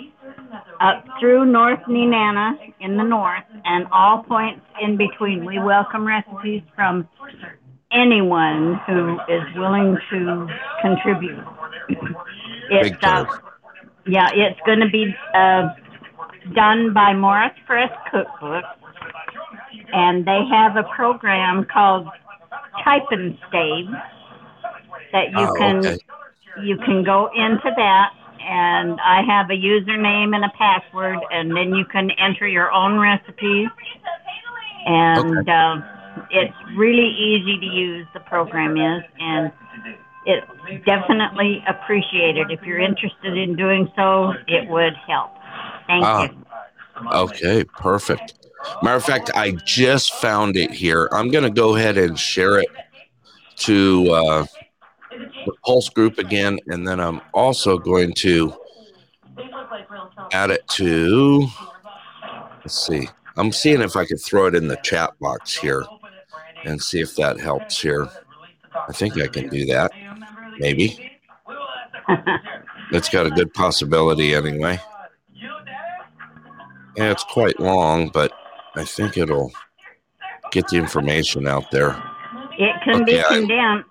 up 0.80 1.05
through 1.20 1.47
North 1.47 1.80
Nenana 1.89 2.53
in 2.80 2.97
the 2.97 3.03
north, 3.03 3.45
and 3.64 3.87
all 3.93 4.24
points 4.24 4.61
in 4.82 4.97
between. 4.97 5.45
We 5.45 5.59
welcome 5.59 6.07
recipes 6.07 6.62
from 6.74 7.09
anyone 7.93 8.80
who 8.87 9.18
is 9.28 9.43
willing 9.57 9.97
to 10.11 10.47
contribute. 10.82 11.45
It's 12.70 12.97
uh, 13.03 13.24
yeah, 14.07 14.28
it's 14.35 14.61
going 14.66 14.80
to 14.80 14.91
be 14.91 15.14
uh, 15.35 15.68
done 16.55 16.93
by 16.93 17.14
Morris 17.14 17.53
Press 17.66 17.91
Cookbook, 18.11 18.64
and 19.92 20.26
they 20.26 20.40
have 20.50 20.76
a 20.76 20.84
program 20.94 21.66
called 21.72 22.08
Type 22.82 23.06
and 23.10 23.38
Save 23.50 23.86
that 25.12 25.30
you 25.30 25.46
oh, 25.48 25.54
can 25.56 25.78
okay. 25.78 25.98
you 26.62 26.76
can 26.78 27.04
go 27.04 27.30
into 27.34 27.70
that 27.76 28.10
and 28.46 29.00
I 29.00 29.22
have 29.22 29.50
a 29.50 29.54
username 29.54 30.34
and 30.34 30.44
a 30.44 30.52
password, 30.58 31.18
and 31.30 31.56
then 31.56 31.74
you 31.74 31.84
can 31.86 32.10
enter 32.12 32.46
your 32.46 32.70
own 32.72 32.98
recipes. 32.98 33.68
And 34.86 35.38
okay. 35.38 35.50
uh, 35.50 35.76
it's 36.30 36.54
really 36.76 37.08
easy 37.08 37.58
to 37.58 37.66
use. 37.66 38.06
The 38.12 38.20
program 38.20 38.76
is, 38.76 39.02
and 39.18 39.52
it's 40.26 40.46
definitely 40.84 41.64
appreciated. 41.66 42.50
If 42.50 42.60
you're 42.62 42.80
interested 42.80 43.36
in 43.36 43.56
doing 43.56 43.90
so, 43.96 44.32
it 44.46 44.68
would 44.68 44.94
help. 45.08 45.32
Thank 45.86 46.04
ah, 46.04 46.28
you. 46.28 47.08
Okay, 47.12 47.64
perfect. 47.64 48.34
Matter 48.82 48.96
of 48.96 49.04
fact, 49.04 49.30
I 49.34 49.52
just 49.64 50.14
found 50.14 50.56
it 50.56 50.70
here. 50.70 51.08
I'm 51.12 51.30
going 51.30 51.44
to 51.44 51.50
go 51.50 51.76
ahead 51.76 51.96
and 51.98 52.18
share 52.18 52.58
it 52.58 52.68
to 53.56 54.10
uh, 54.10 54.46
the 55.46 55.52
Pulse 55.64 55.88
group 55.88 56.18
again, 56.18 56.58
and 56.66 56.86
then 56.86 57.00
I'm 57.00 57.20
also 57.32 57.78
going 57.78 58.12
to 58.14 58.54
add 60.32 60.50
it 60.50 60.66
to. 60.68 61.46
Let's 62.60 62.86
see. 62.86 63.08
I'm 63.36 63.52
seeing 63.52 63.80
if 63.80 63.96
I 63.96 64.04
can 64.04 64.16
throw 64.16 64.46
it 64.46 64.54
in 64.54 64.68
the 64.68 64.76
chat 64.76 65.10
box 65.20 65.56
here 65.56 65.84
and 66.64 66.80
see 66.80 67.00
if 67.00 67.14
that 67.16 67.38
helps 67.38 67.80
here. 67.80 68.08
I 68.88 68.92
think 68.92 69.18
I 69.18 69.26
can 69.26 69.48
do 69.48 69.66
that. 69.66 69.92
Maybe. 70.58 71.18
It's 72.92 73.08
got 73.08 73.26
a 73.26 73.30
good 73.30 73.52
possibility 73.54 74.34
anyway. 74.34 74.78
Yeah, 76.96 77.10
it's 77.10 77.24
quite 77.24 77.58
long, 77.58 78.08
but 78.08 78.32
I 78.76 78.84
think 78.84 79.16
it'll 79.16 79.52
get 80.50 80.68
the 80.68 80.76
information 80.76 81.46
out 81.46 81.70
there. 81.70 81.90
It 82.58 82.74
can 82.84 83.02
okay, 83.02 83.16
be 83.16 83.22
condensed. 83.28 83.88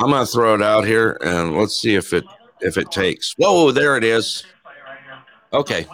I'm 0.00 0.10
gonna 0.10 0.26
throw 0.26 0.54
it 0.54 0.62
out 0.62 0.84
here 0.84 1.18
and 1.22 1.56
let's 1.56 1.76
see 1.76 1.94
if 1.94 2.12
it 2.12 2.24
if 2.60 2.76
it 2.76 2.90
takes. 2.90 3.34
Whoa, 3.38 3.70
there 3.70 3.96
it 3.96 4.04
is. 4.04 4.44
Okay. 5.52 5.86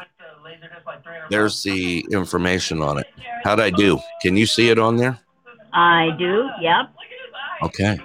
There's 1.31 1.63
the 1.63 2.05
information 2.11 2.83
on 2.83 2.99
it. 2.99 3.07
How'd 3.45 3.61
I 3.61 3.71
do? 3.71 3.99
Can 4.21 4.37
you 4.37 4.47
see 4.47 4.71
it 4.71 4.79
on 4.79 4.97
there? 4.97 5.19
I 5.73 6.11
do, 6.19 6.49
yep. 6.61 6.87
Okay. 7.63 7.99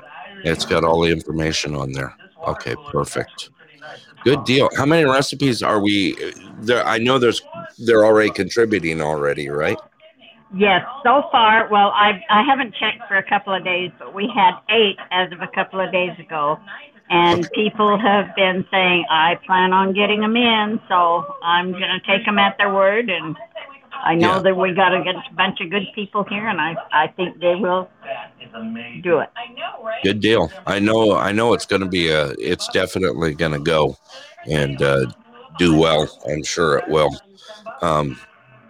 It's 0.43 0.65
got 0.65 0.83
all 0.83 1.01
the 1.01 1.11
information 1.11 1.75
on 1.75 1.91
there. 1.91 2.15
Okay, 2.47 2.75
perfect. 2.91 3.49
Good 4.25 4.43
deal. 4.43 4.69
How 4.75 4.87
many 4.87 5.05
recipes 5.05 5.61
are 5.61 5.79
we 5.79 6.17
there? 6.61 6.83
I 6.83 6.97
know 6.97 7.19
there's 7.19 7.43
they're 7.77 8.03
already 8.03 8.31
contributing 8.31 8.99
already, 8.99 9.49
right? 9.49 9.77
Yes, 10.57 10.83
so 11.03 11.23
far, 11.31 11.67
well, 11.69 11.91
I 11.93 12.23
I 12.31 12.41
haven't 12.41 12.73
checked 12.73 13.07
for 13.07 13.17
a 13.17 13.23
couple 13.23 13.53
of 13.53 13.63
days, 13.63 13.91
but 13.99 14.15
we 14.15 14.27
had 14.33 14.53
eight 14.71 14.97
as 15.11 15.31
of 15.31 15.41
a 15.41 15.47
couple 15.53 15.79
of 15.79 15.91
days 15.91 16.17
ago, 16.17 16.57
and 17.09 17.47
people 17.53 17.99
have 17.99 18.35
been 18.35 18.65
saying 18.71 19.05
I 19.11 19.35
plan 19.45 19.73
on 19.73 19.93
getting 19.93 20.21
them 20.21 20.35
in, 20.35 20.79
so 20.89 21.23
I'm 21.43 21.71
gonna 21.71 22.01
take 22.07 22.25
them 22.25 22.39
at 22.39 22.57
their 22.57 22.73
word, 22.73 23.11
and 23.11 23.37
I 24.03 24.15
know 24.15 24.35
yeah. 24.35 24.39
that 24.39 24.57
we 24.57 24.73
got 24.73 24.93
a 24.93 25.03
bunch 25.35 25.61
of 25.61 25.69
good 25.69 25.87
people 25.93 26.23
here, 26.23 26.47
and 26.47 26.59
I 26.59 26.75
I 26.91 27.07
think 27.07 27.39
they 27.39 27.55
will 27.55 27.89
do 29.01 29.19
it. 29.19 29.29
Good 30.03 30.19
deal. 30.19 30.51
I 30.65 30.79
know 30.79 31.15
I 31.15 31.31
know 31.31 31.53
it's 31.53 31.65
gonna 31.65 31.87
be 31.87 32.09
a 32.09 32.29
it's 32.39 32.67
definitely 32.69 33.33
gonna 33.33 33.59
go, 33.59 33.97
and 34.49 34.81
uh, 34.81 35.07
do 35.57 35.77
well. 35.77 36.07
I'm 36.29 36.43
sure 36.43 36.77
it 36.77 36.87
will. 36.87 37.15
Um, 37.81 38.19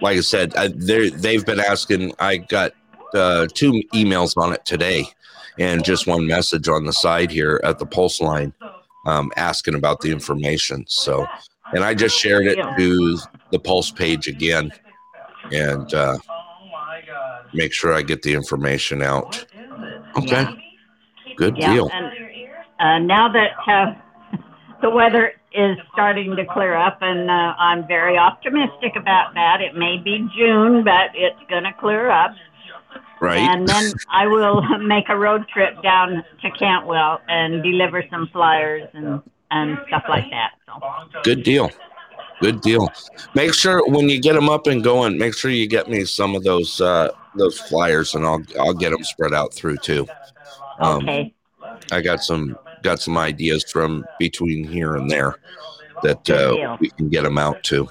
like 0.01 0.17
I 0.17 0.21
said, 0.21 0.55
I, 0.55 0.67
they've 0.67 1.45
been 1.45 1.59
asking. 1.59 2.13
I 2.19 2.37
got 2.37 2.73
uh, 3.13 3.47
two 3.53 3.81
emails 3.93 4.37
on 4.37 4.53
it 4.53 4.65
today 4.65 5.05
and 5.57 5.83
just 5.83 6.07
one 6.07 6.27
message 6.27 6.67
on 6.67 6.85
the 6.85 6.93
side 6.93 7.31
here 7.31 7.61
at 7.63 7.79
the 7.79 7.85
pulse 7.85 8.19
line 8.19 8.53
um, 9.05 9.31
asking 9.37 9.75
about 9.75 10.01
the 10.01 10.11
information. 10.11 10.83
So, 10.87 11.25
and 11.73 11.83
I 11.83 11.93
just 11.93 12.17
shared 12.17 12.47
it 12.47 12.57
to 12.77 13.19
the 13.51 13.59
pulse 13.59 13.91
page 13.91 14.27
again 14.27 14.71
and 15.51 15.93
uh, 15.93 16.17
make 17.53 17.73
sure 17.73 17.93
I 17.93 18.01
get 18.01 18.21
the 18.21 18.33
information 18.33 19.01
out. 19.01 19.45
Okay, 20.17 20.45
good 21.35 21.57
yeah, 21.57 21.73
deal. 21.73 21.89
And, 21.91 22.05
uh, 22.79 22.99
now 22.99 23.31
that 23.31 23.51
uh, 23.67 24.37
the 24.81 24.89
weather 24.89 25.33
is 25.53 25.77
starting 25.93 26.35
to 26.35 26.45
clear 26.45 26.75
up, 26.75 26.97
and 27.01 27.29
uh, 27.29 27.33
I'm 27.57 27.87
very 27.87 28.17
optimistic 28.17 28.95
about 28.95 29.33
that. 29.33 29.61
It 29.61 29.75
may 29.75 29.97
be 29.97 30.27
June, 30.37 30.83
but 30.83 31.11
it's 31.13 31.39
going 31.49 31.63
to 31.63 31.73
clear 31.79 32.09
up. 32.09 32.31
Right. 33.21 33.39
And 33.39 33.67
then 33.67 33.93
I 34.11 34.27
will 34.27 34.61
make 34.79 35.05
a 35.09 35.17
road 35.17 35.47
trip 35.47 35.81
down 35.81 36.23
to 36.41 36.51
Cantwell 36.51 37.21
and 37.27 37.63
deliver 37.63 38.03
some 38.11 38.27
flyers 38.31 38.89
and, 38.93 39.21
and 39.51 39.77
stuff 39.87 40.03
like 40.09 40.29
that. 40.31 40.51
So. 40.65 41.21
Good 41.23 41.43
deal. 41.43 41.71
Good 42.41 42.61
deal. 42.61 42.91
Make 43.33 43.53
sure 43.53 43.87
when 43.87 44.09
you 44.09 44.19
get 44.19 44.33
them 44.33 44.49
up 44.49 44.67
and 44.67 44.83
going, 44.83 45.17
make 45.17 45.35
sure 45.35 45.51
you 45.51 45.67
get 45.67 45.89
me 45.89 46.05
some 46.05 46.35
of 46.35 46.43
those 46.43 46.81
uh, 46.81 47.09
those 47.35 47.59
flyers, 47.59 48.13
and 48.15 48.25
I'll 48.25 48.43
I'll 48.59 48.73
get 48.73 48.91
them 48.91 49.03
spread 49.03 49.33
out 49.33 49.53
through 49.53 49.77
too. 49.77 50.07
Um, 50.79 51.03
okay. 51.03 51.33
I 51.91 52.01
got 52.01 52.23
some 52.23 52.57
got 52.83 52.99
some 52.99 53.17
ideas 53.17 53.63
from 53.71 54.05
between 54.19 54.63
here 54.67 54.95
and 54.95 55.09
there 55.09 55.35
that 56.03 56.29
uh, 56.29 56.77
we 56.79 56.89
can 56.91 57.09
get 57.09 57.23
them 57.23 57.37
out 57.37 57.63
to. 57.63 57.89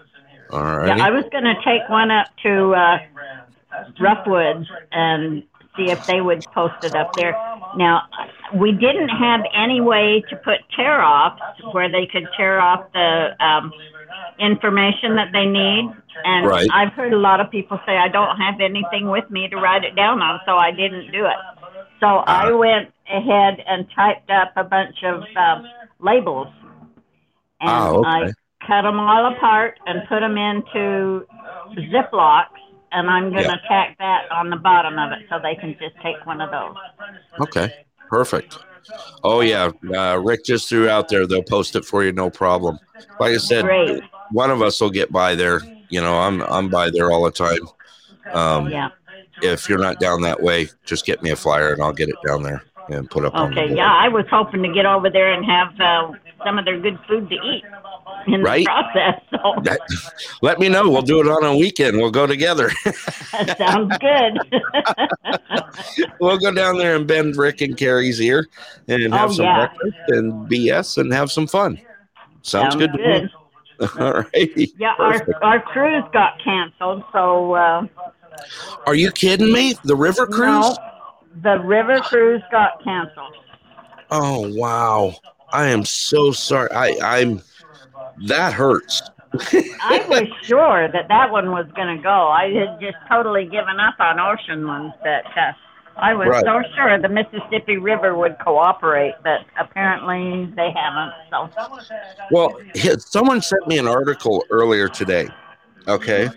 All 0.51 0.63
right. 0.63 0.97
Yeah, 0.97 1.05
I 1.05 1.11
was 1.11 1.25
going 1.33 1.45
to 1.45 1.57
take 1.65 1.89
one 1.89 2.11
up 2.11 2.29
to 2.43 2.73
uh, 2.75 2.99
Roughwoods 3.99 4.67
and 4.93 5.43
see 5.77 5.91
if 5.91 6.07
they 6.07 6.21
would 6.21 6.45
post 6.55 6.85
it 6.85 6.95
up 6.95 7.13
there. 7.15 7.33
Now, 7.77 8.03
we 8.55 8.71
didn't 8.71 9.09
have 9.09 9.41
any 9.53 9.81
way 9.81 10.23
to 10.31 10.37
put 10.37 10.61
tear 10.77 11.03
offs 11.03 11.43
where 11.73 11.91
they 11.91 12.07
could 12.07 12.29
tear 12.37 12.61
off 12.61 12.93
the 12.93 13.45
um, 13.45 13.73
information 14.39 15.17
that 15.17 15.29
they 15.33 15.47
need. 15.47 15.91
And 16.25 16.47
right. 16.47 16.69
I've 16.73 16.93
heard 16.93 17.12
a 17.12 17.19
lot 17.19 17.41
of 17.41 17.51
people 17.51 17.79
say, 17.87 17.97
I 17.97 18.09
don't 18.09 18.37
have 18.37 18.61
anything 18.61 19.11
with 19.11 19.29
me 19.31 19.49
to 19.49 19.57
write 19.57 19.85
it 19.85 19.97
down 19.97 20.23
on, 20.23 20.41
so 20.47 20.57
I 20.57 20.71
didn't 20.71 21.12
do 21.12 21.27
it. 21.27 21.37
So 22.01 22.07
uh, 22.07 22.25
I 22.27 22.53
went 22.53 22.93
ahead 23.11 23.62
and 23.67 23.87
typed 23.95 24.31
up 24.31 24.53
a 24.57 24.65
bunch 24.65 24.97
of 25.05 25.23
uh, 25.37 25.62
labels. 26.01 26.49
And 27.61 27.71
oh, 27.71 28.01
okay. 28.01 28.09
I 28.09 28.67
cut 28.67 28.83
them 28.83 29.01
all 29.01 29.35
apart 29.35 29.79
and 29.87 30.07
put 30.09 30.21
them 30.21 30.37
into 30.37 31.27
Ziplocs 31.91 32.61
and 32.95 33.11
I'm 33.11 33.31
going 33.31 33.43
to 33.43 33.61
yeah. 33.62 33.69
tack 33.69 33.99
that 33.99 34.31
on 34.31 34.51
the 34.51 34.57
bottom 34.57 34.99
of 34.99 35.12
it 35.12 35.27
so 35.29 35.39
they 35.43 35.57
can 35.57 35.77
just 35.81 35.97
take 36.03 36.25
one 36.25 36.41
of 36.41 36.51
those. 36.51 36.77
Okay, 37.41 37.85
perfect. 38.09 38.59
Oh 39.22 39.41
yeah, 39.41 39.70
uh, 39.95 40.16
Rick 40.16 40.45
just 40.45 40.68
threw 40.68 40.89
out 40.89 41.09
there. 41.09 41.26
They'll 41.26 41.43
post 41.43 41.76
it 41.76 41.85
for 41.85 42.05
you, 42.05 42.12
no 42.12 42.30
problem. 42.30 42.78
Like 43.18 43.35
I 43.35 43.39
said, 43.39 43.64
Great. 43.64 44.03
one 44.30 44.51
of 44.51 44.62
us 44.62 44.80
will 44.80 44.91
get 44.91 45.11
by 45.12 45.35
there. 45.35 45.61
You 45.89 46.01
know, 46.01 46.16
I'm 46.18 46.43
I'm 46.43 46.68
by 46.68 46.91
there 46.91 47.11
all 47.11 47.24
the 47.24 47.30
time. 47.30 47.61
Um, 48.32 48.68
yeah. 48.70 48.91
If 49.43 49.68
you're 49.68 49.78
not 49.78 49.99
down 50.01 50.22
that 50.22 50.43
way, 50.43 50.68
just 50.85 51.07
get 51.07 51.22
me 51.22 51.30
a 51.30 51.37
flyer 51.37 51.72
and 51.72 51.82
I'll 51.82 51.93
get 51.93 52.09
it 52.09 52.16
down 52.26 52.43
there 52.43 52.62
and 52.89 53.11
put 53.11 53.24
up. 53.24 53.35
Okay. 53.35 53.74
yeah, 53.74 53.93
I 53.93 54.09
was 54.09 54.26
hoping 54.30 54.62
to 54.62 54.72
get 54.72 54.87
over 54.87 55.11
there 55.11 55.32
and 55.32 55.45
have 55.45 55.80
uh, 55.80 56.12
some 56.45 56.59
of 56.59 56.65
their 56.65 56.79
good 56.79 56.99
food 57.09 57.29
to 57.29 57.35
eat 57.35 57.65
in 58.27 58.43
Right. 58.43 58.65
the 58.65 58.71
process. 58.93 59.21
So 59.31 59.55
That- 59.63 59.81
let 60.43 60.59
me 60.59 60.69
know. 60.69 60.89
We'll 60.91 61.03
do 61.03 61.21
it 61.21 61.29
on 61.29 61.45
a 61.45 61.57
weekend. 61.57 61.97
We'll 61.99 62.11
go 62.11 62.27
together. 62.27 62.71
that 63.33 63.57
sounds 63.59 63.97
good. 63.99 64.39
we'll 66.21 66.39
go 66.39 66.53
down 66.53 66.79
there 66.79 66.97
and 66.97 67.07
bend 67.07 67.37
Rick 67.37 67.61
and 67.61 67.77
Carrie's 67.77 68.21
ear 68.21 68.47
and 68.89 69.13
have 69.15 69.31
Oh, 69.31 69.35
some 69.35 69.45
yeah. 69.45 69.67
breakfast 69.67 69.97
and 70.09 70.33
BS 70.49 70.99
and 70.99 71.13
have 71.13 71.31
some 71.31 71.47
fun. 71.47 71.79
Sounds, 72.43 72.73
Sounds 72.73 72.77
good 72.77 72.93
to 72.93 72.99
good. 72.99 73.23
me. 73.25 73.31
All 73.99 74.13
right. 74.13 74.73
Yeah, 74.79 74.95
our 74.99 75.27
our 75.43 75.61
cruise 75.61 76.05
got 76.13 76.39
canceled, 76.45 77.03
so 77.13 77.55
uh, 77.55 77.87
Are 78.87 78.95
you 78.95 79.11
kidding 79.11 79.53
me? 79.53 79.75
The 79.85 79.97
river 79.97 80.27
cruise? 80.27 80.77
no, 80.77 80.77
the 81.43 81.59
river 81.65 81.99
cruise 82.01 82.43
got 82.53 82.83
canceled. 82.85 83.35
Oh 84.13 84.49
wow. 84.55 85.15
I 85.55 85.69
am 85.69 85.85
so 85.85 86.33
sorry. 86.33 86.71
I, 86.73 86.97
I'm 87.03 87.41
that 88.27 88.53
hurts. 88.53 89.03
I 89.35 90.05
was 90.09 90.29
sure 90.43 90.89
that 90.93 91.09
that 91.09 91.31
one 91.31 91.51
was 91.51 91.67
going 91.75 91.97
to 91.97 92.03
go. 92.03 92.29
I 92.29 92.53
had 92.53 92.81
just 92.81 92.97
totally 93.11 93.45
given 93.45 93.79
up 93.81 93.95
on 93.99 94.21
ocean 94.21 94.67
ones, 94.67 94.93
but 95.03 95.25
uh, 95.37 95.53
I 95.97 96.15
was 96.15 96.29
Right. 96.29 96.45
so 96.45 96.61
sure 96.75 97.01
the 97.01 97.09
Mississippi 97.09 97.77
River 97.79 98.17
would 98.17 98.37
cooperate, 98.41 99.15
but 99.23 99.41
apparently 99.59 100.53
they 100.57 100.71
haven't. 100.75 101.13
So 101.31 101.49
Well, 102.31 102.61
someone 102.99 103.41
sent 103.41 103.67
me 103.69 103.79
an 103.79 103.87
article 103.89 104.45
earlier 104.51 104.89
today. 104.89 105.29
Okay. 105.89 106.31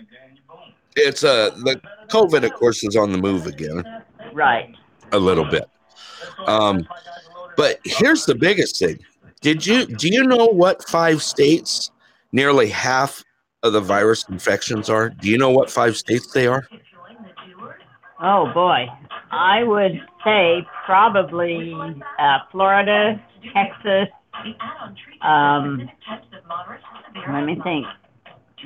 It's 0.96 1.22
uh 1.24 1.50
the 1.64 1.80
COVID 2.08 2.44
of 2.44 2.52
course 2.54 2.82
is 2.84 2.96
on 2.96 3.12
the 3.12 3.18
move 3.18 3.46
again. 3.46 3.84
right. 4.32 4.74
a 5.12 5.18
little 5.18 5.44
bit. 5.44 5.68
Um, 6.46 6.86
but 7.58 7.80
here's 7.84 8.24
the 8.24 8.36
biggest 8.36 8.78
thing. 8.78 9.00
Did 9.40 9.66
you 9.66 9.84
do 9.84 10.08
you 10.08 10.22
know 10.22 10.46
what 10.46 10.88
five 10.88 11.22
states 11.22 11.90
nearly 12.30 12.68
half 12.68 13.24
of 13.64 13.72
the 13.72 13.80
virus 13.80 14.24
infections 14.28 14.88
are? 14.88 15.10
Do 15.10 15.28
you 15.28 15.36
know 15.36 15.50
what 15.50 15.68
five 15.68 15.96
states 15.96 16.32
they 16.32 16.46
are? 16.46 16.64
Oh 18.22 18.50
boy, 18.54 18.86
I 19.32 19.64
would 19.64 20.00
say 20.24 20.64
probably 20.86 21.74
uh, 22.18 22.38
Florida, 22.52 23.20
Texas. 23.52 24.08
Um, 25.20 25.90
let 27.28 27.44
me 27.44 27.58
think. 27.64 27.86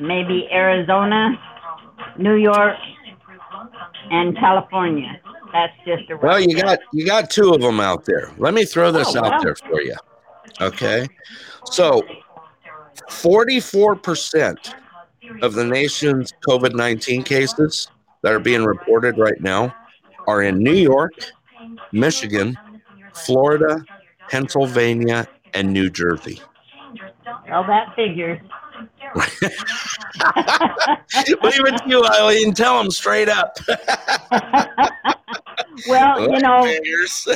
Maybe 0.00 0.48
Arizona, 0.52 1.30
New 2.18 2.36
York, 2.36 2.76
and 4.10 4.36
California. 4.36 5.20
That's 5.52 5.72
just 5.84 6.10
a 6.10 6.16
Well, 6.16 6.40
you 6.40 6.60
got 6.60 6.78
you 6.92 7.04
got 7.06 7.30
two 7.30 7.50
of 7.52 7.60
them 7.60 7.80
out 7.80 8.04
there. 8.04 8.32
Let 8.38 8.54
me 8.54 8.64
throw 8.64 8.90
this 8.90 9.14
Oh, 9.14 9.20
out 9.24 9.32
wow. 9.32 9.40
there 9.42 9.54
for 9.54 9.80
you. 9.82 9.94
Okay. 10.60 11.06
So 11.66 12.02
44% 13.08 14.74
of 15.42 15.54
the 15.54 15.64
nation's 15.64 16.32
COVID-19 16.48 17.24
cases 17.24 17.88
that 18.22 18.32
are 18.32 18.38
being 18.38 18.64
reported 18.64 19.18
right 19.18 19.40
now 19.40 19.74
are 20.26 20.42
in 20.42 20.58
New 20.58 20.74
York, 20.74 21.12
Michigan, 21.92 22.56
Florida, 23.14 23.84
Pennsylvania, 24.30 25.26
and 25.54 25.72
New 25.72 25.90
Jersey. 25.90 26.40
Well, 27.48 27.64
that 27.66 27.94
figures. 27.94 28.40
Leave 31.42 31.66
it 31.66 31.76
to 31.78 31.84
you, 31.86 32.04
Eileen. 32.04 32.52
Tell 32.54 32.78
them 32.78 32.90
straight 32.90 33.28
up. 33.28 33.56
well, 35.88 36.20
you 36.20 36.38
know, 36.40 36.64
Figures. 36.64 37.26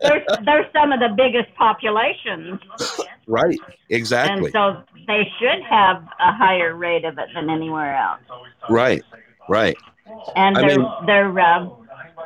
there's 0.00 0.22
there's 0.44 0.66
some 0.72 0.92
of 0.92 1.00
the 1.00 1.12
biggest 1.16 1.54
populations, 1.56 2.60
right. 3.26 3.58
Exactly. 3.90 4.46
And 4.46 4.52
so 4.52 4.82
they 5.06 5.30
should 5.38 5.62
have 5.68 6.02
a 6.20 6.32
higher 6.32 6.74
rate 6.74 7.04
of 7.04 7.18
it 7.18 7.28
than 7.34 7.50
anywhere 7.50 7.96
else. 7.96 8.20
Right. 8.70 9.02
Right. 9.48 9.76
And 10.36 10.56
I 10.56 10.60
their 10.68 10.78
mean- 10.78 11.06
their 11.06 11.38
uh, 11.40 11.66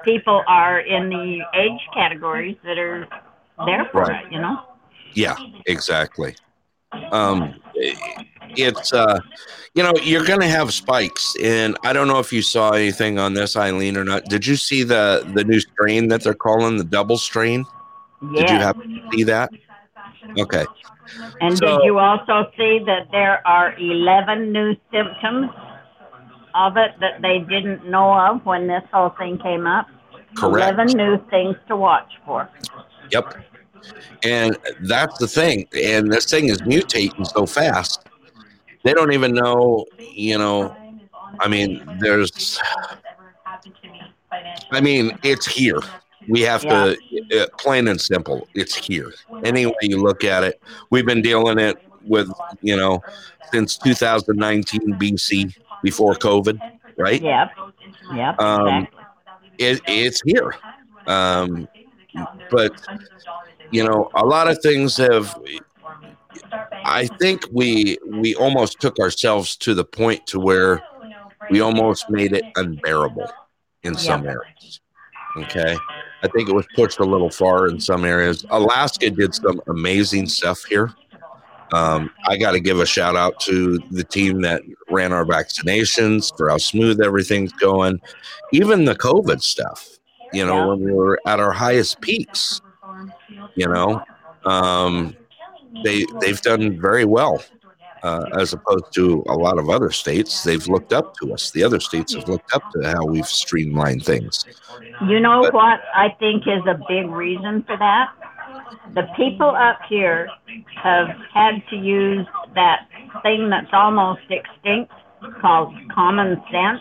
people 0.05 0.43
are 0.47 0.81
in 0.81 1.09
the 1.09 1.41
age 1.55 1.81
categories 1.95 2.57
that 2.65 2.79
are 2.79 3.07
there 3.67 3.87
for 3.91 4.03
Right. 4.03 4.27
it. 4.27 4.33
You 4.33 4.41
know. 4.41 4.61
Yeah. 5.15 5.37
Exactly. 5.67 6.37
Um, 7.11 7.55
it's 8.57 8.93
uh, 8.93 9.21
you 9.75 9.83
know, 9.83 9.93
you're 10.03 10.25
gonna 10.25 10.49
have 10.49 10.73
spikes, 10.73 11.35
and 11.43 11.77
I 11.85 11.93
don't 11.93 12.09
know 12.09 12.19
if 12.19 12.33
you 12.33 12.43
saw 12.43 12.71
anything 12.71 13.19
on 13.19 13.35
this, 13.35 13.57
Eileen, 13.57 13.97
or 13.97 14.05
not. 14.05 14.25
Did 14.25 14.47
you 14.47 14.57
see 14.57 14.83
the 14.83 15.29
the 15.35 15.45
new 15.45 15.61
strain 15.61 16.09
that 16.09 16.23
they're 16.23 16.35
calling 16.35 16.77
the 16.77 16.85
double 16.85 17.19
strain? 17.19 17.65
Yeah. 18.23 18.41
Did 18.41 18.51
you 18.51 18.57
happen 18.57 18.91
to 18.95 19.17
see 19.17 19.23
that? 19.25 19.51
Okay. 20.39 20.65
and 21.41 21.57
so- 21.57 21.79
did 21.79 21.85
you 21.85 21.99
also 21.99 22.51
see 22.57 22.81
that 22.87 23.09
there 23.13 23.47
are 23.47 23.75
11 23.79 24.53
new 24.53 24.75
symptoms 24.93 25.51
of 26.55 26.77
it 26.77 26.93
that 27.01 27.23
they 27.23 27.39
didn't 27.39 27.89
know 27.89 28.13
of 28.13 28.45
when 28.45 28.67
this 28.67 28.83
whole 28.93 29.11
thing 29.11 29.39
came 29.39 29.67
up? 29.67 29.87
Correct. 30.37 30.75
11 30.75 30.97
new 30.97 31.19
things 31.31 31.57
to 31.69 31.77
watch 31.77 32.11
for. 32.27 32.49
Yep. 33.11 33.37
And 34.23 34.57
that's 34.83 35.19
the 35.19 35.29
thing. 35.29 35.67
And 35.75 36.13
this 36.13 36.27
thing 36.27 36.49
is 36.49 36.61
mutating 36.63 37.27
so 37.27 37.47
fast. 37.47 38.07
They 38.85 38.93
don't 38.93 39.13
even 39.13 39.35
know, 39.35 39.87
you 39.99 40.39
know, 40.39 40.77
I 41.41 41.49
mean, 41.49 41.85
there's, 42.01 42.61
I 44.71 44.81
mean, 44.81 45.19
it's 45.23 45.47
here. 45.47 45.81
We 46.29 46.43
have 46.43 46.63
to, 46.63 46.97
uh, 47.35 47.47
plain 47.59 47.89
and 47.89 48.01
simple, 48.01 48.49
it's 48.55 48.75
here. 48.75 49.13
Any 49.45 49.67
way 49.67 49.75
you 49.83 50.03
look 50.03 50.25
at 50.25 50.45
it, 50.45 50.61
we've 50.91 51.07
been 51.07 51.23
dealing 51.23 51.59
it 51.59 51.77
with, 52.05 52.31
you 52.61 52.77
know, 52.77 53.03
since 53.51 53.79
2019 53.79 54.95
BC, 54.95 55.55
before 55.83 56.15
COVID, 56.15 56.61
right? 56.97 57.23
Yep. 57.23 57.51
Yep. 58.15 58.41
Um, 58.41 58.87
exactly. 59.59 59.67
It, 59.67 59.81
it's 59.87 60.23
here. 60.23 60.55
Um, 61.07 61.69
but 62.51 62.73
you 63.71 63.85
know 63.85 64.11
a 64.15 64.25
lot 64.25 64.49
of 64.49 64.59
things 64.63 64.97
have 64.97 65.35
i 66.85 67.07
think 67.21 67.43
we 67.53 67.97
we 68.07 68.35
almost 68.37 68.81
took 68.81 68.99
ourselves 68.99 69.57
to 69.57 69.75
the 69.75 69.85
point 69.85 70.27
to 70.27 70.39
where 70.39 70.83
we 71.51 71.61
almost 71.61 72.09
made 72.11 72.33
it 72.33 72.45
unbearable 72.57 73.29
in 73.83 73.95
some 73.95 74.27
areas 74.27 74.81
okay? 75.37 75.77
I 76.23 76.29
think 76.29 76.49
it 76.49 76.55
was 76.55 76.67
pushed 76.75 76.99
a 77.01 77.05
little 77.05 77.31
far 77.31 77.69
in 77.69 77.81
some 77.81 78.05
areas. 78.05 78.45
Alaska 78.51 79.11
did 79.11 79.35
some 79.35 79.61
amazing 79.69 80.29
stuff 80.29 80.65
here. 80.69 80.93
Um, 81.75 82.11
i 82.27 82.39
got 82.39 82.53
to 82.53 82.61
give 82.61 82.81
a 82.81 82.87
shout 82.87 83.15
out 83.15 83.39
to 83.41 83.79
the 83.91 84.03
team 84.03 84.41
that 84.41 84.63
ran 84.91 85.13
our 85.13 85.27
vaccinations 85.27 86.35
for 86.35 86.49
how 86.49 86.57
smooth 86.57 86.99
everything's 87.03 87.53
going. 87.53 88.01
Even 88.53 88.87
the 88.87 88.95
covid 88.95 89.43
stuff 89.43 89.87
you 90.33 90.47
know 90.47 90.57
Yeah. 90.57 90.67
when 90.67 90.81
we 90.81 90.93
were 90.93 91.21
at 91.27 91.41
our 91.41 91.53
highest 91.53 92.01
peaks 92.01 92.63
you 93.55 93.69
know? 93.69 94.03
Um, 94.45 95.17
they 95.85 96.05
they've 96.21 96.41
done 96.41 96.81
very 96.81 97.05
well 97.05 97.43
uh, 98.03 98.27
as 98.39 98.53
opposed 98.53 98.93
to 98.95 99.25
a 99.29 99.35
lot 99.35 99.59
of 99.59 99.69
other 99.69 99.91
states. 99.91 100.43
They've 100.43 100.67
looked 100.69 100.93
up 100.93 101.15
to 101.19 101.33
us. 101.33 101.51
The 101.51 101.63
other 101.65 101.81
states 101.81 102.15
have 102.15 102.29
looked 102.29 102.55
up 102.55 102.63
to 102.73 102.89
how 102.89 103.05
we've 103.07 103.27
streamlined 103.27 104.05
things. 104.05 104.45
You 105.07 105.21
know 105.21 105.43
But- 105.43 105.55
what 105.55 105.81
I 105.95 106.11
think 106.19 106.47
is 106.47 106.63
a 106.67 106.79
big 106.89 107.09
reason 107.11 107.63
for 107.65 107.77
that? 107.77 108.11
The 108.95 109.07
people 109.17 109.49
up 109.49 109.79
here 109.89 110.29
have 110.83 111.09
had 111.33 111.63
to 111.71 111.77
use 111.77 112.27
that 112.55 112.87
thing 113.23 113.51
that's 113.51 113.73
almost 113.73 114.23
extinct 114.31 114.93
called 115.41 115.75
common 115.93 116.41
sense 116.51 116.81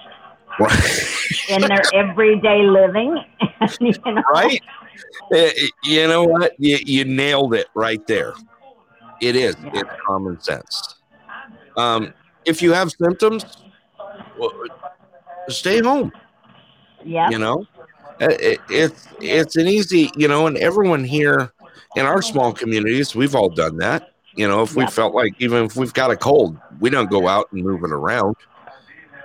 in 1.50 1.62
their 1.62 1.84
everyday 1.94 2.64
living. 2.64 3.24
you 3.80 3.94
know? 4.06 4.22
right. 4.32 4.62
Eh, 5.34 5.52
eh, 5.56 5.68
you 5.84 6.08
know 6.08 6.24
what? 6.24 6.54
You, 6.58 6.78
you 6.84 7.06
nailed 7.06 7.54
it 7.54 7.68
right 7.76 8.06
there. 8.08 8.34
It 9.22 9.36
is. 9.36 9.56
It's 9.74 9.90
common 10.06 10.40
sense. 10.42 10.96
Um, 11.76 12.14
if 12.46 12.62
you 12.62 12.74
have 12.74 12.92
symptoms 12.92 13.46
well, 14.38 14.52
stay 15.50 15.82
home. 15.82 16.12
Yeah. 17.04 17.30
you 17.30 17.40
know? 17.40 17.66
It, 18.20 18.42
it, 18.42 18.60
it's 18.70 19.08
it's 19.22 19.56
an 19.58 19.68
easy 19.68 20.10
you 20.16 20.28
know 20.28 20.48
and 20.48 20.58
everyone 20.58 21.04
here 21.04 21.52
in 21.96 22.06
our 22.06 22.22
small 22.24 22.52
communities 22.52 23.16
we've 23.16 23.36
all 23.36 23.50
done 23.50 23.78
that. 23.78 24.12
You 24.34 24.48
know 24.48 24.64
if 24.64 24.76
we 24.76 24.84
Yeah. 24.84 24.90
felt 24.90 25.14
like 25.14 25.34
even 25.40 25.66
if 25.66 25.76
we've 25.76 25.94
got 25.94 26.10
a 26.10 26.16
cold 26.16 26.58
we 26.80 26.90
don't 26.90 27.12
go 27.12 27.28
out 27.28 27.52
and 27.52 27.64
move 27.64 27.84
it 27.84 27.92
around 27.92 28.36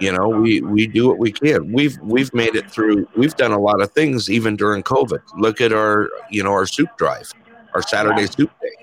you 0.02 0.12
know 0.12 0.28
we 0.28 0.60
we 0.62 0.86
do 0.86 1.08
what 1.08 1.18
we 1.18 1.32
can. 1.32 1.72
We've 1.72 1.96
we've 2.02 2.32
made 2.34 2.54
it 2.56 2.70
through 2.70 3.08
we've 3.16 3.36
done 3.36 3.52
a 3.52 3.58
lot 3.68 3.80
of 3.82 3.92
things 3.92 4.30
even 4.30 4.56
during 4.56 4.82
covid. 4.82 5.20
Look 5.36 5.60
at 5.60 5.72
our 5.72 6.10
you 6.30 6.42
know 6.42 6.52
our 6.52 6.66
soup 6.66 6.90
drive 6.98 7.28
our 7.74 7.82
saturday 7.82 8.26
soup 8.26 8.50
day. 8.60 8.76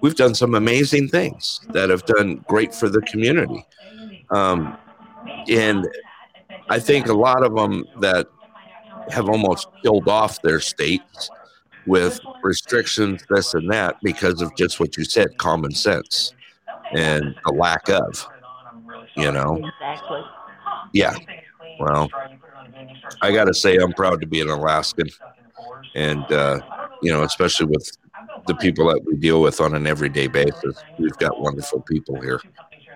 We've 0.00 0.14
done 0.14 0.34
some 0.34 0.54
amazing 0.54 1.08
things 1.08 1.60
that 1.70 1.90
have 1.90 2.04
done 2.06 2.44
great 2.48 2.74
for 2.74 2.88
the 2.88 3.02
community. 3.02 3.64
Um, 4.30 4.76
and 5.48 5.86
i 6.70 6.78
think 6.78 7.06
a 7.08 7.12
lot 7.12 7.44
of 7.44 7.54
them 7.54 7.84
that 8.00 8.26
have 9.10 9.28
almost 9.28 9.66
killed 9.82 10.08
off 10.08 10.40
their 10.42 10.60
states 10.60 11.30
with 11.86 12.20
restrictions, 12.42 13.24
this 13.30 13.54
and 13.54 13.70
that, 13.72 13.96
because 14.02 14.40
of 14.40 14.54
just 14.56 14.78
what 14.80 14.96
you 14.96 15.04
said, 15.04 15.28
common 15.38 15.72
sense 15.72 16.34
and 16.92 17.34
a 17.46 17.52
lack 17.52 17.88
of, 17.88 18.28
you 19.16 19.30
know. 19.32 19.56
Exactly. 19.56 20.22
Yeah. 20.92 21.14
Well, 21.80 22.08
I 23.20 23.32
got 23.32 23.44
to 23.44 23.54
say, 23.54 23.76
I'm 23.76 23.92
proud 23.92 24.20
to 24.20 24.26
be 24.26 24.40
an 24.40 24.48
Alaskan, 24.48 25.08
and 25.94 26.30
uh, 26.32 26.60
you 27.02 27.12
know, 27.12 27.22
especially 27.22 27.66
with 27.66 27.90
the 28.46 28.54
people 28.56 28.86
that 28.88 29.02
we 29.06 29.16
deal 29.16 29.40
with 29.40 29.60
on 29.60 29.74
an 29.74 29.86
everyday 29.86 30.26
basis. 30.26 30.82
We've 30.98 31.16
got 31.18 31.40
wonderful 31.40 31.82
people 31.82 32.20
here. 32.20 32.40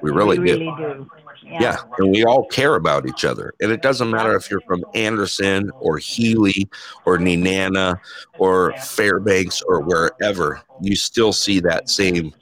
We 0.03 0.11
really, 0.11 0.39
we 0.39 0.53
really 0.53 0.77
do. 0.77 1.11
Yeah. 1.43 1.61
Yeah, 1.61 1.77
and 1.99 2.11
we 2.11 2.25
all 2.25 2.45
care 2.47 2.75
about 2.75 3.07
each 3.07 3.25
other. 3.25 3.53
And 3.61 3.71
it 3.71 3.81
doesn't 3.81 4.11
matter 4.11 4.35
if 4.35 4.51
you're 4.51 4.63
from 4.63 4.85
Anderson 4.95 5.71
or 5.79 5.99
Healy 5.99 6.69
or 7.05 7.19
Nenana 7.19 7.99
or 8.39 8.75
Fairbanks 8.79 9.63
or 9.63 9.81
wherever, 9.81 10.61
you 10.81 10.97
still 10.97 11.33
see 11.33 11.61
that 11.61 11.89
same, 11.89 12.33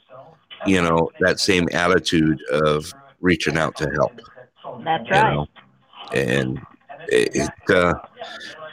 you 0.65 0.81
know, 0.81 1.09
that 1.19 1.39
same 1.39 1.67
attitude 1.71 2.41
of 2.51 2.91
reaching 3.21 3.57
out 3.57 3.75
to 3.77 3.89
help. 3.91 4.19
That's 4.83 5.09
right. 5.09 5.33
know, 5.33 5.47
and 6.13 6.59
it, 7.07 7.51
uh, 7.69 7.93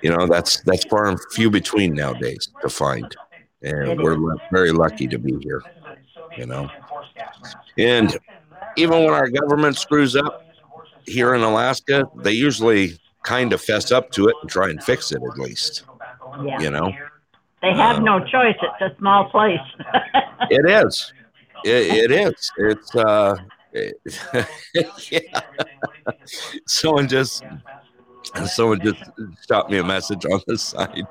you 0.02 0.10
know, 0.10 0.26
that's 0.26 0.60
that's 0.62 0.84
far 0.84 1.06
and 1.06 1.18
few 1.32 1.50
between 1.50 1.94
nowadays 1.94 2.50
to 2.60 2.68
find, 2.68 3.14
and 3.62 4.00
we're 4.00 4.16
very 4.50 4.72
lucky 4.72 5.06
to 5.08 5.18
be 5.18 5.36
here. 5.40 5.62
You 6.36 6.46
know, 6.46 6.68
and 7.78 8.16
even 8.76 9.04
when 9.04 9.14
our 9.14 9.28
government 9.28 9.76
screws 9.76 10.16
up 10.16 10.42
here 11.06 11.34
in 11.34 11.42
Alaska, 11.42 12.04
they 12.22 12.32
usually 12.32 12.98
kind 13.22 13.52
of 13.52 13.60
fess 13.60 13.92
up 13.92 14.10
to 14.12 14.28
it 14.28 14.36
and 14.40 14.50
try 14.50 14.68
and 14.68 14.82
fix 14.82 15.12
it 15.12 15.22
at 15.22 15.38
least. 15.38 15.84
Yeah. 16.44 16.60
You 16.60 16.70
know, 16.70 16.92
They 17.60 17.72
have 17.74 18.02
no 18.02 18.20
choice. 18.20 18.56
It's 18.62 18.94
a 18.94 18.96
small 18.98 19.28
place. 19.30 19.60
it 20.50 20.68
is. 20.68 21.12
It, 21.64 22.10
it 22.10 22.10
is. 22.10 22.50
It's 22.56 22.94
uh, 22.96 23.36
yeah. 23.74 25.18
Someone 26.66 27.08
just 27.08 27.42
someone 28.46 28.80
just 28.80 29.02
shot 29.48 29.68
me 29.70 29.78
a 29.78 29.84
message 29.84 30.24
on 30.26 30.40
the 30.46 30.56
side 30.56 31.02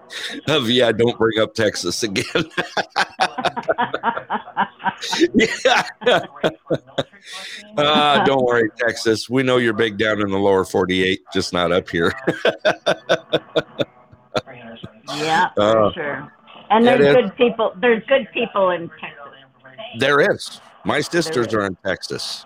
of 0.48 0.70
yeah, 0.70 0.92
don't 0.92 1.18
bring 1.18 1.40
up 1.40 1.54
Texas 1.54 2.04
again. 2.04 2.24
yeah. 5.34 5.84
uh, 7.78 8.24
don't 8.26 8.44
worry, 8.46 8.70
Texas. 8.78 9.30
We 9.30 9.44
know 9.44 9.58
you're 9.58 9.74
big 9.74 9.98
down 9.98 10.22
in 10.22 10.30
the 10.30 10.38
lower 10.38 10.64
48, 10.64 11.22
just 11.34 11.54
not 11.54 11.72
up 11.72 11.90
here. 11.90 12.14
yeah, 15.18 15.50
Uh, 15.58 15.92
sure. 15.94 16.32
And 16.70 16.88
it 16.88 17.00
there's 17.00 17.18
is. 17.18 17.24
good 17.24 17.36
people. 17.36 17.74
There's 17.80 18.04
good 18.08 18.28
people 18.34 18.70
in 18.72 18.90
Texas. 19.02 19.34
there 20.00 20.22
is. 20.34 20.62
My 20.86 21.02
sisters 21.02 21.54
are 21.54 21.66
in 21.66 21.76
Texas. 21.86 22.46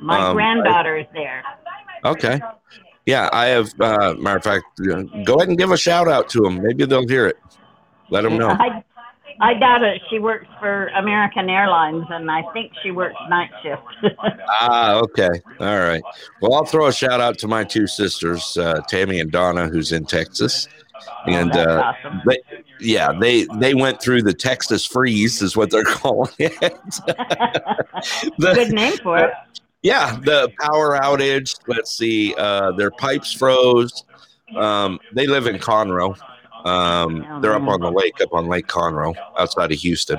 My 0.00 0.18
Um, 0.28 0.34
granddaughter 0.34 0.96
is 0.98 1.06
there. 1.14 1.42
Okay. 2.04 2.40
Yeah, 3.06 3.28
I 3.32 3.46
have. 3.46 3.68
Uh, 3.80 4.14
matter 4.18 4.36
of 4.38 4.44
fact, 4.44 4.64
go 5.24 5.34
ahead 5.36 5.48
and 5.48 5.56
give 5.58 5.70
a 5.70 5.76
shout 5.76 6.08
out 6.08 6.28
to 6.30 6.40
them. 6.40 6.60
Maybe 6.62 6.84
they'll 6.86 7.06
hear 7.06 7.26
it. 7.26 7.36
Let 8.10 8.22
them 8.22 8.36
know. 8.36 8.48
I, 8.48 8.82
I 9.40 9.54
doubt 9.54 9.82
it. 9.82 10.02
She 10.10 10.18
works 10.18 10.46
for 10.58 10.88
American 10.88 11.48
Airlines, 11.48 12.04
and 12.10 12.30
I 12.30 12.42
think 12.52 12.72
she 12.82 12.90
works 12.90 13.16
night 13.28 13.50
shift. 13.62 13.82
Ah, 14.60 14.94
okay. 14.94 15.28
All 15.60 15.78
right. 15.78 16.02
Well, 16.40 16.54
I'll 16.54 16.64
throw 16.64 16.86
a 16.86 16.92
shout 16.92 17.20
out 17.20 17.36
to 17.40 17.48
my 17.48 17.62
two 17.62 17.86
sisters, 17.86 18.56
uh, 18.56 18.80
Tammy 18.88 19.20
and 19.20 19.30
Donna, 19.30 19.68
who's 19.68 19.92
in 19.92 20.04
Texas. 20.06 20.66
And 21.26 21.52
That's 21.52 21.68
uh, 21.68 21.82
awesome. 22.06 22.22
they, 22.26 22.38
yeah, 22.80 23.12
they 23.20 23.44
they 23.58 23.74
went 23.74 24.00
through 24.00 24.22
the 24.22 24.32
Texas 24.32 24.86
freeze, 24.86 25.42
is 25.42 25.56
what 25.56 25.70
they're 25.70 25.84
calling 26.02 26.30
it. 26.38 26.62
The- 28.38 28.54
Good 28.54 28.72
name 28.72 28.96
for 28.98 29.18
it. 29.18 29.30
Yeah, 29.82 30.16
the 30.16 30.50
power 30.60 30.98
outage. 30.98 31.58
Let's 31.66 31.96
see, 31.96 32.34
uh, 32.36 32.72
their 32.72 32.90
pipes 32.90 33.32
froze. 33.32 34.04
Um, 34.56 34.98
they 35.12 35.26
live 35.26 35.46
in 35.46 35.56
Conroe. 35.56 36.16
Um, 36.64 37.40
they're 37.40 37.54
up 37.54 37.68
on 37.68 37.80
the 37.80 37.90
lake, 37.90 38.20
up 38.20 38.32
on 38.32 38.46
Lake 38.46 38.66
Conroe, 38.66 39.14
outside 39.38 39.70
of 39.70 39.78
Houston. 39.78 40.18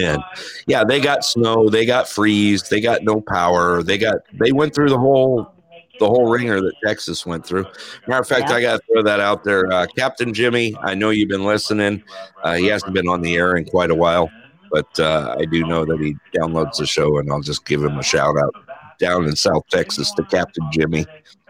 And 0.00 0.22
yeah, 0.66 0.84
they 0.84 1.00
got 1.00 1.24
snow, 1.24 1.68
they 1.68 1.86
got 1.86 2.08
freeze, 2.08 2.68
they 2.68 2.80
got 2.80 3.02
no 3.02 3.20
power, 3.20 3.82
they 3.82 3.98
got 3.98 4.16
they 4.38 4.52
went 4.52 4.74
through 4.74 4.90
the 4.90 4.98
whole 4.98 5.52
the 5.98 6.06
whole 6.06 6.30
ringer 6.30 6.60
that 6.60 6.72
Texas 6.84 7.26
went 7.26 7.44
through. 7.44 7.66
Matter 8.06 8.22
of 8.22 8.28
fact, 8.28 8.48
Yeah. 8.48 8.56
I 8.56 8.60
got 8.62 8.80
to 8.80 8.86
throw 8.86 9.02
that 9.02 9.20
out 9.20 9.44
there. 9.44 9.70
Uh, 9.70 9.86
Captain 9.96 10.32
Jimmy, 10.32 10.74
I 10.82 10.94
know 10.94 11.10
you've 11.10 11.28
been 11.28 11.44
listening. 11.44 12.02
Uh, 12.42 12.54
he 12.54 12.66
hasn't 12.66 12.94
been 12.94 13.08
on 13.08 13.20
the 13.20 13.36
air 13.36 13.56
in 13.56 13.64
quite 13.66 13.90
a 13.90 13.94
while, 13.94 14.30
but 14.70 15.00
uh, 15.00 15.36
I 15.38 15.44
do 15.44 15.64
know 15.64 15.84
that 15.84 16.00
he 16.00 16.16
downloads 16.34 16.76
the 16.76 16.86
show, 16.86 17.18
and 17.18 17.30
I'll 17.30 17.40
just 17.40 17.64
give 17.66 17.82
him 17.82 17.98
a 17.98 18.02
shout 18.02 18.36
out 18.36 18.54
down 18.98 19.24
in 19.24 19.34
South 19.34 19.66
Texas 19.70 20.12
to 20.12 20.24
Captain 20.24 20.66
Jimmy. 20.72 21.06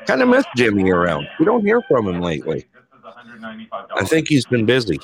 Kind 0.06 0.22
of 0.22 0.28
miss 0.28 0.46
Jimmy 0.56 0.90
around. 0.90 1.28
We 1.38 1.44
don't 1.44 1.64
hear 1.64 1.82
from 1.88 2.08
him 2.08 2.20
lately. 2.20 2.66
I 3.96 4.04
think 4.04 4.28
he's 4.28 4.46
been 4.46 4.66
busy. 4.66 4.98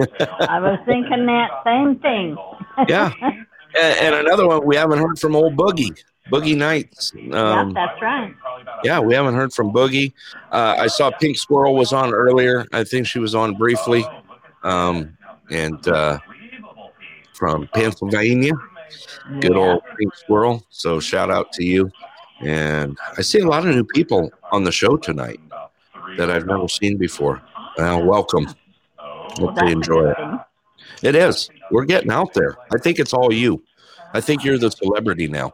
I 0.00 0.60
was 0.60 0.78
thinking 0.86 1.26
that 1.26 1.50
same 1.64 1.98
thing. 1.98 2.36
Yeah. 2.88 3.12
And, 3.74 3.98
and 3.98 4.14
another 4.14 4.46
one, 4.46 4.64
we 4.66 4.76
haven't 4.76 4.98
heard 4.98 5.18
from 5.18 5.34
old 5.34 5.56
Boogie, 5.56 5.96
Boogie 6.30 6.56
Nights. 6.56 7.12
Um, 7.32 7.68
yep, 7.68 7.74
that's 7.74 8.02
right. 8.02 8.34
yeah, 8.84 9.00
we 9.00 9.14
haven't 9.14 9.34
heard 9.34 9.52
from 9.52 9.72
Boogie. 9.72 10.12
Uh, 10.50 10.76
I 10.78 10.86
saw 10.88 11.10
Pink 11.10 11.38
Squirrel 11.38 11.74
was 11.74 11.92
on 11.92 12.12
earlier. 12.12 12.66
I 12.72 12.84
think 12.84 13.06
she 13.06 13.18
was 13.18 13.34
on 13.34 13.54
briefly. 13.54 14.04
Um, 14.62 15.16
and 15.50 15.86
uh, 15.88 16.18
from 17.42 17.66
Pennsylvania, 17.74 18.52
good 19.40 19.56
old 19.56 19.82
Pink 19.98 20.14
Squirrel. 20.14 20.64
So 20.70 21.00
shout 21.00 21.28
out 21.28 21.50
to 21.54 21.64
you. 21.64 21.90
And 22.40 22.96
I 23.18 23.22
see 23.22 23.40
a 23.40 23.48
lot 23.48 23.66
of 23.66 23.74
new 23.74 23.82
people 23.82 24.30
on 24.52 24.62
the 24.62 24.70
show 24.70 24.96
tonight 24.96 25.40
that 26.16 26.30
I've 26.30 26.46
never 26.46 26.68
seen 26.68 26.98
before. 26.98 27.42
Well, 27.76 28.04
welcome. 28.04 28.46
Hope 28.96 29.56
they 29.56 29.72
enjoy 29.72 30.10
it. 30.10 30.16
It 31.02 31.16
is. 31.16 31.50
We're 31.72 31.84
getting 31.84 32.12
out 32.12 32.32
there. 32.32 32.58
I 32.72 32.78
think 32.78 33.00
it's 33.00 33.12
all 33.12 33.32
you. 33.32 33.60
I 34.14 34.20
think 34.20 34.44
you're 34.44 34.56
the 34.56 34.70
celebrity 34.70 35.26
now. 35.26 35.52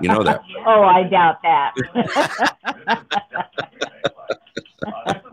You 0.00 0.08
know 0.08 0.22
that. 0.22 0.40
Oh, 0.66 0.84
I 0.84 1.02
doubt 1.04 1.42
that. 1.42 1.74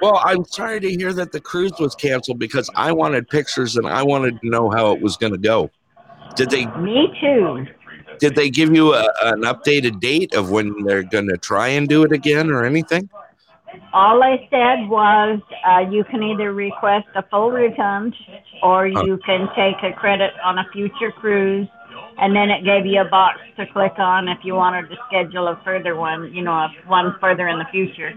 Well, 0.00 0.20
I'm 0.24 0.44
sorry 0.44 0.80
to 0.80 0.90
hear 0.90 1.12
that 1.12 1.32
the 1.32 1.40
cruise 1.40 1.72
was 1.78 1.94
canceled 1.94 2.38
because 2.38 2.68
I 2.74 2.92
wanted 2.92 3.28
pictures 3.28 3.76
and 3.76 3.86
I 3.86 4.02
wanted 4.02 4.40
to 4.40 4.48
know 4.48 4.70
how 4.70 4.92
it 4.92 5.00
was 5.00 5.16
going 5.16 5.32
to 5.32 5.38
go. 5.38 5.70
Did 6.34 6.50
they 6.50 6.66
Me 6.66 7.08
too. 7.20 7.66
did 8.18 8.34
they 8.34 8.50
give 8.50 8.74
you 8.74 8.94
a, 8.94 9.06
an 9.22 9.42
updated 9.42 10.00
date 10.00 10.34
of 10.34 10.50
when 10.50 10.84
they're 10.84 11.02
going 11.02 11.28
to 11.28 11.36
try 11.36 11.68
and 11.68 11.88
do 11.88 12.04
it 12.04 12.12
again 12.12 12.50
or 12.50 12.64
anything? 12.64 13.08
All 13.92 14.22
I 14.22 14.48
said 14.50 14.88
was 14.88 15.40
uh, 15.66 15.80
you 15.90 16.04
can 16.04 16.22
either 16.22 16.52
request 16.52 17.06
a 17.14 17.22
full 17.30 17.50
refund 17.50 18.14
or 18.62 18.86
you 18.86 19.18
can 19.24 19.48
take 19.54 19.82
a 19.82 19.92
credit 19.94 20.32
on 20.42 20.58
a 20.58 20.64
future 20.72 21.10
cruise. 21.12 21.68
And 22.18 22.36
then 22.36 22.50
it 22.50 22.64
gave 22.64 22.86
you 22.86 23.00
a 23.00 23.08
box 23.08 23.40
to 23.56 23.66
click 23.72 23.98
on 23.98 24.28
if 24.28 24.38
you 24.44 24.54
wanted 24.54 24.88
to 24.90 24.96
schedule 25.08 25.48
a 25.48 25.60
further 25.64 25.96
one, 25.96 26.32
you 26.34 26.42
know, 26.42 26.52
a 26.52 26.68
one 26.86 27.16
further 27.20 27.48
in 27.48 27.58
the 27.58 27.64
future. 27.70 28.12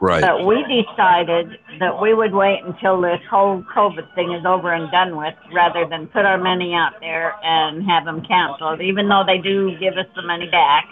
Right. 0.00 0.20
But 0.20 0.46
we 0.46 0.62
decided 0.62 1.58
that 1.80 2.00
we 2.00 2.14
would 2.14 2.32
wait 2.32 2.60
until 2.64 3.00
this 3.00 3.20
whole 3.30 3.64
COVID 3.74 4.14
thing 4.14 4.32
is 4.32 4.44
over 4.46 4.72
and 4.72 4.90
done 4.90 5.16
with 5.16 5.34
rather 5.52 5.86
than 5.88 6.06
put 6.08 6.24
our 6.24 6.38
money 6.38 6.74
out 6.74 7.00
there 7.00 7.34
and 7.42 7.82
have 7.88 8.04
them 8.04 8.22
canceled, 8.24 8.80
even 8.80 9.08
though 9.08 9.24
they 9.26 9.38
do 9.38 9.76
give 9.78 9.94
us 9.94 10.06
the 10.14 10.22
money 10.22 10.48
back. 10.50 10.84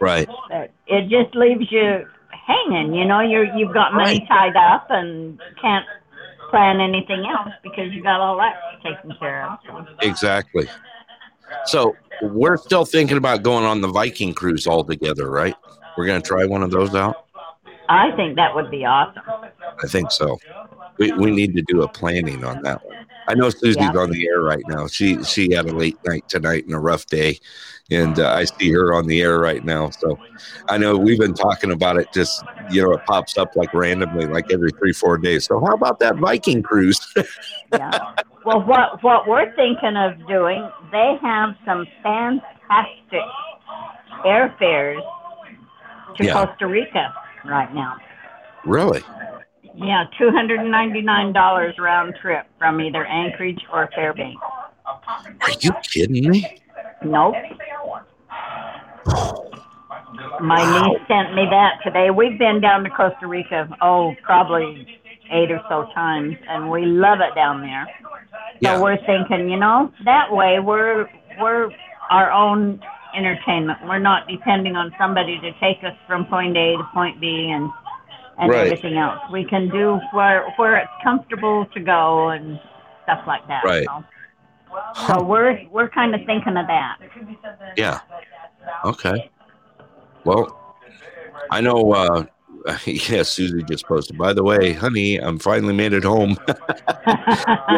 Right. 0.00 0.28
But 0.48 0.72
it 0.86 1.08
just 1.08 1.34
leaves 1.36 1.70
you 1.70 2.06
hanging, 2.46 2.94
you 2.94 3.04
know, 3.04 3.20
you're, 3.20 3.46
you've 3.56 3.72
got 3.72 3.94
money 3.94 4.24
tied 4.28 4.56
up 4.56 4.86
and 4.90 5.40
can't 5.60 5.86
plan 6.50 6.80
anything 6.80 7.24
else 7.26 7.52
because 7.62 7.92
you 7.92 8.02
got 8.02 8.20
all 8.20 8.36
that 8.36 8.54
taken 8.82 9.16
care 9.18 9.50
of. 9.50 9.58
So. 9.66 9.86
Exactly. 10.02 10.68
So 11.66 11.96
we're 12.22 12.56
still 12.56 12.84
thinking 12.84 13.16
about 13.16 13.42
going 13.42 13.64
on 13.64 13.80
the 13.80 13.88
Viking 13.88 14.34
cruise 14.34 14.66
all 14.66 14.84
together, 14.84 15.30
right? 15.30 15.54
We're 15.96 16.06
going 16.06 16.20
to 16.20 16.26
try 16.26 16.44
one 16.44 16.62
of 16.62 16.70
those 16.70 16.94
out. 16.94 17.26
I 17.88 18.10
think 18.16 18.36
that 18.36 18.54
would 18.54 18.70
be 18.70 18.84
awesome. 18.84 19.22
I 19.82 19.86
think 19.86 20.10
so. 20.10 20.38
We, 20.98 21.12
we 21.12 21.30
need 21.30 21.54
to 21.54 21.62
do 21.62 21.82
a 21.82 21.88
planning 21.88 22.44
on 22.44 22.62
that 22.62 22.84
one. 22.84 23.03
I 23.28 23.34
know 23.34 23.48
Susie's 23.50 23.76
Yeah. 23.76 23.92
on 23.96 24.10
the 24.10 24.26
air 24.26 24.40
right 24.42 24.62
now. 24.68 24.86
She 24.86 25.22
she 25.24 25.52
had 25.52 25.66
a 25.66 25.74
late 25.74 25.96
night 26.06 26.28
tonight 26.28 26.64
and 26.66 26.74
a 26.74 26.78
rough 26.78 27.06
day, 27.06 27.38
and 27.90 28.18
uh, 28.18 28.32
I 28.32 28.44
see 28.44 28.70
her 28.72 28.92
on 28.94 29.06
the 29.06 29.22
air 29.22 29.38
right 29.38 29.64
now. 29.64 29.90
So 29.90 30.18
I 30.68 30.76
know 30.78 30.96
we've 30.98 31.18
been 31.18 31.34
talking 31.34 31.72
about 31.72 31.96
it. 31.96 32.08
Just 32.12 32.42
you 32.70 32.82
know, 32.82 32.92
it 32.92 33.00
pops 33.06 33.38
up 33.38 33.56
like 33.56 33.72
randomly, 33.72 34.26
like 34.26 34.52
every 34.52 34.70
three 34.72 34.92
four 34.92 35.16
days. 35.18 35.46
So 35.46 35.58
how 35.60 35.72
about 35.74 35.98
that 36.00 36.16
Viking 36.16 36.62
cruise? 36.62 37.00
Yeah. 37.72 37.98
Well, 38.44 38.60
what 38.62 39.02
what 39.02 39.26
we're 39.26 39.52
thinking 39.56 39.96
of 39.96 40.12
doing, 40.28 40.68
they 40.92 41.16
have 41.22 41.56
some 41.64 41.86
fantastic 42.04 43.22
airfares 44.24 45.00
to 46.16 46.24
Yeah. 46.24 46.32
Costa 46.46 46.66
Rica 46.66 47.12
right 47.44 47.74
now. 47.74 47.96
really? 48.64 49.02
Yeah, 49.76 50.04
two 50.18 50.30
hundred 50.30 50.60
and 50.60 50.70
ninety 50.70 51.00
nine 51.02 51.32
dollars 51.32 51.74
round 51.78 52.14
trip 52.20 52.46
from 52.58 52.80
either 52.80 53.04
Anchorage 53.06 53.60
or 53.72 53.88
Fairbanks. 53.94 54.40
Are 54.86 55.50
you 55.60 55.72
kidding 55.82 56.30
me? 56.30 56.60
Nope. 57.04 57.34
My 60.40 60.88
niece 60.88 61.00
sent 61.08 61.34
me 61.34 61.46
that 61.50 61.78
today. 61.82 62.10
We've 62.10 62.38
been 62.38 62.60
down 62.60 62.84
to 62.84 62.90
Costa 62.90 63.26
Rica, 63.26 63.68
oh, 63.80 64.14
probably 64.22 64.86
eight 65.30 65.50
or 65.50 65.60
so 65.68 65.88
times, 65.94 66.36
and 66.48 66.70
we 66.70 66.84
love 66.84 67.18
it 67.20 67.34
down 67.34 67.60
there. 67.62 67.86
So 68.02 68.38
Yeah. 68.60 68.80
we're 68.80 68.96
thinking, 69.04 69.50
you 69.50 69.56
know, 69.58 69.92
that 70.04 70.30
way 70.32 70.60
we're 70.60 71.08
we're 71.40 71.70
our 72.10 72.30
own 72.30 72.80
entertainment. 73.16 73.78
We're 73.84 73.98
not 73.98 74.28
depending 74.28 74.76
on 74.76 74.94
somebody 74.98 75.40
to 75.40 75.52
take 75.60 75.82
us 75.82 75.96
from 76.06 76.26
point 76.26 76.56
A 76.56 76.76
to 76.76 76.84
point 76.92 77.20
B 77.20 77.50
and 77.50 77.70
and 78.38 78.50
Right. 78.50 78.66
everything 78.66 78.96
else. 78.96 79.20
We 79.32 79.44
can 79.44 79.68
do 79.68 80.00
where 80.12 80.48
where 80.56 80.76
it's 80.76 80.90
comfortable 81.02 81.66
to 81.66 81.80
go 81.80 82.30
and 82.30 82.60
stuff 83.04 83.20
like 83.26 83.46
that. 83.48 83.64
Right. 83.64 83.86
So, 83.86 84.04
so 85.08 85.22
we're 85.22 85.60
we're 85.70 85.88
kind 85.88 86.14
of 86.14 86.20
thinking 86.26 86.56
of 86.56 86.66
that. 86.66 86.96
Yeah. 87.76 88.00
Okay. 88.84 89.30
Well, 90.24 90.76
I 91.50 91.60
know. 91.60 91.92
Uh, 91.92 92.24
yeah, 92.86 93.22
Susie 93.22 93.62
just 93.64 93.86
posted. 93.86 94.16
By 94.16 94.32
the 94.32 94.42
way, 94.42 94.72
honey, 94.72 95.18
I'm 95.18 95.38
finally 95.38 95.74
made 95.74 95.92
it 95.92 96.04
home. 96.04 96.38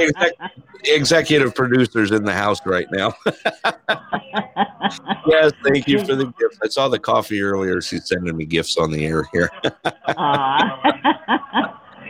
exec- 0.00 0.34
executive 0.84 1.54
producers 1.54 2.12
in 2.12 2.24
the 2.24 2.32
house 2.32 2.64
right 2.64 2.86
now. 2.92 3.12
yes, 5.26 5.52
thank 5.64 5.88
you 5.88 5.98
for 6.04 6.14
the 6.14 6.32
gift. 6.38 6.58
I 6.62 6.68
saw 6.68 6.88
the 6.88 7.00
coffee 7.00 7.42
earlier. 7.42 7.80
She's 7.80 8.06
sending 8.06 8.36
me 8.36 8.44
gifts 8.44 8.76
on 8.76 8.92
the 8.92 9.04
air 9.04 9.28
here. 9.32 9.50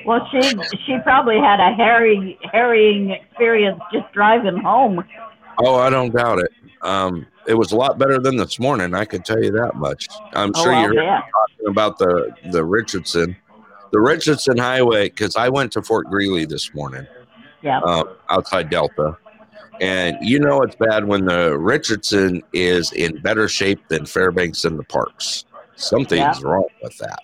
Well, 0.07 0.29
she 0.31 0.41
she 0.87 0.99
probably 1.03 1.39
had 1.39 1.59
a 1.59 1.75
harry 1.75 2.39
harrying 2.53 3.11
experience 3.11 3.81
just 3.93 4.13
driving 4.13 4.57
home. 4.57 5.03
Oh, 5.59 5.77
I 5.77 5.91
don't 5.91 6.15
doubt 6.15 6.39
it. 6.41 6.51
Um, 6.83 7.27
it 7.47 7.55
was 7.55 7.73
a 7.73 7.77
lot 7.77 7.99
better 7.99 8.19
than 8.19 8.37
this 8.37 8.59
morning. 8.59 8.95
I 8.95 9.05
can 9.05 9.23
tell 9.23 9.43
you 9.43 9.51
that 9.53 9.77
much. 9.77 10.09
I'm 10.35 10.53
Oh, 10.55 10.63
sure 10.65 10.73
I'll 10.73 10.93
you 10.93 11.01
heard 11.01 11.23
talking 11.23 11.67
about 11.69 11.99
the 11.99 12.33
the 12.51 12.65
Richardson, 12.65 13.37
the 13.93 14.01
Richardson 14.01 14.59
Highway, 14.59 15.09
because 15.09 15.37
I 15.37 15.49
went 15.49 15.73
to 15.73 15.83
Fort 15.83 16.09
Greely 16.09 16.45
this 16.45 16.75
morning, 16.75 17.07
Yeah. 17.63 17.81
uh, 17.81 18.05
outside 18.31 18.69
Delta, 18.71 19.17
and 19.81 20.17
you 20.21 20.39
know 20.39 20.63
it's 20.63 20.77
bad 20.77 21.07
when 21.07 21.25
the 21.27 21.57
Richardson 21.59 22.43
is 22.53 22.93
in 22.93 23.21
better 23.23 23.49
shape 23.49 23.81
than 23.89 24.05
Fairbanks 24.07 24.65
in 24.65 24.77
the 24.77 24.85
parks. 24.85 25.45
Something's 25.77 26.41
Yeah. 26.41 26.49
wrong 26.49 26.67
with 26.83 26.97
that. 26.99 27.21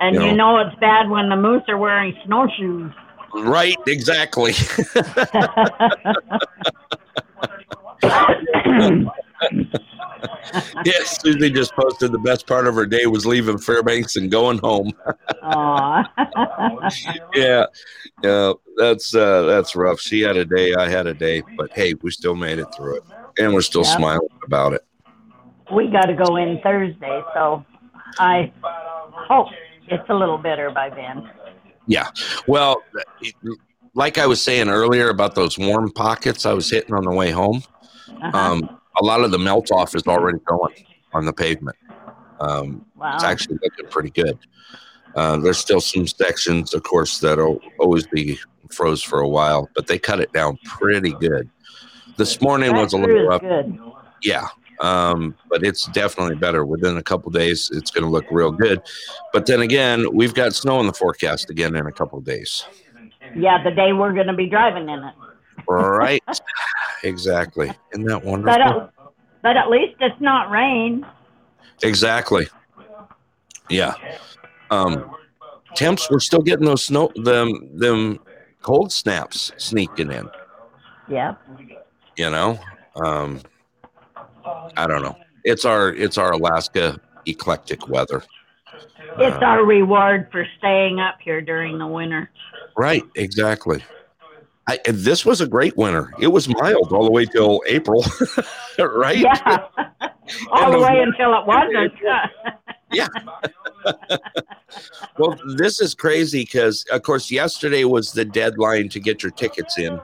And 0.00 0.14
you 0.16 0.22
you 0.22 0.32
know. 0.34 0.56
know 0.56 0.66
it's 0.66 0.76
bad 0.80 1.08
when 1.08 1.28
the 1.28 1.36
moose 1.36 1.62
are 1.68 1.78
wearing 1.78 2.14
snowshoes. 2.26 2.90
Right? 3.36 3.76
Exactly. 3.86 4.52
yes, 10.84 11.20
Susie 11.22 11.50
just 11.50 11.74
posted 11.74 12.12
the 12.12 12.18
best 12.18 12.46
part 12.46 12.66
of 12.66 12.74
her 12.74 12.86
day 12.86 13.06
was 13.06 13.26
leaving 13.26 13.58
Fairbanks 13.58 14.16
and 14.16 14.30
going 14.30 14.58
home. 14.58 14.92
Yeah, 17.34 17.66
yeah, 18.22 18.52
that's 18.76 19.14
uh, 19.14 19.42
that's 19.42 19.74
rough. 19.76 20.00
She 20.00 20.20
had 20.20 20.36
a 20.36 20.44
day, 20.44 20.74
I 20.74 20.88
had 20.88 21.06
a 21.06 21.14
day, 21.14 21.42
but 21.56 21.72
hey, 21.72 21.94
we 22.02 22.10
still 22.10 22.34
made 22.34 22.58
it 22.58 22.66
through 22.76 22.96
it, 22.98 23.02
and 23.38 23.52
we're 23.52 23.60
still 23.62 23.84
Yeah. 23.84 23.96
smiling 23.96 24.28
about 24.44 24.72
it. 24.74 24.84
we 25.74 25.88
got 25.88 26.06
to 26.06 26.14
go 26.14 26.36
in 26.36 26.60
Thursday, 26.62 27.22
so 27.34 27.64
I 28.18 28.52
hope 29.12 29.48
it's 29.88 30.08
a 30.08 30.14
little 30.14 30.38
better 30.38 30.70
by 30.70 30.90
then. 30.90 31.28
Yeah, 31.86 32.08
well, 32.46 32.82
it- 33.20 33.34
like 33.94 34.18
I 34.18 34.26
was 34.26 34.42
saying 34.42 34.68
earlier 34.68 35.08
about 35.08 35.34
those 35.34 35.58
warm 35.58 35.90
pockets 35.92 36.46
I 36.46 36.52
was 36.52 36.68
hitting 36.70 36.94
on 36.94 37.04
the 37.04 37.12
way 37.12 37.30
home, 37.30 37.62
Uh-huh. 38.08 38.36
um, 38.36 38.78
a 39.00 39.04
lot 39.04 39.22
of 39.22 39.30
the 39.30 39.38
melt 39.38 39.70
off 39.72 39.94
is 39.94 40.06
already 40.06 40.38
going 40.46 40.74
on 41.12 41.24
the 41.26 41.32
pavement. 41.32 41.76
Um, 42.40 42.84
wow. 42.96 43.14
it's 43.14 43.24
actually 43.24 43.58
looking 43.62 43.86
pretty 43.86 44.10
good. 44.10 44.38
Uh, 45.14 45.36
there's 45.38 45.58
still 45.58 45.80
some 45.80 46.06
sections, 46.06 46.74
of 46.74 46.82
course, 46.82 47.18
that'll 47.20 47.60
always 47.78 48.06
be 48.06 48.38
froze 48.70 49.02
for 49.02 49.20
a 49.20 49.28
while, 49.28 49.68
but 49.74 49.86
they 49.86 49.98
cut 49.98 50.18
it 50.20 50.32
down 50.32 50.58
pretty 50.64 51.12
good. 51.20 51.48
This 52.16 52.40
morning 52.40 52.72
That 52.72 52.82
was 52.82 52.92
a 52.92 52.98
little 52.98 53.26
rough. 53.26 53.40
good. 53.40 53.78
Yeah. 54.22 54.46
Um, 54.80 55.36
but 55.48 55.62
it's 55.64 55.86
definitely 55.86 56.34
better. 56.34 56.64
Within 56.64 56.96
a 56.96 57.02
couple 57.02 57.30
days, 57.30 57.70
it's 57.72 57.92
going 57.92 58.02
to 58.04 58.10
look 58.10 58.24
real 58.30 58.50
good. 58.50 58.82
But 59.32 59.46
then 59.46 59.60
again, 59.60 60.06
we've 60.12 60.34
got 60.34 60.52
snow 60.54 60.80
in 60.80 60.86
the 60.88 60.92
forecast 60.92 61.48
again 61.50 61.76
in 61.76 61.86
a 61.86 61.92
couple 61.92 62.18
of 62.18 62.24
days. 62.24 62.64
Yeah, 63.36 63.62
the 63.62 63.70
day 63.70 63.92
we're 63.92 64.12
going 64.12 64.26
to 64.28 64.32
be 64.34 64.46
driving 64.48 64.88
in 64.88 64.98
it. 65.04 65.14
Right. 65.68 66.22
exactly. 67.04 67.72
Isn't 67.92 68.04
that 68.06 68.20
But 68.20 68.24
wonderful? 68.24 68.80
at, 68.82 68.90
but 69.42 69.56
at 69.56 69.70
least 69.70 69.96
it's 70.00 70.20
not 70.20 70.50
rain. 70.50 71.06
Exactly. 71.82 72.46
Yeah. 73.68 73.94
Um, 74.70 75.14
temps, 75.74 76.10
we're 76.10 76.20
still 76.20 76.42
getting 76.42 76.66
those 76.66 76.84
snow, 76.84 77.10
them, 77.16 77.76
them 77.78 78.20
cold 78.62 78.92
snaps 78.92 79.52
sneaking 79.56 80.10
in, 80.12 80.28
Yeah. 81.08 81.34
you 82.16 82.30
know? 82.30 82.58
Um, 83.04 83.40
I 84.76 84.86
don't 84.86 85.02
know. 85.02 85.16
It's 85.44 85.64
our, 85.64 85.92
it's 85.94 86.18
our 86.18 86.32
Alaska 86.32 87.00
eclectic 87.26 87.88
weather. 87.88 88.22
It's 89.18 89.36
Uh, 89.36 89.44
our 89.46 89.64
reward 89.64 90.28
for 90.32 90.46
staying 90.58 91.00
up 91.00 91.16
here 91.20 91.40
during 91.40 91.78
the 91.78 91.86
winter. 91.86 92.30
Right, 92.76 93.02
exactly. 93.14 93.82
I, 94.66 94.78
this 94.86 95.26
was 95.26 95.40
a 95.40 95.46
great 95.46 95.76
winter. 95.76 96.12
It 96.18 96.28
was 96.28 96.48
mild 96.48 96.92
all 96.92 97.04
the 97.04 97.10
way 97.10 97.26
till 97.26 97.62
April, 97.66 98.04
right? 98.78 99.18
Yeah. 99.18 99.66
All 100.52 100.72
the 100.72 100.80
way 100.80 101.00
until 101.00 101.38
it 101.38 101.46
wasn't. 101.46 101.92
Yeah. 102.90 103.08
Well, 105.18 105.38
this 105.56 105.82
is 105.82 105.94
crazy 105.94 106.44
because, 106.44 106.86
of 106.90 107.02
course, 107.02 107.30
yesterday 107.30 107.84
was 107.84 108.12
the 108.12 108.24
deadline 108.24 108.88
to 108.88 109.00
get 109.00 109.22
your 109.22 109.32
tickets 109.32 109.78
in. 109.78 110.00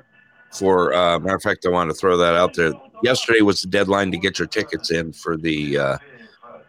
For 0.53 0.93
uh, 0.93 1.19
matter 1.21 1.37
of 1.37 1.43
fact, 1.43 1.65
I 1.65 1.71
want 1.71 1.89
to 1.89 1.95
throw 1.95 2.19
that 2.19 2.35
out 2.35 2.53
there. 2.53 2.75
Yesterday 3.03 3.41
was 3.41 3.63
the 3.63 3.69
deadline 3.69 4.11
to 4.11 4.19
get 4.19 4.39
your 4.39 4.47
tickets 4.47 4.91
in 4.91 5.15
for 5.15 5.39
the 5.39 5.79
uh, 5.79 5.99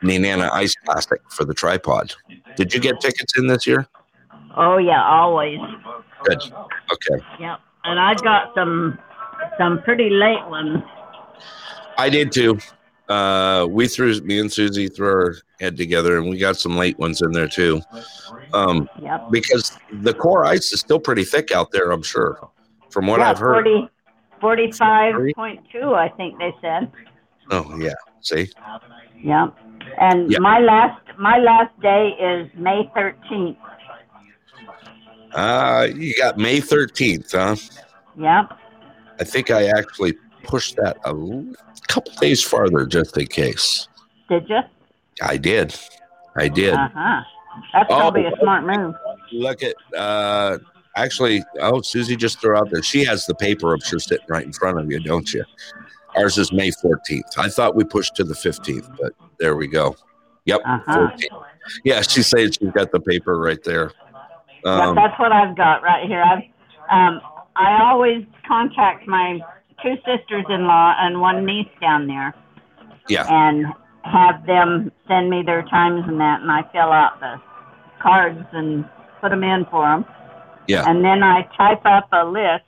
Ice 0.02 0.76
Classic 0.86 1.20
for 1.30 1.44
the 1.44 1.54
tripod. 1.54 2.14
Did 2.56 2.74
you 2.74 2.80
get 2.80 3.02
tickets 3.02 3.38
in 3.38 3.48
this 3.48 3.68
year? 3.68 3.86
Oh 4.58 4.78
yeah, 4.78 5.04
always. 5.04 5.60
Good. 6.24 6.42
Okay. 6.44 7.24
Yep. 7.40 7.60
And 7.84 8.00
I've 8.00 8.24
got 8.24 8.54
some 8.56 8.98
some 9.58 9.82
pretty 9.84 10.10
late 10.10 10.46
ones. 10.48 10.84
I 11.98 12.10
did 12.10 12.32
too. 12.32 12.58
Uh, 13.10 13.68
we 13.70 13.88
threw 13.88 14.20
me 14.22 14.40
and 14.40 14.52
Susie 14.52 14.88
threw 14.88 15.08
our 15.08 15.36
head 15.60 15.76
together, 15.76 16.18
and 16.18 16.30
we 16.30 16.38
got 16.38 16.56
some 16.58 16.78
late 16.78 16.98
ones 16.98 17.22
in 17.22 17.32
there 17.32 17.48
too. 17.48 17.82
Um, 18.54 18.88
Yep. 19.02 19.32
because 19.32 19.78
the 19.92 20.14
core 20.14 20.46
ice 20.46 20.72
is 20.72 20.80
still 20.80 21.00
pretty 21.00 21.24
thick 21.26 21.52
out 21.52 21.72
there. 21.72 21.92
I'm 21.92 22.04
sure, 22.04 22.50
from 22.90 23.08
what 23.08 23.20
yeah, 23.20 23.32
I've 23.32 23.40
heard. 23.40 23.66
40, 23.66 23.90
45.2, 24.42 25.94
I 25.94 26.10
think 26.10 26.38
they 26.40 26.54
said. 26.62 26.92
Oh 27.50 27.76
yeah, 27.78 27.94
see, 28.22 28.48
Yeah. 29.22 29.48
And 30.00 30.32
Yeah. 30.32 30.40
my 30.40 30.60
last 30.60 31.02
my 31.18 31.38
last 31.38 31.78
day 31.82 32.10
is 32.20 32.50
May 32.56 32.90
13th. 32.96 33.58
Uh, 35.34 35.88
you 35.96 36.14
got 36.18 36.38
May 36.38 36.60
13th, 36.60 37.32
huh? 37.32 37.56
Yep. 38.18 38.58
I 39.20 39.24
think 39.24 39.52
I 39.52 39.66
actually 39.68 40.14
pushed 40.44 40.76
that 40.78 40.98
a 41.06 41.14
couple 41.88 42.12
days 42.20 42.42
farther 42.44 42.86
just 42.86 43.18
in 43.18 43.28
case. 43.28 43.88
Did 44.30 44.50
you? 44.50 44.60
I 45.22 45.38
did, 45.38 45.76
I 46.36 46.48
did. 46.48 46.74
Uh 46.74 46.90
huh. 46.94 47.22
That's 47.74 47.92
Oh. 47.92 47.98
probably 47.98 48.26
a 48.26 48.32
smart 48.42 48.64
move. 48.66 48.96
Look 49.32 49.62
at 49.62 49.76
uh, 49.96 50.58
actually. 50.96 51.44
Oh, 51.60 51.82
Susie 51.82 52.16
just 52.16 52.40
threw 52.40 52.56
out 52.58 52.70
there. 52.72 52.82
She 52.82 53.04
has 53.04 53.26
the 53.26 53.36
paper. 53.36 53.74
I'm 53.74 53.82
sure 53.82 54.00
sitting 54.00 54.26
right 54.30 54.46
in 54.46 54.54
front 54.54 54.80
of 54.80 54.90
you, 54.90 55.00
don't 55.00 55.32
you? 55.34 55.44
Ours 56.18 56.38
is 56.38 56.52
May 56.52 56.72
14th. 56.72 57.38
I 57.38 57.50
thought 57.50 57.76
we 57.76 57.84
pushed 57.84 58.16
to 58.16 58.24
the 58.24 58.34
15th, 58.34 58.98
but 59.00 59.14
there 59.40 59.56
we 59.56 59.68
go. 59.68 59.96
Yep, 60.46 60.62
Uh-huh. 60.66 60.98
14th. 61.12 61.44
Yeah, 61.86 62.02
she 62.02 62.24
said 62.24 62.56
she's 62.56 62.72
got 62.72 62.92
the 62.92 63.00
paper 63.00 63.38
right 63.38 63.64
there. 63.64 63.92
Um, 64.66 64.96
that's 64.96 65.18
what 65.20 65.32
I've 65.32 65.56
got 65.56 65.82
right 65.84 66.08
here. 66.08 66.22
I've 66.22 66.44
um 66.90 67.22
I 67.56 67.82
always 67.84 68.26
contact 68.48 69.08
my 69.08 69.40
two 69.82 69.96
sisters-in-law 70.06 70.96
and 71.00 71.20
one 71.20 71.46
niece 71.46 71.68
down 71.80 72.08
there. 72.08 72.34
Yeah. 73.08 73.26
And 73.30 73.66
have 74.04 74.46
them 74.46 74.92
send 75.08 75.30
me 75.30 75.44
their 75.44 75.64
times 75.64 76.04
and 76.08 76.20
that, 76.20 76.42
and 76.42 76.52
I 76.52 76.64
fill 76.72 76.92
out 76.92 77.20
the 77.20 77.42
cards 78.02 78.46
and 78.52 78.86
put 79.20 79.30
them 79.30 79.44
in 79.44 79.66
for 79.70 79.88
them. 79.88 80.06
Yeah. 80.68 80.90
And 80.90 81.04
then 81.04 81.24
I 81.24 81.44
type 81.58 81.82
up 81.86 82.08
a 82.12 82.26
list 82.26 82.64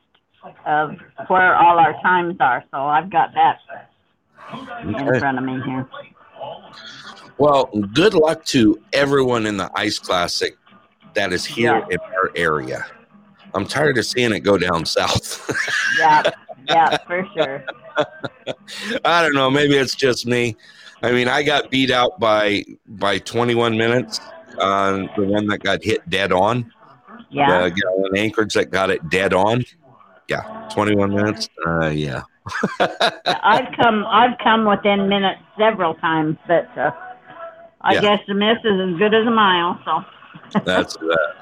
of 0.65 0.91
where 1.27 1.55
all 1.55 1.79
our 1.79 1.93
times 2.01 2.35
are. 2.39 2.63
So 2.71 2.77
I've 2.77 3.09
got 3.09 3.29
that 3.33 3.59
in 4.83 5.19
front 5.19 5.37
of 5.37 5.43
me 5.43 5.59
here. 5.65 5.87
Well, 7.37 7.65
good 7.93 8.13
luck 8.13 8.45
to 8.45 8.79
everyone 8.91 9.45
in 9.45 9.57
the 9.57 9.71
Ice 9.75 9.97
Classic 9.97 10.55
that 11.15 11.33
is 11.33 11.45
here 11.45 11.77
yeah. 11.77 11.95
in 11.95 11.99
our 11.99 12.31
area. 12.35 12.85
I'm 13.53 13.65
tired 13.65 13.97
of 13.97 14.05
seeing 14.05 14.33
it 14.33 14.39
go 14.39 14.57
down 14.57 14.85
south. 14.85 15.49
yeah, 15.99 16.23
yeah, 16.67 16.97
for 17.05 17.27
sure. 17.35 17.63
I 19.05 19.21
don't 19.21 19.35
know. 19.35 19.49
Maybe 19.49 19.75
it's 19.75 19.95
just 19.95 20.25
me. 20.25 20.55
I 21.03 21.11
mean, 21.11 21.27
I 21.27 21.43
got 21.43 21.69
beat 21.69 21.91
out 21.91 22.19
by 22.19 22.63
by 22.87 23.19
21 23.19 23.77
minutes 23.77 24.19
on 24.59 25.09
the 25.15 25.23
one 25.23 25.47
that 25.47 25.59
got 25.59 25.83
hit 25.83 26.09
dead 26.09 26.31
on. 26.31 26.71
Yeah. 27.29 27.63
The 27.63 27.69
guy 27.71 28.09
in 28.09 28.17
Anchorage 28.17 28.53
that 28.53 28.71
got 28.71 28.89
it 28.89 29.09
dead 29.09 29.33
on. 29.33 29.65
Yeah, 30.29 30.69
21 30.71 31.13
minutes. 31.13 31.49
Uh, 31.65 31.87
yeah. 31.87 32.23
I've 32.79 33.73
come 33.75 34.05
I've 34.07 34.37
come 34.43 34.65
within 34.65 35.07
minutes 35.07 35.41
several 35.57 35.95
times, 35.95 36.37
but 36.47 36.69
uh, 36.77 36.91
I 37.81 37.95
yeah. 37.95 38.01
guess 38.01 38.19
the 38.27 38.33
miss 38.33 38.57
is 38.63 38.93
as 38.93 38.97
good 38.97 39.13
as 39.13 39.27
a 39.27 39.31
mile. 39.31 39.79
So 39.85 40.03
that's 40.65 40.97
that. 40.97 41.33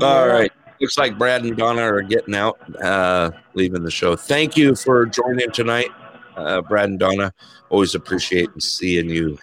All 0.00 0.28
right. 0.28 0.52
Looks 0.80 0.98
like 0.98 1.16
Brad 1.16 1.42
and 1.44 1.56
Donna 1.56 1.82
are 1.82 2.02
getting 2.02 2.34
out, 2.34 2.58
uh, 2.82 3.30
leaving 3.54 3.82
the 3.82 3.90
show. 3.90 4.14
Thank 4.14 4.56
you 4.56 4.74
for 4.74 5.06
joining 5.06 5.50
tonight, 5.50 5.88
uh, 6.36 6.60
Brad 6.62 6.90
and 6.90 6.98
Donna. 6.98 7.32
Always 7.70 7.94
appreciate 7.94 8.50
seeing 8.60 9.08
you 9.08 9.38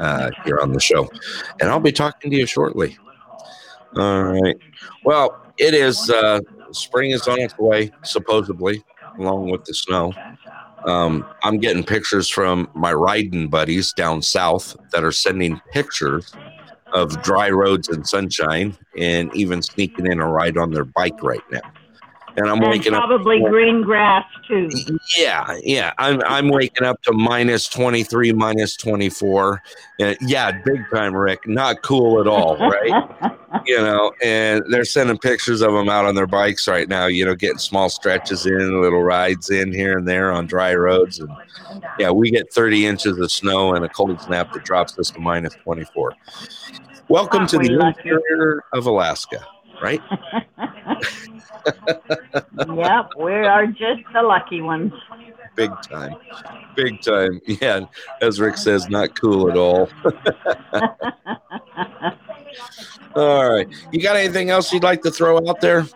uh, 0.00 0.30
here 0.44 0.58
on 0.60 0.72
the 0.72 0.80
show. 0.80 1.08
And 1.60 1.68
I'll 1.68 1.80
be 1.80 1.92
talking 1.92 2.30
to 2.30 2.36
you 2.36 2.46
shortly. 2.46 2.96
All 3.96 4.22
right. 4.24 4.56
Well, 5.04 5.42
it 5.58 5.74
is 5.74 6.08
uh, 6.10 6.40
spring 6.72 7.10
is 7.10 7.28
on 7.28 7.40
its 7.40 7.58
way, 7.58 7.90
supposedly, 8.02 8.82
along 9.18 9.50
with 9.50 9.64
the 9.64 9.74
snow. 9.74 10.14
Um, 10.86 11.26
I'm 11.42 11.58
getting 11.58 11.84
pictures 11.84 12.28
from 12.28 12.68
my 12.74 12.92
riding 12.92 13.48
buddies 13.48 13.92
down 13.92 14.22
south 14.22 14.76
that 14.92 15.04
are 15.04 15.12
sending 15.12 15.60
pictures 15.72 16.32
of 16.92 17.22
dry 17.22 17.50
roads 17.50 17.88
and 17.88 18.06
sunshine 18.06 18.76
and 18.96 19.34
even 19.34 19.62
sneaking 19.62 20.06
in 20.06 20.20
a 20.20 20.26
ride 20.26 20.56
on 20.56 20.70
their 20.70 20.84
bike 20.84 21.22
right 21.22 21.44
now 21.50 21.72
and 22.36 22.48
I'm 22.48 22.58
and 22.58 22.68
waking 22.68 22.92
probably 22.92 23.36
up 23.36 23.42
probably 23.42 23.50
green 23.50 23.82
grass 23.82 24.24
too. 24.46 24.68
Yeah, 25.16 25.58
yeah. 25.62 25.92
I'm 25.98 26.22
I'm 26.24 26.48
waking 26.48 26.86
up 26.86 27.02
to 27.02 27.12
minus 27.12 27.68
23, 27.68 28.32
minus 28.32 28.76
24. 28.76 29.62
And 30.00 30.16
yeah, 30.20 30.52
big 30.64 30.84
time, 30.92 31.14
Rick. 31.14 31.46
Not 31.46 31.82
cool 31.82 32.20
at 32.20 32.26
all, 32.26 32.56
right? 32.58 33.36
you 33.66 33.76
know, 33.76 34.12
and 34.22 34.62
they're 34.70 34.84
sending 34.84 35.18
pictures 35.18 35.60
of 35.60 35.72
them 35.72 35.88
out 35.88 36.04
on 36.04 36.14
their 36.14 36.26
bikes 36.26 36.68
right 36.68 36.88
now. 36.88 37.06
You 37.06 37.24
know, 37.24 37.34
getting 37.34 37.58
small 37.58 37.88
stretches 37.88 38.46
in, 38.46 38.80
little 38.80 39.02
rides 39.02 39.50
in 39.50 39.72
here 39.72 39.98
and 39.98 40.06
there 40.06 40.32
on 40.32 40.46
dry 40.46 40.74
roads, 40.74 41.18
and 41.18 41.30
yeah, 41.98 42.10
we 42.10 42.30
get 42.30 42.52
30 42.52 42.86
inches 42.86 43.18
of 43.18 43.30
snow 43.30 43.74
and 43.74 43.84
a 43.84 43.88
cold 43.88 44.20
snap 44.20 44.52
that 44.52 44.64
drops 44.64 44.98
us 44.98 45.10
to 45.10 45.20
minus 45.20 45.54
24. 45.54 46.14
Welcome 47.08 47.46
to 47.48 47.58
the 47.58 47.72
interior 47.74 48.62
of 48.72 48.86
Alaska, 48.86 49.44
right? 49.80 50.00
yep, 52.76 53.10
we 53.18 53.32
are 53.32 53.66
just 53.66 54.02
the 54.12 54.22
lucky 54.22 54.60
ones. 54.60 54.92
Big 55.56 55.70
time. 55.82 56.14
Big 56.76 57.02
time. 57.02 57.40
Yeah. 57.46 57.80
As 58.22 58.40
Rick 58.40 58.56
says, 58.56 58.88
not 58.88 59.20
cool 59.20 59.50
at 59.50 59.56
all. 59.56 59.90
all 63.14 63.50
right. 63.50 63.68
You 63.92 64.02
got 64.02 64.16
anything 64.16 64.50
else 64.50 64.72
you'd 64.72 64.82
like 64.82 65.02
to 65.02 65.10
throw 65.10 65.36
out 65.48 65.60
there? 65.60 65.86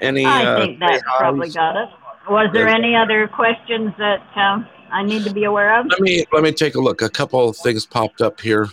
Any 0.00 0.24
I 0.24 0.44
uh, 0.44 0.60
think 0.60 0.78
that 0.80 1.02
probably 1.18 1.50
got 1.50 1.76
it. 1.76 1.88
Was 2.30 2.50
there 2.52 2.68
any 2.68 2.94
other 2.94 3.26
questions 3.26 3.92
that 3.98 4.20
um, 4.36 4.68
I 4.92 5.02
need 5.02 5.24
to 5.24 5.32
be 5.32 5.44
aware 5.44 5.80
of? 5.80 5.86
Let 5.86 6.00
me 6.00 6.24
let 6.32 6.42
me 6.42 6.52
take 6.52 6.74
a 6.74 6.80
look. 6.80 7.02
A 7.02 7.08
couple 7.08 7.48
of 7.48 7.56
things 7.56 7.86
popped 7.86 8.20
up 8.20 8.40
here. 8.40 8.68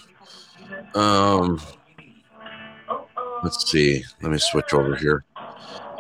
Um 0.94 1.60
let's 3.46 3.72
see. 3.72 4.04
Let 4.22 4.32
me 4.32 4.40
switch 4.40 4.74
over 4.74 4.96
here. 4.96 5.24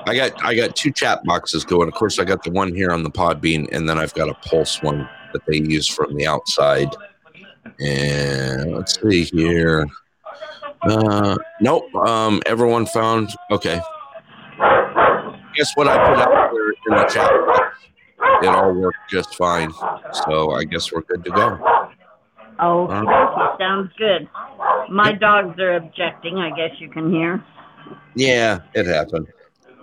I 0.08 0.16
got 0.16 0.44
I 0.44 0.56
got 0.56 0.76
two 0.76 0.92
chat 0.92 1.24
boxes 1.24 1.64
going. 1.64 1.88
Of 1.88 1.94
course, 1.94 2.20
I 2.20 2.26
got 2.26 2.44
the 2.44 2.52
one 2.52 2.74
here 2.74 2.92
on 2.92 3.04
the 3.04 3.10
Podbean, 3.10 3.72
and 3.72 3.88
then 3.88 3.98
I've 3.98 4.14
got 4.14 4.30
a 4.30 4.34
Pulse 4.34 4.82
one 4.82 5.08
that 5.32 5.46
they 5.46 5.58
use 5.58 5.88
from 5.88 6.16
the 6.16 6.28
outside. 6.28 6.90
And 7.80 8.76
let's 8.76 9.00
see 9.00 9.24
here. 9.24 9.88
Uh, 10.82 11.36
nope. 11.62 11.94
Um, 11.96 12.42
everyone 12.46 12.86
found 12.88 13.30
okay. 13.52 13.80
Guess 15.56 15.72
what 15.76 15.88
I 15.88 15.98
put 16.10 16.18
out 16.20 16.52
there 16.52 16.70
in 16.70 16.76
the 16.90 17.10
chat 17.12 17.32
box? 17.46 17.78
It 18.44 18.48
all 18.48 18.74
worked 18.74 18.98
just 19.10 19.36
fine. 19.36 19.72
So 20.28 20.52
I 20.52 20.64
guess 20.64 20.92
we're 20.92 21.02
good 21.02 21.24
to 21.26 21.32
go. 21.32 21.92
Oh, 22.60 22.88
sounds 23.60 23.92
good. 23.98 24.28
My 24.90 25.12
dogs 25.12 25.60
are 25.60 25.76
objecting. 25.76 26.38
I 26.38 26.50
guess 26.56 26.72
you 26.80 26.90
can 26.90 27.12
hear. 27.12 27.44
Yeah, 28.16 28.60
it 28.74 28.86
happened. 28.86 29.28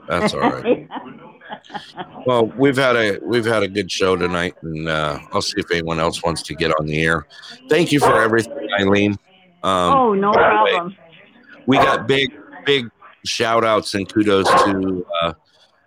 That's 0.08 0.34
all 0.34 0.40
right. 0.40 0.88
well, 2.26 2.46
we've 2.46 2.76
had 2.76 2.96
a 2.96 3.18
we've 3.22 3.44
had 3.44 3.62
a 3.62 3.68
good 3.68 3.90
show 3.90 4.16
tonight, 4.16 4.54
and 4.62 4.88
uh, 4.88 5.18
I'll 5.32 5.42
see 5.42 5.60
if 5.60 5.70
anyone 5.70 6.00
else 6.00 6.22
wants 6.22 6.42
to 6.42 6.54
get 6.54 6.72
on 6.78 6.86
the 6.86 7.02
air. 7.02 7.26
Thank 7.68 7.92
you 7.92 8.00
for 8.00 8.20
everything, 8.20 8.68
Eileen. 8.80 9.12
Um, 9.62 9.94
oh, 9.94 10.14
no 10.14 10.32
problem. 10.32 10.88
Way, 10.88 10.96
we 11.66 11.76
got 11.76 12.06
big 12.06 12.32
big 12.64 12.90
shout 13.24 13.64
outs 13.64 13.94
and 13.94 14.12
kudos 14.12 14.48
to 14.64 15.06
uh, 15.22 15.32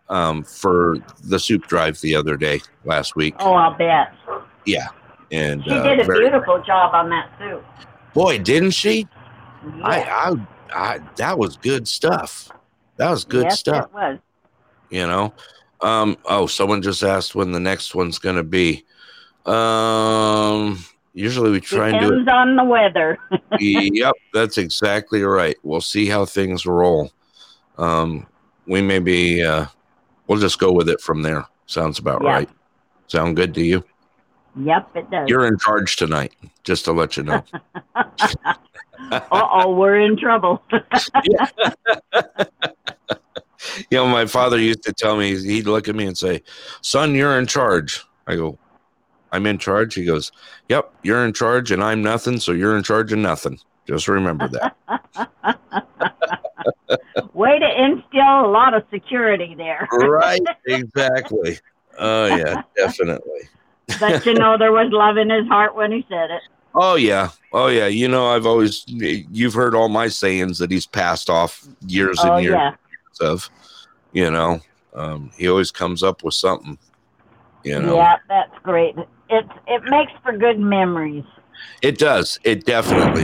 um, 0.09 0.43
for 0.43 0.97
the 1.23 1.39
soup 1.39 1.67
drive 1.67 1.99
the 2.01 2.15
other 2.15 2.37
day 2.37 2.61
last 2.85 3.15
week. 3.15 3.35
Oh, 3.39 3.53
I'll 3.53 3.77
bet. 3.77 4.13
Yeah, 4.65 4.87
and 5.31 5.63
she 5.63 5.71
uh, 5.71 5.83
did 5.83 5.99
a 5.99 6.03
very, 6.03 6.29
beautiful 6.29 6.61
job 6.63 6.93
on 6.93 7.09
that 7.09 7.29
soup. 7.39 7.63
Boy, 8.13 8.39
didn't 8.39 8.71
she? 8.71 9.07
Yeah. 9.77 9.83
I, 9.83 9.99
I, 9.99 10.47
I, 10.73 10.99
that 11.15 11.37
was 11.37 11.57
good 11.57 11.87
stuff. 11.87 12.49
That 12.97 13.09
was 13.09 13.25
good 13.25 13.45
yes, 13.45 13.59
stuff. 13.59 13.85
It 13.85 13.93
was. 13.93 14.19
You 14.89 15.07
know. 15.07 15.33
Um, 15.81 16.17
oh, 16.25 16.47
someone 16.47 16.81
just 16.81 17.03
asked 17.03 17.35
when 17.35 17.51
the 17.51 17.59
next 17.59 17.93
one's 17.93 18.17
going 18.17 18.37
to 18.37 18.43
be. 18.43 18.85
Um, 19.45 20.83
usually 21.13 21.51
we 21.51 21.59
try 21.59 21.91
Depends 21.91 22.09
and 22.09 22.25
do 22.25 22.31
it 22.31 22.33
on 22.33 22.55
the 22.55 22.63
weather. 22.63 23.17
yep, 23.59 24.15
that's 24.33 24.57
exactly 24.57 25.23
right. 25.23 25.55
We'll 25.63 25.81
see 25.81 26.07
how 26.07 26.25
things 26.25 26.65
roll. 26.65 27.11
Um, 27.77 28.25
we 28.65 28.81
may 28.81 28.99
be. 28.99 29.43
Uh, 29.43 29.65
we'll 30.27 30.39
just 30.39 30.59
go 30.59 30.71
with 30.71 30.89
it 30.89 31.01
from 31.01 31.21
there. 31.21 31.45
Sounds 31.67 31.99
about 31.99 32.21
yep. 32.21 32.31
right. 32.31 32.49
Sound 33.07 33.35
good 33.35 33.53
to 33.55 33.63
you? 33.63 33.83
Yep, 34.57 34.95
it 34.95 35.11
does. 35.11 35.29
You're 35.29 35.45
in 35.45 35.57
charge 35.57 35.97
tonight, 35.97 36.33
just 36.63 36.85
to 36.85 36.93
let 36.93 37.17
you 37.17 37.23
know. 37.23 37.43
uh 37.95 39.19
oh, 39.31 39.75
we're 39.75 39.99
in 39.99 40.17
trouble. 40.17 40.61
you 40.71 40.79
know, 43.91 44.07
my 44.07 44.25
father 44.25 44.59
used 44.59 44.83
to 44.83 44.93
tell 44.93 45.17
me, 45.17 45.37
he'd 45.37 45.67
look 45.67 45.87
at 45.87 45.95
me 45.95 46.05
and 46.05 46.17
say, 46.17 46.41
Son, 46.81 47.15
you're 47.15 47.37
in 47.37 47.45
charge. 47.45 48.03
I 48.27 48.35
go, 48.35 48.57
I'm 49.31 49.45
in 49.45 49.57
charge. 49.57 49.95
He 49.95 50.05
goes, 50.05 50.31
Yep, 50.69 50.93
you're 51.03 51.25
in 51.25 51.33
charge, 51.33 51.71
and 51.71 51.83
I'm 51.83 52.01
nothing, 52.01 52.39
so 52.39 52.51
you're 52.51 52.77
in 52.77 52.83
charge 52.83 53.11
of 53.11 53.19
nothing. 53.19 53.59
Just 53.87 54.07
remember 54.07 54.47
that. 54.47 54.75
Way 57.33 57.59
to 57.59 57.83
instill 57.83 58.45
a 58.45 58.49
lot 58.49 58.73
of 58.73 58.83
security 58.91 59.53
there. 59.55 59.87
right, 59.91 60.41
exactly. 60.65 61.59
Oh, 61.99 62.25
yeah, 62.25 62.63
definitely. 62.75 63.49
But 63.99 64.25
you 64.25 64.33
know, 64.33 64.57
there 64.57 64.71
was 64.71 64.91
love 64.91 65.17
in 65.17 65.29
his 65.29 65.47
heart 65.47 65.75
when 65.75 65.91
he 65.91 66.05
said 66.09 66.31
it. 66.31 66.41
Oh 66.73 66.95
yeah, 66.95 67.29
oh 67.53 67.67
yeah. 67.67 67.87
You 67.87 68.07
know, 68.07 68.27
I've 68.27 68.45
always 68.45 68.83
you've 68.87 69.53
heard 69.53 69.75
all 69.75 69.87
my 69.87 70.07
sayings 70.07 70.57
that 70.57 70.71
he's 70.71 70.85
passed 70.85 71.29
off 71.29 71.65
years 71.87 72.19
and 72.19 72.29
oh, 72.31 72.37
years 72.37 72.53
yeah. 72.53 72.75
of. 73.21 73.49
You 74.11 74.31
know, 74.31 74.61
um, 74.93 75.31
he 75.37 75.47
always 75.47 75.71
comes 75.71 76.03
up 76.03 76.23
with 76.23 76.33
something. 76.33 76.77
You 77.63 77.81
know. 77.81 77.95
Yeah, 77.95 78.17
that's 78.27 78.57
great. 78.63 78.95
It 79.29 79.45
it 79.67 79.83
makes 79.85 80.11
for 80.23 80.37
good 80.37 80.59
memories. 80.59 81.25
It 81.81 81.97
does. 81.97 82.39
It 82.43 82.65
definitely. 82.65 83.23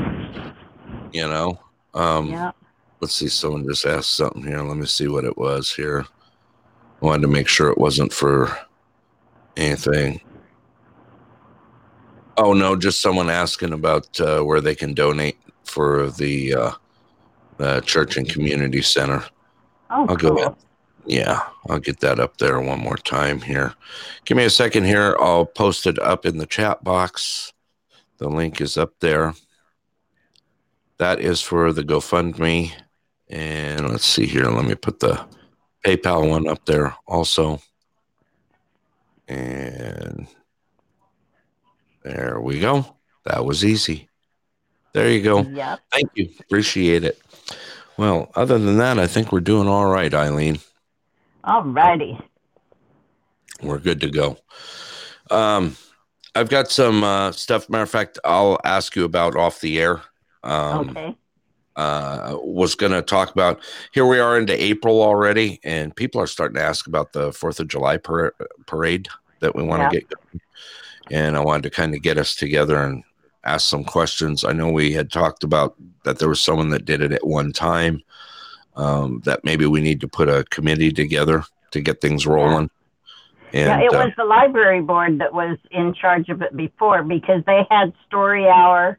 You 1.12 1.28
know. 1.28 1.60
Um, 1.94 2.30
yeah. 2.30 2.52
Let's 3.02 3.14
see. 3.14 3.28
Someone 3.28 3.68
just 3.68 3.86
asked 3.86 4.16
something 4.16 4.44
here. 4.44 4.62
Let 4.62 4.78
me 4.78 4.86
see 4.86 5.08
what 5.08 5.26
it 5.26 5.38
was 5.38 5.74
here. 5.74 6.06
I 7.02 7.06
wanted 7.06 7.24
to 7.24 7.28
make 7.28 7.48
sure 7.48 7.70
it 7.70 7.78
wasn't 7.78 8.14
for 8.14 8.58
anything. 9.58 10.22
Oh 12.44 12.54
no, 12.54 12.76
just 12.76 13.02
someone 13.02 13.30
asking 13.30 13.72
about 13.72 14.20
uh, 14.20 14.42
where 14.42 14.62
they 14.62 14.74
can 14.74 14.96
donate 14.96 15.38
for 15.64 16.10
the 16.10 16.56
uh, 16.56 16.72
uh, 17.60 17.82
church 17.82 18.18
and 18.18 18.28
community 18.28 18.82
center. 18.82 19.24
Oh, 19.92 20.08
I'll 20.10 20.18
cool. 20.18 20.36
go. 20.36 20.58
Yeah, 21.06 21.40
I'll 21.70 21.78
get 21.78 22.00
that 22.00 22.20
up 22.20 22.38
there 22.38 22.60
one 22.60 22.80
more 22.80 22.98
time 22.98 23.42
here. 23.42 23.76
Give 24.26 24.38
me 24.38 24.46
a 24.46 24.50
second 24.50 24.86
here. 24.86 25.16
I'll 25.20 25.46
post 25.46 25.86
it 25.86 26.00
up 26.00 26.26
in 26.26 26.40
the 26.40 26.48
chat 26.48 26.84
box. 26.84 27.54
The 28.18 28.28
link 28.28 28.60
is 28.60 28.76
up 28.76 28.94
there. 29.02 29.36
That 30.98 31.20
is 31.20 31.42
for 31.42 31.72
the 31.72 31.84
GoFundMe. 31.84 32.72
And 33.30 33.88
let's 33.88 34.06
see 34.06 34.26
here. 34.26 34.46
Let 34.46 34.66
me 34.66 34.74
put 34.74 35.00
the 35.00 35.24
PayPal 35.86 36.28
one 36.28 36.48
up 36.48 36.66
there 36.66 36.96
also. 37.06 37.62
And 39.28 40.28
there 42.04 42.40
we 42.42 42.60
go. 42.60 42.96
That 43.26 43.46
was 43.46 43.64
easy. 43.64 44.10
There 44.94 45.10
you 45.10 45.22
go. 45.22 45.42
Yep. 45.44 45.80
Thank 45.92 46.12
you. 46.16 46.30
Appreciate 46.40 47.04
it. 47.04 47.20
Well, 47.98 48.32
other 48.36 48.58
than 48.58 48.78
that, 48.78 49.00
I 49.00 49.08
think 49.08 49.32
we're 49.32 49.40
doing 49.42 49.68
all 49.68 49.86
right, 49.88 50.14
Eileen. 50.14 50.60
All 51.44 51.64
righty. 51.64 52.20
We're 53.62 53.80
good 53.80 54.02
to 54.02 54.10
go. 54.10 54.38
Um, 55.30 55.78
I've 56.36 56.50
got 56.50 56.70
some 56.72 57.04
uh, 57.04 57.32
stuff. 57.32 57.70
Matter 57.70 57.84
of 57.84 57.90
fact, 57.90 58.18
I'll 58.26 58.60
ask 58.66 58.96
you 58.96 59.06
about 59.06 59.36
off 59.36 59.62
the 59.62 59.80
air. 59.80 60.02
Um, 60.44 60.90
okay. 60.90 61.16
Uh, 61.76 62.36
was 62.42 62.76
going 62.76 62.92
to 62.92 63.02
talk 63.02 63.32
about 63.32 63.60
here 63.94 64.06
we 64.06 64.20
are 64.20 64.38
into 64.38 64.62
April 64.62 65.02
already, 65.02 65.60
and 65.64 65.96
people 65.96 66.20
are 66.20 66.28
starting 66.28 66.56
to 66.56 66.62
ask 66.62 66.86
about 66.86 67.14
the 67.14 67.32
Fourth 67.32 67.60
of 67.60 67.68
July 67.70 67.98
par- 67.98 68.36
parade 68.66 69.08
that 69.40 69.56
we 69.56 69.64
want 69.64 69.80
to 69.82 69.84
Yeah. 69.86 70.02
get 70.02 70.10
going. 70.10 70.42
And 71.12 71.36
I 71.36 71.42
wanted 71.42 71.64
to 71.64 71.70
kind 71.70 71.94
of 71.94 72.02
get 72.02 72.18
us 72.18 72.36
together 72.36 72.78
and 72.78 73.04
ask 73.44 73.68
some 73.70 73.84
questions. 73.84 74.46
I 74.46 74.54
know 74.54 74.72
we 74.72 74.94
had 74.94 75.12
talked 75.12 75.44
about 75.44 75.76
that 76.06 76.20
there 76.20 76.30
was 76.30 76.42
someone 76.42 76.70
that 76.70 76.86
did 76.86 77.02
it 77.02 77.12
at 77.12 77.26
one 77.26 77.52
time. 77.52 78.02
Um, 78.78 79.22
that 79.26 79.44
maybe 79.44 79.66
we 79.66 79.82
need 79.82 80.00
to 80.00 80.08
put 80.08 80.30
a 80.30 80.46
committee 80.46 80.94
together 80.94 81.44
to 81.72 81.82
get 81.82 82.00
things 82.00 82.26
rolling. 82.26 82.70
And 83.54 83.68
yeah, 83.68 83.82
it 83.82 83.94
uh, 83.94 84.06
was 84.06 84.14
the 84.16 84.24
library 84.24 84.82
board 84.82 85.20
that 85.20 85.34
was 85.34 85.58
in 85.72 85.94
charge 85.94 86.30
of 86.30 86.42
it 86.42 86.56
before 86.56 87.04
because 87.04 87.44
they 87.46 87.68
had 87.70 87.92
story 88.08 88.48
hour 88.48 88.98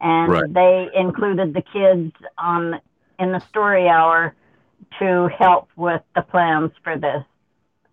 and 0.00 0.32
Right. 0.32 0.52
they 0.52 0.88
included 0.94 1.52
the 1.52 1.62
kids 1.62 2.12
on 2.38 2.80
in 3.18 3.32
the 3.32 3.40
story 3.50 3.88
hour 3.88 4.34
to 4.98 5.28
help 5.38 5.68
with 5.76 6.02
the 6.14 6.22
plans 6.22 6.70
for 6.82 6.96
the 6.96 7.24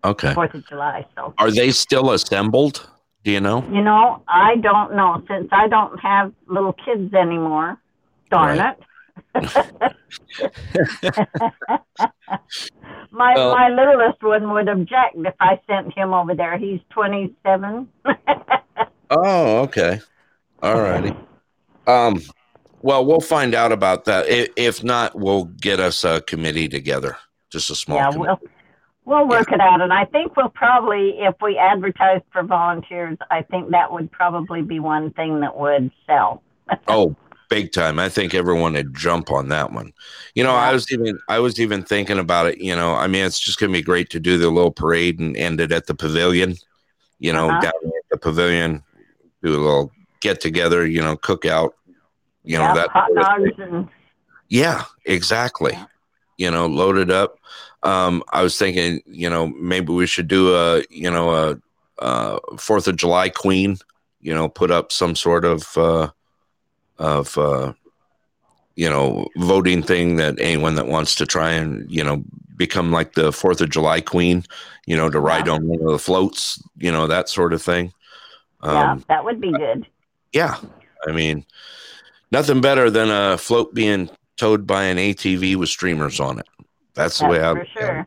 okay. 0.02 0.32
Fourth 0.34 0.54
of 0.54 0.66
July. 0.66 1.06
So 1.14 1.34
Are 1.38 1.50
they 1.50 1.70
still 1.70 2.12
assembled? 2.12 2.88
Do 3.24 3.30
you 3.30 3.40
know? 3.40 3.62
you 3.70 3.82
know, 3.82 4.22
I 4.28 4.56
don't 4.56 4.94
know 4.96 5.22
since 5.28 5.48
I 5.52 5.68
don't 5.68 5.98
have 6.00 6.32
little 6.46 6.72
kids 6.72 7.12
anymore. 7.14 7.78
Darn 8.30 8.58
Right. 8.58 8.76
it. 8.76 8.84
my 13.10 13.34
Well- 13.34 13.54
my 13.54 13.68
littlest 13.68 14.22
one 14.22 14.52
would 14.52 14.68
object 14.68 15.16
if 15.16 15.34
I 15.40 15.60
sent 15.66 15.92
him 15.96 16.12
over 16.14 16.34
there. 16.34 16.56
He's 16.58 16.80
twenty 16.90 17.34
seven. 17.44 17.88
Oh, 19.12 19.62
okay. 19.62 19.98
All 20.62 20.80
righty. 20.80 21.12
Um, 21.88 22.20
well, 22.80 23.04
we'll 23.04 23.18
find 23.20 23.56
out 23.56 23.72
about 23.72 24.04
that. 24.04 24.26
If 24.56 24.84
not, 24.84 25.18
we'll 25.18 25.46
get 25.46 25.80
us 25.80 26.04
a 26.04 26.20
committee 26.20 26.68
together, 26.68 27.16
just 27.50 27.70
a 27.70 27.74
small. 27.74 27.96
yeah, 27.98 28.12
committee. 28.12 28.28
we'll 28.28 28.50
we'll 29.04 29.28
work 29.28 29.52
it 29.52 29.60
out, 29.60 29.80
and 29.80 29.92
I 29.92 30.04
think 30.04 30.36
we'll 30.36 30.48
probably, 30.50 31.16
if 31.20 31.34
we 31.40 31.56
advertise 31.58 32.20
for 32.32 32.42
volunteers, 32.42 33.18
I 33.30 33.42
think 33.42 33.70
that 33.70 33.90
would 33.92 34.10
probably 34.10 34.62
be 34.62 34.80
one 34.80 35.10
thing 35.12 35.40
that 35.40 35.56
would 35.56 35.90
sell. 36.06 36.42
oh, 36.88 37.16
big 37.48 37.72
time! 37.72 37.98
I 37.98 38.08
think 38.08 38.34
everyone 38.34 38.74
would 38.74 38.94
jump 38.94 39.30
on 39.30 39.48
that 39.48 39.72
one. 39.72 39.92
You 40.34 40.44
know, 40.44 40.52
I 40.52 40.72
was 40.72 40.90
even 40.92 41.18
I 41.28 41.38
was 41.40 41.58
even 41.60 41.82
thinking 41.82 42.18
about 42.18 42.46
it. 42.46 42.58
You 42.58 42.76
know, 42.76 42.94
I 42.94 43.06
mean, 43.08 43.24
it's 43.24 43.40
just 43.40 43.58
gonna 43.58 43.72
be 43.72 43.82
great 43.82 44.10
to 44.10 44.20
do 44.20 44.38
the 44.38 44.50
little 44.50 44.70
parade 44.70 45.18
and 45.18 45.36
end 45.36 45.60
it 45.60 45.72
at 45.72 45.86
the 45.86 45.94
pavilion. 45.94 46.54
You 47.18 47.32
know, 47.32 47.48
Uh-huh. 47.48 47.60
down 47.60 47.72
at 47.84 48.10
the 48.10 48.18
pavilion, 48.18 48.82
do 49.42 49.50
a 49.50 49.58
little 49.58 49.92
get 50.20 50.40
together. 50.40 50.86
You 50.86 51.02
know, 51.02 51.16
cook 51.16 51.44
out. 51.44 51.74
You 52.44 52.58
know 52.58 52.74
that 52.74 52.88
hot 52.90 53.08
sort 53.08 53.18
of 53.18 53.56
thing. 53.56 53.56
dogs 53.66 53.72
and 53.72 53.88
Yeah, 54.48 54.84
exactly. 55.04 55.72
Yeah. 55.72 55.86
You 56.38 56.50
know, 56.50 56.66
load 56.66 56.96
it 56.96 57.10
up. 57.10 57.36
Um, 57.82 58.22
I 58.32 58.42
was 58.42 58.58
thinking, 58.58 59.00
you 59.06 59.30
know, 59.30 59.48
maybe 59.48 59.92
we 59.92 60.06
should 60.06 60.28
do 60.28 60.54
a, 60.54 60.82
you 60.90 61.10
know, 61.10 61.30
a, 61.34 61.60
uh 61.98 62.38
Fourth 62.58 62.88
of 62.88 62.96
July 62.96 63.28
Queen. 63.28 63.76
You 64.20 64.34
know, 64.34 64.48
put 64.48 64.70
up 64.70 64.92
some 64.92 65.14
sort 65.16 65.44
of, 65.46 65.76
uh, 65.78 66.08
of, 66.98 67.38
uh, 67.38 67.72
you 68.76 68.88
know, 68.88 69.26
voting 69.38 69.82
thing 69.82 70.16
that 70.16 70.38
anyone 70.38 70.74
that 70.74 70.86
wants 70.88 71.14
to 71.16 71.26
try 71.26 71.52
and, 71.52 71.90
you 71.90 72.04
know, 72.04 72.22
become 72.56 72.92
like 72.92 73.14
the 73.14 73.32
Fourth 73.32 73.60
of 73.62 73.70
July 73.70 74.00
Queen. 74.02 74.44
You 74.86 74.96
know, 74.96 75.08
to 75.08 75.20
ride 75.20 75.48
on 75.48 75.66
one 75.66 75.80
of 75.80 75.90
the 75.90 75.98
floats. 75.98 76.62
You 76.76 76.92
know, 76.92 77.06
that 77.06 77.28
sort 77.28 77.52
of 77.54 77.62
thing. 77.62 77.92
yeah, 78.62 78.92
Um, 78.92 79.04
that 79.08 79.24
would 79.24 79.40
be 79.40 79.52
good. 79.52 79.86
yeah, 80.32 80.56
I 81.08 81.12
mean, 81.12 81.46
nothing 82.30 82.60
better 82.60 82.90
than 82.90 83.08
a 83.10 83.38
float 83.38 83.72
being 83.74 84.10
towed 84.36 84.66
by 84.66 84.84
an 84.84 84.98
ATV 84.98 85.56
with 85.56 85.68
streamers 85.68 86.20
on 86.20 86.38
it. 86.38 86.46
That's 87.00 87.18
the 87.18 87.26
way 87.28 87.38
I 87.38 87.52
for 87.52 87.58
look 87.58 87.58
at 87.58 87.66
it, 87.66 87.78
sure. 87.78 88.06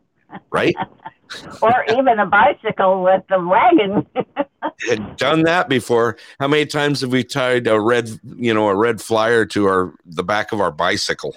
right? 0.51 0.75
or 1.61 1.83
even 1.89 2.19
a 2.19 2.25
bicycle 2.27 3.03
with 3.03 3.23
the 3.29 3.39
wagon. 3.39 4.05
Had 4.87 5.17
done 5.17 5.43
that 5.43 5.67
before. 5.67 6.17
How 6.39 6.47
many 6.47 6.65
times 6.65 7.01
have 7.01 7.11
we 7.11 7.23
tied 7.23 7.65
a 7.67 7.79
red, 7.79 8.09
you 8.37 8.53
know, 8.53 8.69
a 8.69 8.75
red 8.75 9.01
flyer 9.01 9.45
to 9.47 9.65
our 9.65 9.93
the 10.05 10.23
back 10.23 10.51
of 10.51 10.61
our 10.61 10.71
bicycle? 10.71 11.35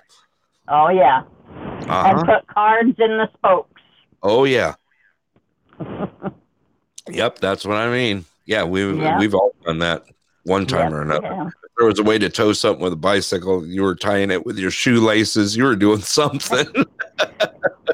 oh 0.69 0.89
yeah, 0.89 1.23
Uh-huh. 1.89 2.05
and 2.09 2.27
put 2.27 2.47
cards 2.49 2.95
in 2.99 3.17
the 3.19 3.29
spokes. 3.39 3.81
Oh 4.23 4.45
yeah. 4.45 4.75
yep, 7.09 7.39
that's 7.39 7.65
what 7.65 7.77
I 7.77 7.91
mean. 7.91 8.25
Yeah, 8.45 8.65
we 8.65 8.95
Yeah. 9.01 9.19
we've 9.19 9.35
all 9.35 9.55
done 9.65 9.79
that 9.79 10.05
one 10.47 10.67
time 10.67 10.85
Yep, 10.85 10.93
or 10.93 11.03
another. 11.03 11.27
yeah. 11.27 11.51
There 11.77 11.87
was 11.87 11.99
a 11.99 12.03
way 12.03 12.19
to 12.19 12.29
tow 12.31 12.53
something 12.55 12.83
with 12.83 12.93
a 12.95 12.97
bicycle, 12.97 13.67
you 13.67 13.83
were 13.83 13.95
tying 13.95 14.31
it 14.31 14.47
with 14.47 14.59
your 14.59 14.71
shoelaces. 14.71 15.57
You 15.57 15.65
were 15.65 15.77
doing 15.77 16.01
something. 16.19 16.67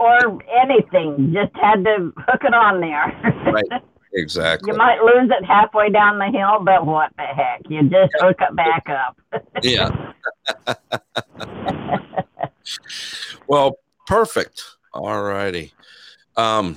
or 0.01 0.39
anything. 0.63 1.33
Just 1.35 1.55
had 1.57 1.85
to 1.85 2.13
hook 2.17 2.45
it 2.45 2.55
on 2.55 2.81
there. 2.81 3.53
Right. 3.53 3.83
exactly. 4.15 4.71
you 4.71 4.79
might 4.79 5.01
lose 5.03 5.31
it 5.37 5.45
halfway 5.45 5.91
down 5.91 6.19
the 6.19 6.27
hill, 6.27 6.61
but 6.65 6.87
what 6.87 7.11
the 7.17 7.23
heck? 7.25 7.63
You 7.69 7.83
just 7.89 8.13
hook 8.21 8.37
it 8.41 8.55
back 8.57 8.87
up. 8.89 9.19
Yeah. 9.63 10.13
well, 13.47 13.79
perfect. 14.07 14.63
All 14.95 15.23
righty. 15.23 15.73
Um, 16.37 16.77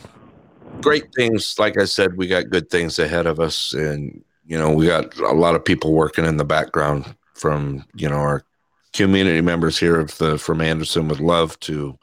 great 0.81 1.06
things. 1.15 1.56
Like 1.57 1.77
I 1.80 1.85
said, 1.85 2.18
we 2.18 2.27
got 2.27 2.49
good 2.49 2.69
things 2.69 2.99
ahead 2.99 3.26
of 3.26 3.39
us, 3.39 3.73
and 3.73 4.23
you 4.46 4.58
know, 4.58 4.72
we 4.72 4.88
got 4.88 5.18
a 5.18 5.34
lot 5.34 5.56
of 5.56 5.66
people 5.66 5.94
working 5.94 6.26
in 6.26 6.38
the 6.38 6.46
background 6.46 7.16
from 7.34 7.86
you 7.96 8.08
know 8.10 8.16
our 8.18 8.44
community 8.94 9.42
members 9.42 9.78
here 9.78 10.00
of 10.00 10.18
the 10.18 10.38
from 10.38 10.62
Anderson 10.62 11.08
would 11.08 11.20
love 11.20 11.60
to. 11.62 11.98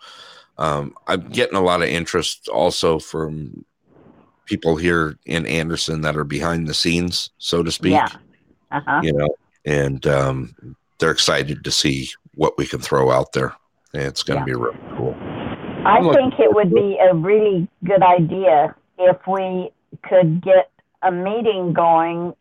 Um, 0.59 0.95
I'm 1.07 1.29
getting 1.31 1.57
a 1.57 1.63
lot 1.63 1.83
of 1.83 1.89
interest 1.89 2.49
also 2.49 2.99
from 2.99 3.65
people 4.47 4.77
here 4.77 5.17
in 5.25 5.47
Anderson 5.47 6.03
that 6.03 6.17
are 6.17 6.25
behind 6.25 6.69
the 6.69 6.75
scenes, 6.75 7.31
so 7.39 7.63
to 7.63 7.71
speak 7.73 7.93
Yeah. 7.93 8.09
Uh 8.71 8.81
huh. 8.87 9.01
you 9.03 9.13
know, 9.13 9.29
and 9.65 10.07
um, 10.07 10.77
they're 10.99 11.11
excited 11.11 11.65
to 11.65 11.71
see 11.71 12.11
what 12.35 12.59
we 12.59 12.67
can 12.67 12.81
throw 12.81 13.11
out 13.11 13.33
there. 13.33 13.55
It's 13.95 14.23
going 14.23 14.45
to 14.45 14.51
Yeah. 14.51 14.55
be 14.55 14.61
really 14.61 14.79
cool. 14.97 15.15
I 15.85 15.99
I'm 15.99 16.05
looking 16.05 16.31
think 16.31 16.41
it 16.41 16.55
would 16.55 16.73
be 16.75 16.99
a 16.99 17.15
really 17.15 17.69
good 17.85 18.03
idea 18.03 18.75
if 18.99 19.17
we 19.27 19.71
could 20.09 20.43
get 20.43 20.71
a 21.03 21.11
meeting 21.11 21.73
going 21.73 22.35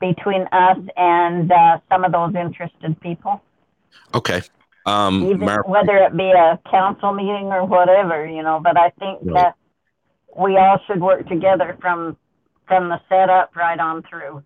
between 0.00 0.42
us 0.52 0.78
and 0.96 1.50
uh, 1.52 1.78
some 1.90 2.04
of 2.04 2.12
those 2.12 2.34
interested 2.34 2.98
people, 3.00 3.40
Okay. 4.14 4.42
Um, 4.84 5.22
even 5.24 5.38
Mar- 5.40 5.62
whether 5.66 5.96
it 5.98 6.16
be 6.16 6.30
a 6.32 6.58
council 6.70 7.12
meeting 7.12 7.46
or 7.52 7.64
whatever, 7.64 8.26
you 8.26 8.42
know. 8.42 8.58
But 8.62 8.76
I 8.76 8.90
think 8.98 9.20
Right. 9.22 9.34
that 9.34 9.54
we 10.36 10.56
all 10.56 10.78
should 10.86 11.00
work 11.00 11.28
together 11.28 11.76
from 11.80 12.16
from 12.66 12.88
the 12.88 13.00
setup 13.08 13.54
right 13.54 13.78
on 13.78 14.02
through. 14.02 14.42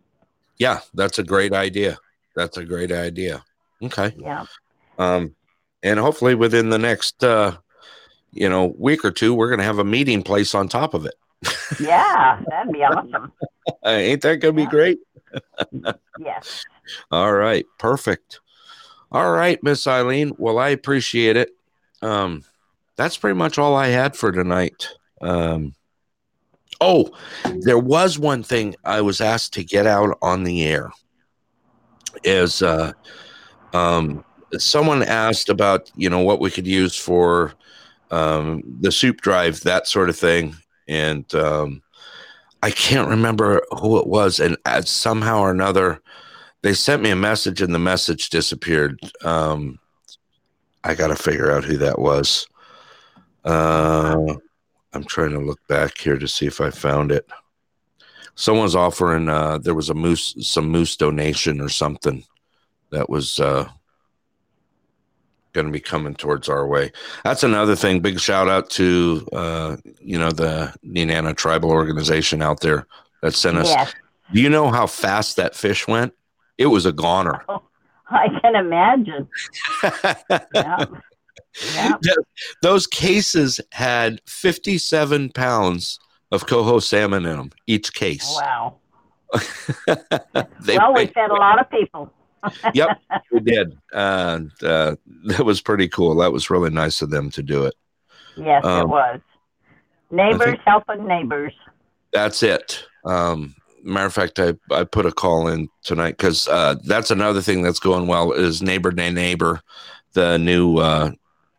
yeah, 0.59 0.81
that's 0.95 1.19
a 1.19 1.23
great 1.23 1.53
idea. 1.55 1.99
That's 2.35 2.57
a 2.59 2.65
great 2.65 2.91
idea. 2.93 3.45
Okay. 3.83 4.15
Yeah. 4.19 4.45
Um, 4.99 5.35
and 5.83 5.99
hopefully 6.01 6.35
within 6.35 6.69
the 6.71 6.79
next, 6.79 7.23
uh, 7.25 7.57
you 8.33 8.49
know, 8.49 8.75
week 8.79 9.05
or 9.05 9.11
two, 9.11 9.33
we're 9.35 9.49
going 9.49 9.59
to 9.61 9.65
have 9.65 9.79
a 9.79 9.85
meeting 9.85 10.23
place 10.23 10.55
on 10.55 10.67
top 10.69 10.93
of 10.95 11.07
it. 11.07 11.15
Yeah, 11.81 12.41
that'd 12.49 12.73
be 12.73 12.83
awesome. 12.85 13.33
Ain't 13.85 14.23
that 14.23 14.41
to 14.41 14.53
be 14.53 14.63
Yeah. 14.63 14.69
great? 14.69 14.99
Yes. 16.19 16.65
All 17.11 17.33
right, 17.35 17.67
perfect. 17.79 18.41
All 19.13 19.33
right, 19.33 19.63
Miss 19.63 19.87
Eileen. 19.87 20.33
Well, 20.39 20.59
I 20.59 20.71
appreciate 20.71 21.37
it. 21.37 21.51
Um, 22.01 22.43
that's 22.97 23.17
pretty 23.19 23.37
much 23.37 23.59
all 23.59 23.77
I 23.77 23.89
had 23.89 24.17
for 24.17 24.33
tonight. 24.33 24.89
Um, 25.21 25.75
oh, 26.81 27.11
there 27.61 27.79
was 27.79 28.19
one 28.19 28.43
thing 28.43 28.75
I 28.85 29.03
was 29.03 29.21
asked 29.21 29.53
to 29.55 29.65
get 29.65 29.87
out 29.87 30.17
on 30.23 30.45
the 30.45 30.65
air. 30.65 30.91
Is 32.25 32.63
uh, 32.63 32.93
um, 33.75 34.25
someone 34.55 35.03
asked 35.03 35.51
about 35.51 35.91
you 35.97 36.09
know 36.09 36.21
what 36.21 36.41
we 36.41 36.51
could 36.51 36.67
use 36.67 36.97
for 36.97 37.53
um, 38.11 38.63
the 38.81 38.91
soup 38.91 39.21
drive, 39.21 39.61
that 39.61 39.87
sort 39.87 40.09
of 40.09 40.17
thing, 40.17 40.57
and 40.89 41.33
um, 41.35 41.83
I 42.63 42.71
can't 42.71 43.09
remember 43.09 43.63
who 43.81 43.99
it 43.99 44.07
was, 44.07 44.41
and 44.41 44.57
uh, 44.65 44.83
somehow 44.83 45.41
or 45.41 45.51
another 45.51 46.01
they 46.63 46.75
sent 46.75 47.01
me 47.01 47.11
a 47.11 47.17
message 47.17 47.63
and 47.63 47.73
the 47.73 47.79
message 47.79 48.29
disappeared. 48.29 48.99
Um, 49.23 49.79
I 50.83 50.97
got 50.97 51.09
to 51.09 51.15
figure 51.15 51.53
out 51.53 51.63
who 51.63 51.77
that 51.79 51.99
was. 51.99 52.49
Uh, 53.45 54.35
I'm 54.93 55.05
trying 55.05 55.31
to 55.31 55.39
look 55.39 55.65
back 55.69 55.97
here 55.97 56.19
to 56.19 56.27
see 56.27 56.47
if 56.47 56.61
I 56.61 56.71
found 56.71 57.13
it. 57.13 57.29
Someone's 58.35 58.75
offering. 58.75 59.29
Uh, 59.29 59.59
there 59.59 59.75
was 59.75 59.91
a 59.91 59.95
moose, 59.95 60.35
some 60.41 60.69
moose 60.69 60.97
donation 60.97 61.61
or 61.61 61.69
something 61.69 62.25
that 62.91 63.09
was 63.09 63.39
uh, 63.39 63.69
going 65.57 65.67
to 65.67 65.73
be 65.73 65.81
coming 65.81 66.15
towards 66.15 66.49
our 66.49 66.67
way. 66.67 66.93
That's 67.25 67.43
another 67.43 67.75
thing. 67.75 68.01
Big 68.01 68.21
shout 68.21 68.49
out 68.49 68.71
to 68.71 69.27
uh, 69.33 69.77
you 70.01 70.19
know 70.19 70.31
the 70.31 70.73
Nenana 70.87 71.35
Tribal 71.35 71.71
Organization 71.71 72.43
out 72.43 72.61
there 72.61 72.87
that 73.23 73.35
sent 73.35 73.57
us. 73.57 73.69
Yes. 73.69 73.93
Do 74.33 74.41
you 74.41 74.51
know 74.51 74.71
how 74.71 74.87
fast 74.87 75.37
that 75.37 75.57
fish 75.57 75.89
went? 75.89 76.13
It 76.59 76.67
was 76.67 76.87
a 76.87 76.93
goner. 76.93 77.43
Oh, 77.49 77.63
I 78.09 78.29
can 78.41 78.55
imagine. 78.55 79.29
yeah. 80.55 80.85
Those 82.63 82.87
cases 82.87 83.61
had 83.73 84.21
57 84.27 85.31
pounds 85.31 85.99
of 86.33 86.47
coho 86.47 86.81
salmon 86.81 87.25
in 87.25 87.37
them, 87.37 87.51
each 87.67 87.95
case. 87.95 88.31
Wow. 88.41 88.77
well, 89.87 90.95
we 90.95 91.07
fed 91.07 91.31
a 91.31 91.35
lot 91.35 91.61
of 91.61 91.71
people 91.71 92.13
yep, 92.75 93.01
we 93.31 93.41
did. 93.41 93.77
And 93.93 94.51
uh, 94.63 94.97
that 95.25 95.45
was 95.45 95.61
pretty 95.61 95.89
cool. 95.89 96.17
That 96.17 96.33
was 96.33 96.51
really 96.51 96.71
nice 96.71 97.03
of 97.03 97.11
them 97.11 97.31
to 97.31 97.43
do 97.43 97.65
it. 97.65 97.75
Yes, 98.37 98.65
um, 98.65 98.83
it 98.83 98.89
was. 98.89 99.21
Neighbors 100.11 100.59
helping 100.65 101.07
neighbors. 101.07 101.53
That's 102.13 102.43
it. 102.43 102.85
Um, 103.05 103.55
matter 103.83 104.07
of 104.07 104.13
fact, 104.13 104.39
I, 104.39 104.55
I 104.71 104.85
put 104.85 105.07
a 105.07 105.13
call 105.13 105.49
in 105.49 105.69
tonight 105.83 106.17
because 106.17 106.49
uh, 106.49 106.77
that's 106.85 107.11
another 107.11 107.41
thing 107.41 107.63
that's 107.63 107.81
going 107.81 108.07
well 108.07 108.33
is 108.33 108.63
Neighbor 108.63 108.91
Day 108.91 109.11
Neighbor, 109.11 109.61
the 110.13 110.39
new 110.39 110.79
uh, 110.79 111.13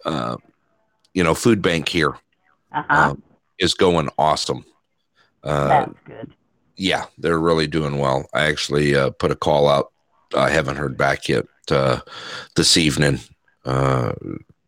uh, 0.05 0.37
you 1.13 1.23
know 1.23 1.33
food 1.33 1.61
bank 1.61 1.89
here 1.89 2.17
uh-huh. 2.71 3.11
Um, 3.11 3.23
is 3.59 3.73
going 3.73 4.09
awesome. 4.17 4.65
Uh, 5.43 5.67
that's 5.67 5.93
good. 6.05 6.33
Yeah, 6.75 7.05
they're 7.17 7.39
really 7.39 7.67
doing 7.67 7.97
well. 7.97 8.27
I 8.33 8.43
actually 8.43 8.95
uh, 8.95 9.09
put 9.11 9.31
a 9.31 9.35
call 9.35 9.67
out 9.67 9.91
I 10.35 10.49
haven't 10.49 10.77
heard 10.77 10.97
back 10.97 11.29
yet 11.29 11.45
uh, 11.71 11.99
this 12.55 12.77
evening 12.77 13.19
uh, 13.65 14.13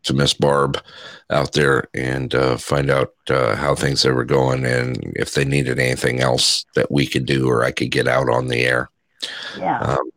to 0.02 0.14
Miss 0.14 0.34
Barb 0.34 0.82
out 1.30 1.52
there 1.52 1.88
and 1.94 2.34
uh, 2.34 2.56
find 2.56 2.90
out 2.90 3.14
uh, 3.28 3.54
how 3.56 3.74
things 3.74 4.04
were 4.04 4.24
going 4.24 4.64
and 4.64 5.12
if 5.16 5.34
they 5.34 5.44
needed 5.44 5.78
anything 5.78 6.20
else 6.20 6.64
that 6.74 6.90
we 6.90 7.06
could 7.06 7.26
do 7.26 7.48
or 7.48 7.64
I 7.64 7.70
could 7.70 7.90
get 7.90 8.08
out 8.08 8.28
on 8.28 8.48
the 8.48 8.64
air. 8.64 8.90
Yeah. 9.58 9.78
Um, 9.80 10.10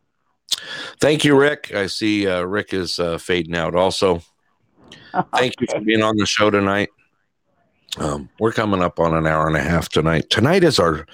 thank 1.00 1.24
you, 1.24 1.38
Rick. 1.38 1.72
I 1.74 1.86
see 1.86 2.26
uh, 2.26 2.42
Rick 2.42 2.72
is 2.72 2.98
uh, 2.98 3.18
fading 3.18 3.54
out 3.54 3.74
also. 3.74 4.22
Okay. 5.14 5.28
Thank 5.36 5.60
you 5.60 5.66
for 5.70 5.80
being 5.80 6.02
on 6.02 6.16
the 6.16 6.26
show 6.26 6.50
tonight. 6.50 6.88
Um, 7.98 8.28
we're 8.40 8.52
coming 8.52 8.82
up 8.82 8.98
on 8.98 9.14
an 9.14 9.26
hour 9.26 9.46
and 9.46 9.56
a 9.56 9.62
half 9.62 9.88
tonight. 9.88 10.28
Tonight 10.30 10.64
is 10.64 10.80
our, 10.80 11.06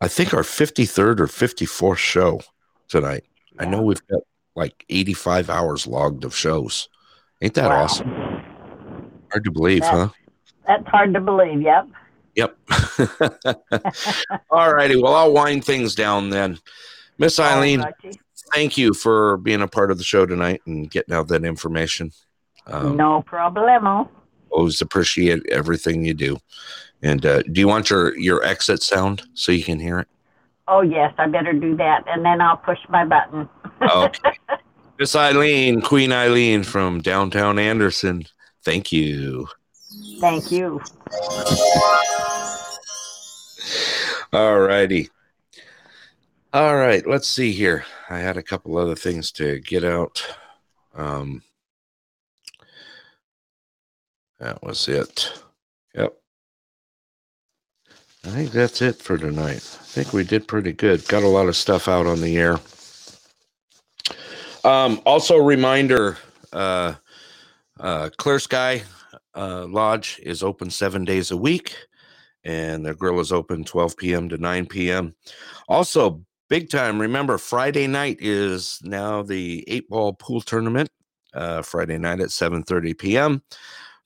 I 0.00 0.08
think, 0.08 0.34
our 0.34 0.42
53rd 0.42 1.20
or 1.20 1.26
54th 1.26 1.96
show 1.96 2.40
tonight. 2.88 3.24
I 3.58 3.66
know 3.66 3.82
we've 3.82 4.06
got 4.08 4.20
like 4.56 4.84
85 4.88 5.50
hours 5.50 5.86
logged 5.86 6.24
of 6.24 6.34
shows. 6.34 6.88
Ain't 7.42 7.54
that 7.54 7.70
wow. 7.70 7.84
awesome? 7.84 8.10
Hard 9.30 9.44
to 9.44 9.50
believe, 9.50 9.80
that's, 9.80 9.92
huh? 9.92 10.08
That's 10.66 10.86
hard 10.86 11.14
to 11.14 11.20
believe. 11.20 11.62
Yep. 11.62 11.88
Yep. 12.36 12.56
All 14.50 14.74
righty. 14.74 15.00
Well, 15.00 15.14
I'll 15.14 15.32
wind 15.32 15.64
things 15.64 15.94
down 15.94 16.30
then. 16.30 16.58
Miss 17.18 17.38
Eileen, 17.38 17.84
thank 18.52 18.76
you 18.76 18.92
for 18.92 19.36
being 19.38 19.62
a 19.62 19.68
part 19.68 19.90
of 19.90 19.98
the 19.98 20.04
show 20.04 20.26
tonight 20.26 20.62
and 20.66 20.90
getting 20.90 21.14
out 21.14 21.28
that 21.28 21.44
information. 21.44 22.10
Um, 22.66 22.96
no 22.96 23.22
problemo. 23.22 24.08
Always 24.50 24.80
appreciate 24.80 25.46
everything 25.48 26.04
you 26.04 26.14
do. 26.14 26.38
And 27.02 27.24
uh, 27.24 27.42
do 27.42 27.60
you 27.60 27.68
want 27.68 27.90
your, 27.90 28.16
your 28.18 28.42
exit 28.42 28.82
sound 28.82 29.22
so 29.34 29.52
you 29.52 29.62
can 29.62 29.78
hear 29.78 30.00
it? 30.00 30.08
Oh, 30.66 30.80
yes, 30.80 31.12
I 31.18 31.26
better 31.26 31.52
do 31.52 31.76
that. 31.76 32.04
And 32.06 32.24
then 32.24 32.40
I'll 32.40 32.56
push 32.56 32.78
my 32.88 33.04
button. 33.04 33.48
okay. 33.82 34.38
Miss 34.98 35.16
Eileen, 35.16 35.80
Queen 35.80 36.12
Eileen 36.12 36.62
from 36.62 37.00
downtown 37.00 37.58
Anderson. 37.58 38.24
Thank 38.64 38.92
you. 38.92 39.48
Thank 40.20 40.52
you. 40.52 40.80
All 44.32 44.60
righty. 44.60 45.10
All 46.52 46.76
right, 46.76 47.04
let's 47.06 47.28
see 47.28 47.50
here. 47.50 47.84
I 48.08 48.18
had 48.18 48.36
a 48.36 48.42
couple 48.42 48.78
other 48.78 48.94
things 48.94 49.32
to 49.32 49.58
get 49.58 49.82
out. 49.82 50.24
Um, 50.94 51.42
that 54.38 54.62
was 54.62 54.86
it. 54.86 55.32
I 58.26 58.28
think 58.28 58.52
that's 58.52 58.80
it 58.80 58.96
for 58.96 59.18
tonight. 59.18 59.56
I 59.56 59.84
think 59.84 60.14
we 60.14 60.24
did 60.24 60.48
pretty 60.48 60.72
good. 60.72 61.06
Got 61.08 61.24
a 61.24 61.28
lot 61.28 61.46
of 61.46 61.56
stuff 61.56 61.88
out 61.88 62.06
on 62.06 62.22
the 62.22 62.38
air. 62.38 62.58
Um, 64.64 65.02
also, 65.04 65.36
reminder 65.36 66.16
uh, 66.54 66.94
uh, 67.78 68.08
Clear 68.16 68.38
Sky 68.38 68.82
uh, 69.34 69.66
Lodge 69.68 70.20
is 70.22 70.42
open 70.42 70.70
seven 70.70 71.04
days 71.04 71.32
a 71.32 71.36
week, 71.36 71.76
and 72.44 72.86
their 72.86 72.94
grill 72.94 73.20
is 73.20 73.30
open 73.30 73.62
12 73.62 73.96
p.m. 73.98 74.30
to 74.30 74.38
9 74.38 74.66
p.m. 74.66 75.14
Also, 75.68 76.24
big 76.48 76.70
time, 76.70 76.98
remember, 76.98 77.36
Friday 77.36 77.86
night 77.86 78.16
is 78.20 78.80
now 78.82 79.22
the 79.22 79.64
eight 79.68 79.86
ball 79.90 80.14
pool 80.14 80.40
tournament, 80.40 80.88
uh, 81.34 81.60
Friday 81.60 81.98
night 81.98 82.20
at 82.20 82.28
7.30 82.28 82.98
p.m. 82.98 83.42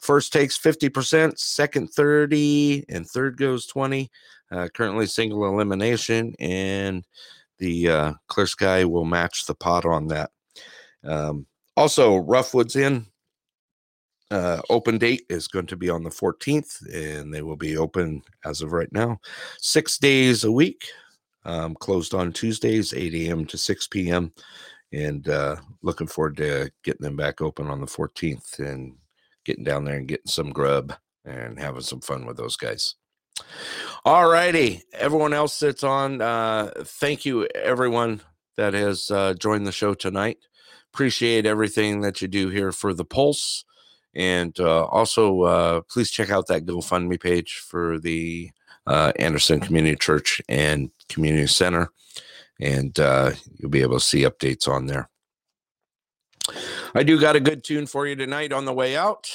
First 0.01 0.33
takes 0.33 0.59
50%, 0.59 1.39
second 1.39 1.89
30, 1.89 2.85
and 2.89 3.07
third 3.07 3.37
goes 3.37 3.67
20. 3.67 4.11
Uh, 4.51 4.69
currently 4.73 5.07
single 5.07 5.47
elimination, 5.47 6.35
and 6.39 7.05
the 7.59 7.89
uh, 7.89 8.13
Clear 8.29 8.47
Sky 8.47 8.85
will 8.87 9.05
match 9.05 9.45
the 9.45 9.55
pot 9.55 9.85
on 9.85 10.07
that. 10.07 10.31
Um, 11.05 11.47
also, 11.77 12.23
Roughwoods 12.23 12.75
Inn 12.75 13.07
uh, 14.31 14.61
open 14.69 14.99
date 14.99 15.25
is 15.29 15.49
going 15.49 15.67
to 15.67 15.77
be 15.77 15.91
on 15.91 16.03
the 16.03 16.11
14th, 16.11 16.83
and 16.93 17.33
they 17.33 17.43
will 17.43 17.57
be 17.57 17.77
open 17.77 18.23
as 18.45 18.63
of 18.63 18.73
right 18.73 18.93
now 18.93 19.19
six 19.59 19.99
days 19.99 20.45
a 20.45 20.53
week. 20.53 20.87
Um, 21.45 21.75
closed 21.75 22.15
on 22.15 22.33
Tuesdays, 22.33 22.93
8 22.93 23.15
a.m. 23.15 23.47
to 23.47 23.57
6 23.57 23.87
p.m. 23.89 24.33
And 24.93 25.29
uh, 25.29 25.57
looking 25.83 26.07
forward 26.07 26.37
to 26.39 26.71
getting 26.85 27.05
them 27.05 27.17
back 27.17 27.41
open 27.41 27.69
on 27.69 27.81
the 27.81 27.87
14th 27.87 28.59
and 28.59 28.95
getting 29.49 29.65
down 29.65 29.87
there 29.87 29.97
and 29.97 30.07
getting 30.07 30.27
some 30.27 30.51
grub 30.51 30.93
and 31.25 31.59
having 31.59 31.81
some 31.81 32.03
fun 32.03 32.27
with 32.27 32.37
those 32.37 32.55
guys. 32.55 32.97
All 34.05 34.29
righty. 34.29 34.83
Everyone 34.93 35.33
else 35.33 35.59
that's 35.59 35.83
on, 35.83 36.21
uh, 36.21 36.71
thank 36.85 37.25
you, 37.25 37.47
everyone 37.55 38.21
that 38.59 38.75
has 38.75 39.11
uh, 39.11 39.33
joined 39.35 39.67
the 39.67 39.73
show 39.73 39.95
tonight. 39.95 40.37
Appreciate 40.93 41.47
everything 41.47 42.03
that 42.03 42.21
you 42.21 42.29
do 42.29 42.51
here 42.51 42.73
for 42.73 42.93
the 42.93 43.07
Pulse. 43.07 43.65
And 44.15 44.59
uh, 44.61 44.85
also, 44.85 45.43
uh, 45.43 45.81
please 45.91 46.11
check 46.11 46.31
out 46.31 46.47
that 46.49 46.67
GoFundMe 46.67 47.19
page 47.19 47.63
for 47.67 47.99
the 47.99 48.51
uh, 48.87 49.13
Anderson 49.17 49.61
Community 49.61 49.97
Church 49.97 50.43
and 50.47 50.91
Community 51.09 51.47
Center. 51.47 51.89
And 52.61 52.99
uh, 53.01 53.33
you'll 53.57 53.71
be 53.71 53.83
able 53.83 53.99
to 53.99 54.05
see 54.05 54.23
updates 54.25 54.69
on 54.69 54.87
there. 54.87 55.09
I 56.95 57.03
do 57.03 57.21
got 57.21 57.37
a 57.37 57.41
good 57.41 57.65
tune 57.65 57.87
for 57.87 58.07
you 58.07 58.17
tonight 58.17 58.53
on 58.53 58.65
the 58.65 58.73
way 58.73 58.97
out. 58.97 59.31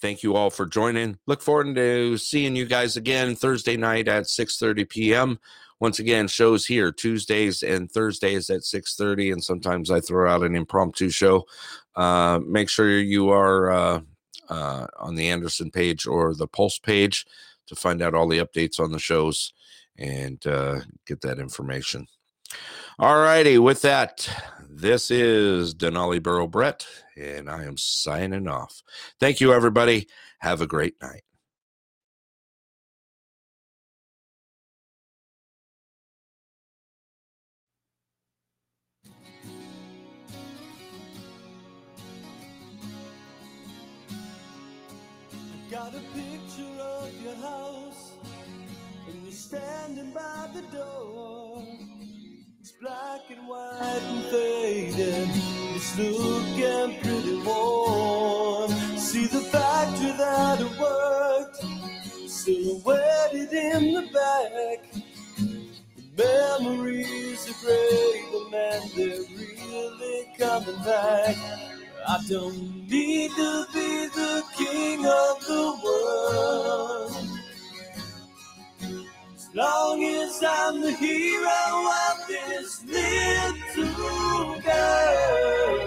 Thank 0.00 0.22
you 0.22 0.34
all 0.34 0.50
for 0.50 0.66
joining. 0.66 1.18
Look 1.26 1.42
forward 1.42 1.74
to 1.74 2.16
seeing 2.16 2.56
you 2.56 2.64
guys 2.64 2.96
again 2.96 3.34
Thursday 3.36 3.76
night 3.76 4.08
at 4.08 4.24
6:30 4.24 4.88
p.m. 4.88 5.38
Once 5.78 5.98
again, 5.98 6.28
shows 6.28 6.66
here 6.66 6.92
Tuesdays 6.92 7.62
and 7.62 7.90
Thursdays 7.90 8.50
at 8.50 8.62
6:30, 8.62 9.32
and 9.32 9.44
sometimes 9.44 9.90
I 9.90 10.00
throw 10.00 10.30
out 10.30 10.42
an 10.42 10.54
impromptu 10.54 11.10
show. 11.10 11.46
Uh, 11.96 12.40
make 12.46 12.68
sure 12.68 12.98
you 12.98 13.30
are 13.30 13.70
uh, 13.70 14.00
uh, 14.48 14.86
on 14.98 15.16
the 15.16 15.28
Anderson 15.28 15.70
page 15.70 16.06
or 16.06 16.34
the 16.34 16.46
Pulse 16.46 16.78
page 16.78 17.26
to 17.66 17.74
find 17.74 18.00
out 18.02 18.14
all 18.14 18.28
the 18.28 18.38
updates 18.38 18.80
on 18.80 18.92
the 18.92 18.98
shows 18.98 19.52
and 19.98 20.46
uh, 20.46 20.80
get 21.06 21.20
that 21.22 21.38
information. 21.38 22.06
All 22.98 23.18
righty, 23.18 23.58
with 23.58 23.82
that, 23.82 24.28
this 24.72 25.10
is 25.10 25.74
Denali 25.74 26.22
Borough 26.22 26.46
Brett, 26.46 26.86
and 27.16 27.50
I 27.50 27.64
am 27.64 27.76
signing 27.76 28.48
off. 28.48 28.82
Thank 29.18 29.40
you, 29.40 29.52
everybody. 29.52 30.06
Have 30.38 30.60
a 30.60 30.66
great 30.66 30.94
night. 31.02 31.22
Black 52.80 53.20
and 53.28 53.46
white 53.46 54.00
and 54.08 54.24
faded. 54.26 55.28
It's 55.76 55.98
looking 55.98 56.98
pretty 57.02 57.36
warm. 57.42 58.70
See 58.96 59.26
the 59.26 59.40
factory 59.40 60.12
that 60.12 60.60
it 60.60 60.80
worked, 60.80 61.62
silhouetted 62.28 63.52
in 63.52 63.94
the 63.94 64.08
back. 64.14 64.86
Memories 66.16 67.48
are 67.50 67.66
great, 67.66 68.24
and 68.54 68.90
they're 68.92 69.24
really 69.36 70.28
coming 70.38 70.82
back. 70.82 71.36
I 72.08 72.18
don't 72.28 72.88
need 72.88 73.30
to 73.32 73.66
be 73.74 74.06
the 74.06 74.42
king 74.56 75.00
of 75.00 75.46
the 75.46 75.80
world. 75.84 77.39
Long 79.52 80.04
as 80.04 80.44
I'm 80.46 80.80
the 80.80 80.92
hero 80.92 81.50
of 82.08 82.28
this 82.28 82.84
little 82.84 84.60
girl. 84.60 85.78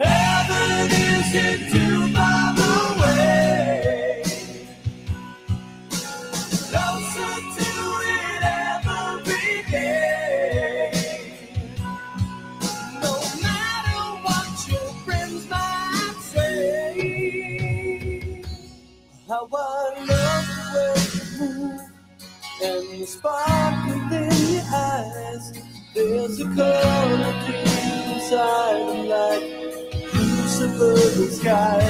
Heaven 0.00 0.90
isn't 0.90 1.70
too 1.70 2.12
far 2.12 2.54
away. 2.98 4.22
Closer 6.58 7.36
to 7.56 7.72
it 8.10 8.42
every 8.42 9.62
day. 9.70 10.90
No 13.02 13.14
matter 13.40 14.02
what 14.24 14.68
your 14.68 14.90
friends 15.04 15.42
might 15.48 16.16
say. 16.22 17.62
I 19.30 19.32
love 19.50 20.21
and 22.62 23.02
the 23.02 23.06
sparkle 23.06 24.12
in 24.12 24.54
your 24.54 24.62
eyes. 24.72 25.52
There's 25.94 26.40
a 26.40 26.44
color 26.54 27.32
deep 27.46 27.66
inside 28.14 28.80
of 28.80 29.04
like 29.06 29.44
blue 30.12 30.48
suburban 30.48 31.30
sky. 31.30 31.80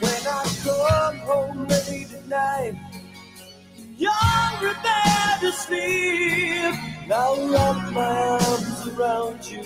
When 0.00 0.22
I 0.26 0.44
come 0.64 1.18
home 1.18 1.66
late 1.68 2.12
at 2.12 2.26
night, 2.28 2.74
you're 3.96 4.10
in 4.62 5.40
to 5.40 5.52
sleep. 5.52 6.74
Now 7.06 7.34
wrap 7.50 7.92
my 7.92 8.38
arms 8.40 8.86
around 8.88 9.40
you 9.50 9.64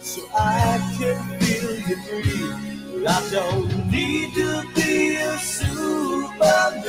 so 0.00 0.22
I 0.34 0.78
can 0.98 1.18
feel 1.40 1.74
you 1.88 1.96
breathe. 2.08 3.06
I 3.06 3.08
don't 3.30 3.90
need 3.90 4.34
to 4.34 4.64
be 4.74 5.16
a 5.16 5.38
superman. 5.38 6.80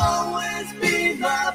Always 0.00 0.72
be 0.74 1.14
my 1.18 1.49